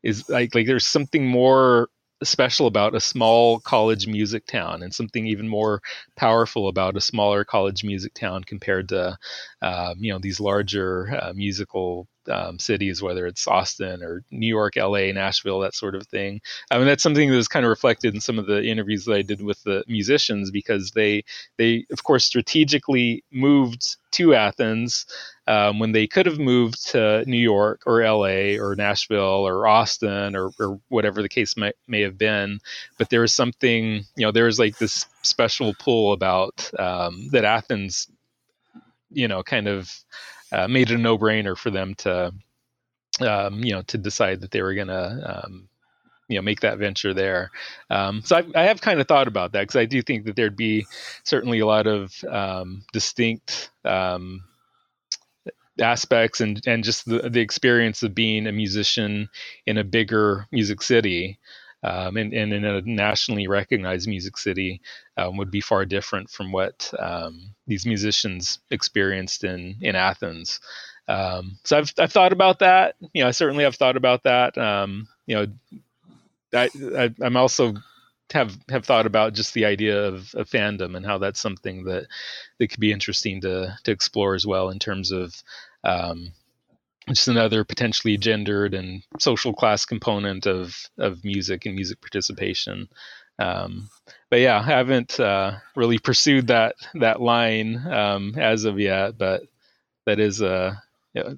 is 0.04 0.30
like 0.30 0.56
like 0.56 0.68
there's 0.68 0.88
something 0.88 1.28
more 1.28 1.89
special 2.24 2.68
about 2.68 2.95
a 2.95 2.99
small 2.99 3.59
college 3.59 4.07
music 4.07 4.45
town 4.45 4.82
and 4.84 4.93
something 4.93 5.28
even 5.28 5.47
more 5.47 5.82
powerful 6.16 6.68
about 6.68 6.95
a 6.97 7.01
smaller 7.01 7.43
college 7.43 7.84
music 7.84 8.13
town 8.13 8.43
compared 8.43 8.89
to 8.89 9.18
um, 9.61 9.95
you 9.99 10.11
know 10.11 10.20
these 10.20 10.39
larger 10.39 11.13
uh, 11.22 11.34
musical 11.36 12.07
um, 12.30 12.59
cities, 12.59 13.01
whether 13.01 13.26
it's 13.26 13.47
Austin 13.47 14.03
or 14.03 14.23
New 14.32 14.47
York, 14.47 14.76
LA, 14.76 15.11
Nashville, 15.11 15.59
that 15.59 15.76
sort 15.76 15.95
of 15.95 16.07
thing. 16.07 16.41
I 16.71 16.78
mean, 16.78 16.88
that's 16.88 17.03
something 17.03 17.30
that 17.30 17.36
was 17.36 17.47
kind 17.47 17.65
of 17.65 17.69
reflected 17.69 18.13
in 18.13 18.21
some 18.21 18.39
of 18.39 18.45
the 18.47 18.63
interviews 18.63 19.05
that 19.05 19.15
I 19.15 19.21
did 19.21 19.41
with 19.41 19.61
the 19.63 19.84
musicians 19.88 20.51
because 20.51 20.91
they, 20.91 21.23
they 21.57 21.86
of 21.91 22.03
course, 22.03 22.26
strategically 22.26 23.23
moved 23.32 23.97
to 24.11 24.34
Athens 24.34 25.05
um, 25.47 25.80
when 25.80 25.91
they 25.91 26.07
could 26.07 26.26
have 26.26 26.39
moved 26.39 26.88
to 26.91 27.23
New 27.26 27.38
York 27.38 27.82
or 27.86 28.01
LA 28.01 28.57
or 28.57 28.76
Nashville 28.76 29.45
or 29.45 29.67
Austin 29.67 30.36
or, 30.36 30.51
or 30.59 30.80
whatever 30.88 31.21
the 31.21 31.30
case 31.30 31.55
may, 31.57 31.73
may 31.88 32.01
have 32.01 32.17
been. 32.17 32.59
But 32.97 33.09
there 33.09 33.21
was 33.21 33.34
something, 33.34 34.05
you 34.15 34.26
know, 34.26 34.32
there 34.32 34.45
was 34.45 34.59
like 34.59 34.78
this 34.78 35.05
special 35.21 35.73
pull 35.78 36.13
about 36.13 36.71
um, 36.80 37.28
that 37.32 37.45
Athens, 37.45 38.07
you 39.11 39.28
know, 39.28 39.43
kind 39.43 39.67
of 39.67 39.91
uh, 40.56 40.68
made 40.68 40.89
it 40.89 40.95
a 40.95 40.97
no-brainer 40.97 41.58
for 41.58 41.70
them 41.70 41.93
to 41.95 42.34
um, 43.22 43.64
you 43.64 43.74
know 43.74 43.82
to 43.84 43.97
decide 43.97 44.41
that 44.41 44.51
they 44.51 44.62
were 44.62 44.74
going 44.74 44.88
to 44.88 45.43
um, 45.45 45.68
you 46.28 46.38
know 46.38 46.41
make 46.41 46.62
that 46.62 46.78
venture 46.78 47.14
there. 47.14 47.51
Um, 47.89 48.22
so 48.24 48.38
I, 48.38 48.62
I, 48.62 48.64
have 48.64 48.82
kind 48.82 48.99
of 48.99 49.08
thought 49.08 49.28
about 49.28 49.51
that 49.51 49.62
because 49.62 49.76
I 49.76 49.86
do 49.86 50.01
think 50.01 50.26
that 50.26 50.36
there'd 50.36 50.56
be 50.56 50.86
certainly 51.24 51.60
a 51.60 51.66
lot 51.66 51.88
of 51.88 52.14
um, 52.30 52.84
distinct 52.93 53.72
um, 53.84 54.43
aspects 55.80 56.41
and 56.41 56.62
and 56.66 56.84
just 56.84 57.06
the 57.06 57.30
the 57.30 57.41
experience 57.41 58.01
of 58.03 58.16
being 58.16 58.47
a 58.47 58.51
musician 58.51 59.30
in 59.66 59.78
a 59.78 59.84
bigger 59.84 60.47
music 60.51 60.82
city. 60.82 61.38
Um, 61.84 62.17
and, 62.17 62.34
and, 62.34 62.51
in 62.51 62.65
a 62.65 62.82
nationally 62.82 63.47
recognized 63.47 64.07
music 64.07 64.38
city 64.38 64.82
um, 65.17 65.38
would 65.38 65.51
be 65.51 65.61
far 65.61 65.86
different 65.86 66.32
from 66.32 66.51
what 66.51 66.91
um, 66.97 67.53
these 67.67 67.86
musicians 67.86 68.57
experienced 68.71 69.43
in 69.43 69.76
in 69.82 69.95
Athens. 69.95 70.59
Um, 71.07 71.57
so 71.63 71.78
I've 71.78 71.93
I've 71.99 72.11
thought 72.11 72.34
about 72.34 72.59
that. 72.59 72.95
You 73.13 73.23
know, 73.23 73.28
I 73.28 73.32
certainly 73.32 73.65
have 73.65 73.76
thought 73.76 73.97
about 73.97 74.23
that. 74.23 74.57
Um, 74.57 75.07
you 75.28 75.36
know, 75.36 75.47
I, 76.53 76.69
I 76.97 77.26
am 77.26 77.38
also 77.38 77.76
have 78.34 78.57
have 78.69 78.86
thought 78.86 79.05
about 79.05 79.34
just 79.34 79.53
the 79.53 79.65
idea 79.65 80.05
of, 80.05 80.34
of, 80.34 80.49
fandom 80.49 80.95
and 80.95 81.05
how 81.05 81.19
that's 81.19 81.39
something 81.39 81.84
that 81.84 82.07
that 82.57 82.67
could 82.69 82.80
be 82.80 82.91
interesting 82.91 83.41
to 83.41 83.78
to 83.84 83.91
explore 83.91 84.34
as 84.34 84.45
well 84.45 84.69
in 84.69 84.80
terms 84.80 85.11
of 85.11 85.36
um, 85.84 86.32
just 87.08 87.28
another 87.28 87.64
potentially 87.64 88.18
gendered 88.18 88.74
and 88.74 89.03
social 89.20 89.53
class 89.53 89.86
component 89.86 90.47
of 90.47 90.76
of 90.97 91.24
music 91.24 91.66
and 91.66 91.76
music 91.76 92.01
participation. 92.01 92.88
Um, 93.38 93.89
but 94.30 94.39
yeah, 94.39 94.60
I 94.60 94.64
haven't 94.64 95.20
uh, 95.20 95.58
really 95.76 95.99
pursued 95.99 96.47
that 96.47 96.76
that 96.95 97.22
line 97.22 97.86
um, 97.88 98.34
as 98.38 98.66
of 98.66 98.80
yet. 98.80 99.18
But 99.18 99.43
that 100.06 100.20
is 100.20 100.41
uh, 100.41 100.76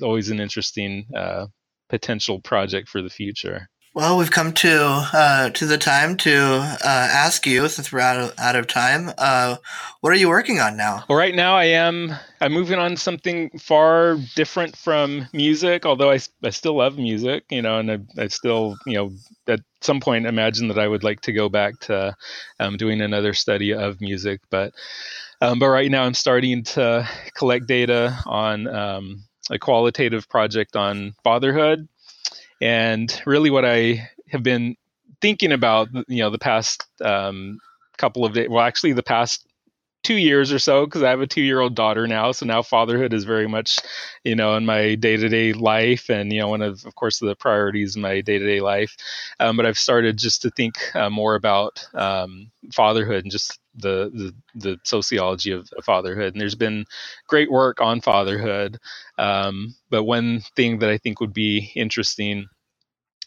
always 0.01 0.29
an 0.29 0.39
interesting 0.39 1.07
uh, 1.15 1.47
potential 1.89 2.39
project 2.39 2.89
for 2.89 3.01
the 3.01 3.09
future. 3.09 3.69
Well, 3.97 4.19
we've 4.19 4.29
come 4.29 4.53
to 4.53 5.09
uh, 5.11 5.49
to 5.49 5.65
the 5.65 5.79
time 5.79 6.17
to 6.17 6.59
uh, 6.59 6.77
ask 6.85 7.47
you, 7.47 7.67
since 7.67 7.91
we're 7.91 7.99
out 7.99 8.17
of, 8.17 8.33
out 8.37 8.55
of 8.55 8.67
time, 8.67 9.11
uh, 9.17 9.55
what 10.01 10.13
are 10.13 10.17
you 10.17 10.29
working 10.29 10.59
on 10.59 10.77
now? 10.77 11.03
Well, 11.09 11.17
right 11.17 11.33
now 11.33 11.55
I 11.55 11.63
am 11.63 12.13
I'm 12.39 12.53
moving 12.53 12.77
on 12.77 12.95
something 12.95 13.49
far 13.57 14.17
different 14.35 14.75
from 14.75 15.25
music, 15.33 15.83
although 15.83 16.11
I, 16.11 16.19
I 16.43 16.51
still 16.51 16.77
love 16.77 16.99
music, 16.99 17.45
you 17.49 17.63
know, 17.63 17.79
and 17.79 17.91
I, 17.91 17.97
I 18.19 18.27
still, 18.27 18.77
you 18.85 18.97
know, 18.97 19.11
at 19.47 19.61
some 19.81 19.99
point 19.99 20.27
imagine 20.27 20.67
that 20.67 20.77
I 20.77 20.87
would 20.87 21.03
like 21.03 21.21
to 21.21 21.33
go 21.33 21.49
back 21.49 21.79
to 21.87 22.15
um, 22.59 22.77
doing 22.77 23.01
another 23.01 23.33
study 23.33 23.73
of 23.73 23.99
music, 23.99 24.41
but 24.51 24.75
um, 25.41 25.57
but 25.57 25.69
right 25.69 25.89
now 25.89 26.03
I'm 26.03 26.13
starting 26.13 26.63
to 26.65 27.09
collect 27.33 27.65
data 27.65 28.15
on 28.27 28.67
um, 28.67 29.23
a 29.49 29.57
qualitative 29.57 30.29
project 30.29 30.75
on 30.75 31.15
fatherhood 31.23 31.87
and 32.61 33.21
really, 33.25 33.49
what 33.49 33.65
I 33.65 34.09
have 34.29 34.43
been 34.43 34.75
thinking 35.21 35.51
about, 35.51 35.89
you 36.07 36.21
know, 36.23 36.29
the 36.29 36.39
past 36.39 36.85
um, 37.01 37.59
couple 37.97 38.25
of 38.25 38.33
days, 38.33 38.49
well, 38.49 38.63
actually, 38.63 38.93
the 38.93 39.03
past 39.03 39.46
two 40.07 40.15
years 40.15 40.53
or 40.53 40.59
so, 40.59 40.85
because 40.85 41.03
I 41.03 41.09
have 41.09 41.19
a 41.19 41.27
two 41.27 41.41
year 41.41 41.59
old 41.59 41.75
daughter 41.75 42.07
now. 42.07 42.31
So 42.31 42.45
now 42.45 42.61
fatherhood 42.61 43.13
is 43.13 43.25
very 43.25 43.47
much, 43.47 43.77
you 44.23 44.35
know, 44.35 44.55
in 44.55 44.65
my 44.65 44.95
day 44.95 45.17
to 45.17 45.27
day 45.27 45.51
life 45.51 46.09
and, 46.09 46.31
you 46.31 46.39
know, 46.39 46.47
one 46.47 46.61
of, 46.61 46.85
of 46.85 46.95
course, 46.95 47.19
the 47.19 47.35
priorities 47.35 47.97
in 47.97 48.01
my 48.01 48.21
day 48.21 48.39
to 48.39 48.45
day 48.45 48.61
life. 48.61 48.95
Um, 49.41 49.57
but 49.57 49.65
I've 49.65 49.77
started 49.77 50.17
just 50.17 50.41
to 50.43 50.49
think 50.51 50.75
uh, 50.95 51.09
more 51.09 51.35
about 51.35 51.85
um, 51.93 52.49
fatherhood 52.73 53.25
and 53.25 53.31
just 53.31 53.59
the, 53.75 54.09
the, 54.13 54.33
the 54.55 54.77
sociology 54.83 55.51
of, 55.51 55.69
fatherhood. 55.83 56.33
And 56.33 56.39
there's 56.39 56.55
been 56.55 56.85
great 57.27 57.51
work 57.51 57.81
on 57.81 57.99
fatherhood. 57.99 58.79
Um, 59.17 59.75
but 59.89 60.05
one 60.05 60.41
thing 60.55 60.79
that 60.79 60.89
I 60.89 60.97
think 60.97 61.19
would 61.19 61.33
be 61.33 61.69
interesting 61.75 62.47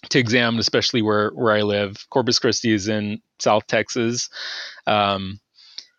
to 0.09 0.18
examine, 0.18 0.59
especially 0.59 1.03
where 1.03 1.28
where 1.33 1.55
I 1.55 1.61
live, 1.61 2.07
Corpus 2.09 2.39
Christi 2.39 2.72
is 2.72 2.89
in 2.89 3.20
South 3.39 3.66
Texas. 3.66 4.31
Um, 4.87 5.41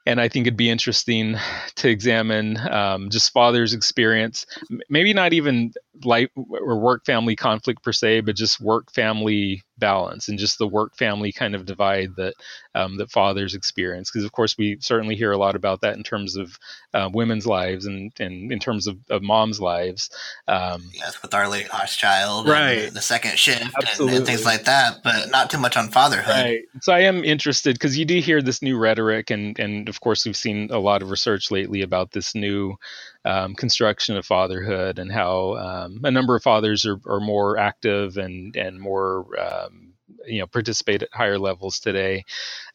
and 0.06 0.20
I 0.20 0.28
think 0.28 0.48
it'd 0.48 0.58
be 0.58 0.70
interesting 0.70 1.38
to 1.76 1.90
examine 1.90 2.58
um, 2.58 3.10
just 3.10 3.32
father's 3.32 3.74
experience, 3.74 4.46
maybe 4.90 5.14
not 5.14 5.34
even 5.34 5.74
life 6.04 6.30
or 6.36 6.80
work 6.80 7.06
family 7.06 7.36
conflict 7.36 7.84
per 7.84 7.92
se, 7.92 8.22
but 8.22 8.36
just 8.36 8.62
work 8.62 8.92
family 8.92 9.64
balance 9.82 10.30
and 10.30 10.40
just 10.40 10.58
the 10.60 10.68
work 10.68 10.96
family 10.96 11.32
kind 11.32 11.56
of 11.56 11.66
divide 11.66 12.16
that 12.16 12.34
um, 12.76 12.98
that 12.98 13.12
fathers 13.12 13.54
experience. 13.54 14.10
Because 14.10 14.24
of 14.24 14.32
course 14.32 14.58
we 14.58 14.78
certainly 14.80 15.16
hear 15.16 15.32
a 15.32 15.38
lot 15.38 15.56
about 15.56 15.82
that 15.82 15.98
in 15.98 16.04
terms 16.04 16.38
of 16.38 16.58
uh, 16.94 17.10
women's 17.12 17.46
lives 17.46 17.86
and, 17.86 18.14
and 18.20 18.52
in 18.54 18.60
terms 18.60 18.88
of, 18.88 18.98
of 19.10 19.22
moms' 19.22 19.60
lives. 19.60 20.10
Um, 20.48 20.90
yes, 20.94 21.22
with 21.22 21.34
Arlie 21.34 21.64
Hochschild, 21.64 22.48
right? 22.48 22.94
the 22.94 23.02
second 23.02 23.38
shift 23.38 23.74
and, 24.00 24.10
and, 24.10 24.26
things 24.26 24.46
like 24.46 24.64
that, 24.64 25.04
but 25.04 25.30
not 25.30 25.50
too 25.50 25.58
much 25.58 25.76
on 25.76 25.90
fatherhood. 25.90 26.28
Right. 26.30 26.62
So 26.82 26.94
I 26.94 27.02
am 27.02 27.24
interested 27.24 27.76
because 27.76 27.98
you 27.98 28.06
do 28.06 28.20
hear 28.20 28.42
this 28.42 28.62
new 28.62 28.78
rhetoric, 28.78 29.30
and 29.30 29.60
and 29.60 29.90
of 29.90 30.00
course 30.00 30.26
we've 30.26 30.38
seen 30.38 30.70
a 30.72 30.80
lot 30.80 31.02
of 31.02 31.10
research 31.10 31.52
lately 31.52 31.82
about 31.82 32.12
this 32.12 32.34
new 32.34 32.78
um, 33.26 33.56
construction 33.56 34.18
of 34.18 34.26
fatherhood 34.26 35.00
and 35.00 35.12
how 35.12 35.56
um, 35.56 36.02
a 36.04 36.12
number 36.12 36.36
of 36.36 36.44
fathers 36.44 36.86
are, 36.86 37.00
are 37.06 37.20
more 37.20 37.58
active 37.58 38.18
and 38.18 38.56
and 38.56 38.80
more 38.80 39.28
um, 39.40 39.94
you 40.26 40.40
know 40.40 40.48
participate 40.48 41.04
at 41.04 41.10
higher 41.14 41.40
levels 41.40 41.80
today. 41.80 42.24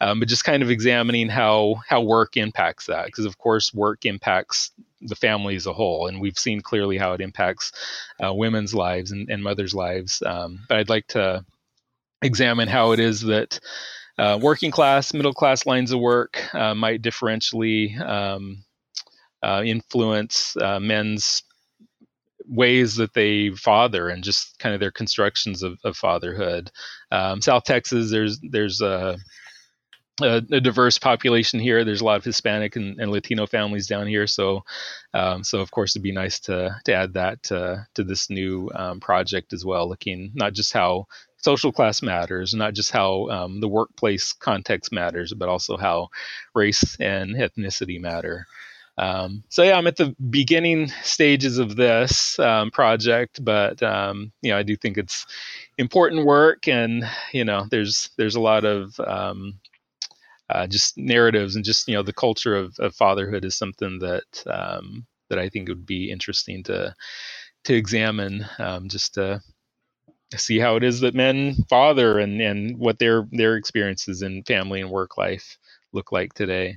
Um, 0.01 0.21
but 0.21 0.29
just 0.29 0.45
kind 0.45 0.63
of 0.63 0.71
examining 0.71 1.29
how 1.29 1.77
how 1.89 2.03
work 2.03 2.37
impacts 2.37 2.87
that 2.87 3.07
because 3.07 3.25
of 3.25 3.39
course 3.39 3.75
work 3.75 4.05
impacts 4.05 4.73
the 5.03 5.17
family 5.17 5.57
as 5.57 5.67
a 5.67 5.73
whole 5.73 6.07
and 6.07 6.21
we've 6.21 6.39
seen 6.39 6.61
clearly 6.61 6.97
how 6.97 7.13
it 7.13 7.21
impacts 7.21 7.73
uh, 8.25 8.33
women's 8.33 8.75
lives 8.75 9.11
and, 9.11 9.29
and 9.31 9.43
mothers 9.43 9.75
lives. 9.75 10.23
Um, 10.25 10.61
but 10.69 10.79
i'd 10.79 10.89
like 10.89 11.07
to 11.09 11.45
examine 12.23 12.67
how 12.67 12.93
it 12.93 13.01
is 13.01 13.21
that 13.21 13.61
uh, 14.19 14.39
working 14.41 14.71
class 14.71 15.13
middle 15.13 15.35
class 15.35 15.67
lines 15.67 15.93
of 15.93 16.01
work 16.01 16.43
uh, 16.55 16.75
might 16.75 17.03
differentially 17.03 18.01
um, 18.01 18.65
uh, 19.47 19.63
influence 19.63 20.57
uh, 20.57 20.81
men's 20.81 21.43
ways 22.49 22.97
that 22.97 23.15
they 23.15 23.51
father 23.51 24.09
and 24.09 24.25
just 24.25 24.59
kind 24.59 24.75
of 24.75 24.81
their 24.81 24.91
constructions 24.91 25.63
of, 25.63 25.79
of 25.85 25.97
fatherhood. 25.97 26.71
Um, 27.11 27.41
South 27.41 27.65
Texas, 27.65 28.11
there's 28.11 28.41
there's 28.41 28.81
a, 28.81 29.17
a, 30.21 30.43
a, 30.51 30.61
diverse 30.61 30.99
population 30.99 31.61
here. 31.61 31.85
There's 31.85 32.01
a 32.01 32.05
lot 32.05 32.19
of 32.19 32.25
Hispanic 32.25 32.77
and, 32.77 33.01
and 33.01 33.11
Latino 33.11 33.47
families 33.47 33.87
down 33.87 34.07
here, 34.07 34.27
so 34.27 34.65
um, 35.15 35.45
so 35.45 35.61
of 35.61 35.71
course 35.71 35.93
it'd 35.93 36.03
be 36.03 36.13
nice 36.13 36.41
to 36.41 36.77
to 36.85 36.93
add 36.93 37.15
that 37.15 37.43
to, 37.45 37.87
to 37.95 38.05
this 38.05 38.31
new 38.31 38.71
um, 38.75 39.01
project 39.01 39.53
as 39.53 39.65
well, 39.65 39.89
looking 39.89 40.33
not 40.35 40.55
just 40.55 40.73
how 40.73 41.07
social 41.39 41.71
class 41.71 42.03
matters, 42.03 42.55
not 42.55 42.75
just 42.75 42.91
how 42.91 43.29
um, 43.29 43.61
the 43.61 43.69
workplace 43.69 44.33
context 44.33 44.93
matters, 44.93 45.33
but 45.33 45.49
also 45.49 45.77
how 45.77 46.09
race 46.55 46.97
and 46.99 47.37
ethnicity 47.37 48.01
matter. 48.01 48.47
Um, 48.99 49.45
so 49.51 49.63
yeah, 49.63 49.77
I'm 49.77 49.87
at 49.87 49.97
the 49.97 50.17
beginning 50.31 50.89
stages 51.03 51.59
of 51.59 51.77
this 51.77 52.39
um, 52.39 52.71
project, 52.71 53.45
but 53.45 53.83
um, 53.83 54.33
you 54.43 54.51
know, 54.51 54.59
I 54.59 54.63
do 54.63 54.77
think 54.77 54.97
it's 54.97 55.27
important 55.79 56.27
work, 56.27 56.67
and 56.67 57.05
you 57.33 57.45
know, 57.45 57.67
there's 57.71 58.11
there's 58.17 58.37
a 58.37 58.41
lot 58.41 58.65
of 58.65 58.99
um, 59.01 59.59
uh, 60.49 60.67
just 60.67 60.97
narratives 60.97 61.57
and 61.57 61.65
just 61.65 61.89
you 61.89 61.95
know, 61.95 62.03
the 62.03 62.13
culture 62.13 62.57
of, 62.57 62.75
of 62.79 62.95
fatherhood 62.95 63.45
is 63.45 63.57
something 63.57 63.99
that 63.99 64.45
um, 64.47 65.07
that 65.29 65.39
I 65.39 65.49
think 65.49 65.69
would 65.69 65.87
be 65.87 66.11
interesting 66.11 66.63
to 66.65 66.95
to 67.65 67.75
examine, 67.75 68.47
um, 68.59 68.89
just 68.89 69.15
to 69.15 69.43
see 70.37 70.59
how 70.59 70.77
it 70.77 70.83
is 70.83 71.01
that 71.01 71.15
men 71.15 71.55
father 71.69 72.19
and 72.19 72.41
and 72.41 72.79
what 72.79 72.99
their 72.99 73.29
their 73.33 73.57
experiences 73.57 74.23
in 74.23 74.43
family 74.45 74.81
and 74.81 74.91
work 74.91 75.17
life 75.19 75.59
look 75.93 76.13
like 76.13 76.33
today 76.35 76.77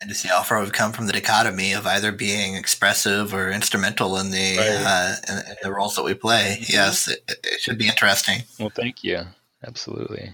and 0.00 0.08
to 0.08 0.14
see 0.14 0.28
how 0.28 0.42
far 0.42 0.60
we've 0.60 0.72
come 0.72 0.92
from 0.92 1.06
the 1.06 1.12
dichotomy 1.12 1.72
of 1.72 1.86
either 1.86 2.10
being 2.10 2.54
expressive 2.54 3.34
or 3.34 3.50
instrumental 3.50 4.16
in 4.16 4.30
the 4.30 4.56
right. 4.56 4.84
uh, 4.86 5.14
in, 5.28 5.38
in, 5.50 5.56
the 5.62 5.72
roles 5.72 5.94
that 5.96 6.04
we 6.04 6.14
play. 6.14 6.58
Mm-hmm. 6.60 6.72
Yes, 6.72 7.08
it, 7.08 7.22
it, 7.28 7.60
should 7.60 7.78
be 7.78 7.86
interesting. 7.86 8.42
Well, 8.58 8.72
thank 8.74 9.04
you. 9.04 9.22
Absolutely. 9.66 10.32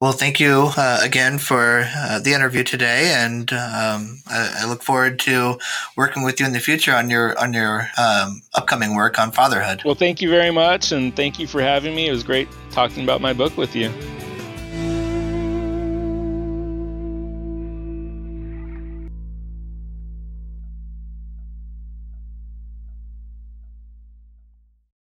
Well, 0.00 0.12
thank 0.12 0.40
you 0.40 0.70
uh, 0.78 1.00
again 1.02 1.36
for 1.36 1.84
uh, 1.94 2.20
the 2.20 2.32
interview 2.32 2.64
today, 2.64 3.12
and 3.14 3.52
um, 3.52 4.16
I, 4.28 4.60
I, 4.60 4.66
look 4.66 4.82
forward 4.82 5.18
to 5.20 5.58
working 5.94 6.22
with 6.22 6.40
you 6.40 6.46
in 6.46 6.54
the 6.54 6.60
future 6.60 6.94
on 6.94 7.10
your 7.10 7.38
on 7.38 7.52
your 7.52 7.86
um, 7.98 8.40
upcoming 8.54 8.94
work 8.94 9.18
on 9.18 9.30
fatherhood. 9.30 9.82
Well, 9.84 9.94
thank 9.94 10.22
you 10.22 10.30
very 10.30 10.50
much, 10.50 10.90
and 10.90 11.14
thank 11.14 11.38
you 11.38 11.46
for 11.46 11.60
having 11.60 11.94
me. 11.94 12.08
It 12.08 12.12
was 12.12 12.22
great 12.22 12.48
talking 12.70 13.02
about 13.02 13.20
my 13.20 13.34
book 13.34 13.58
with 13.58 13.76
you. 13.76 13.92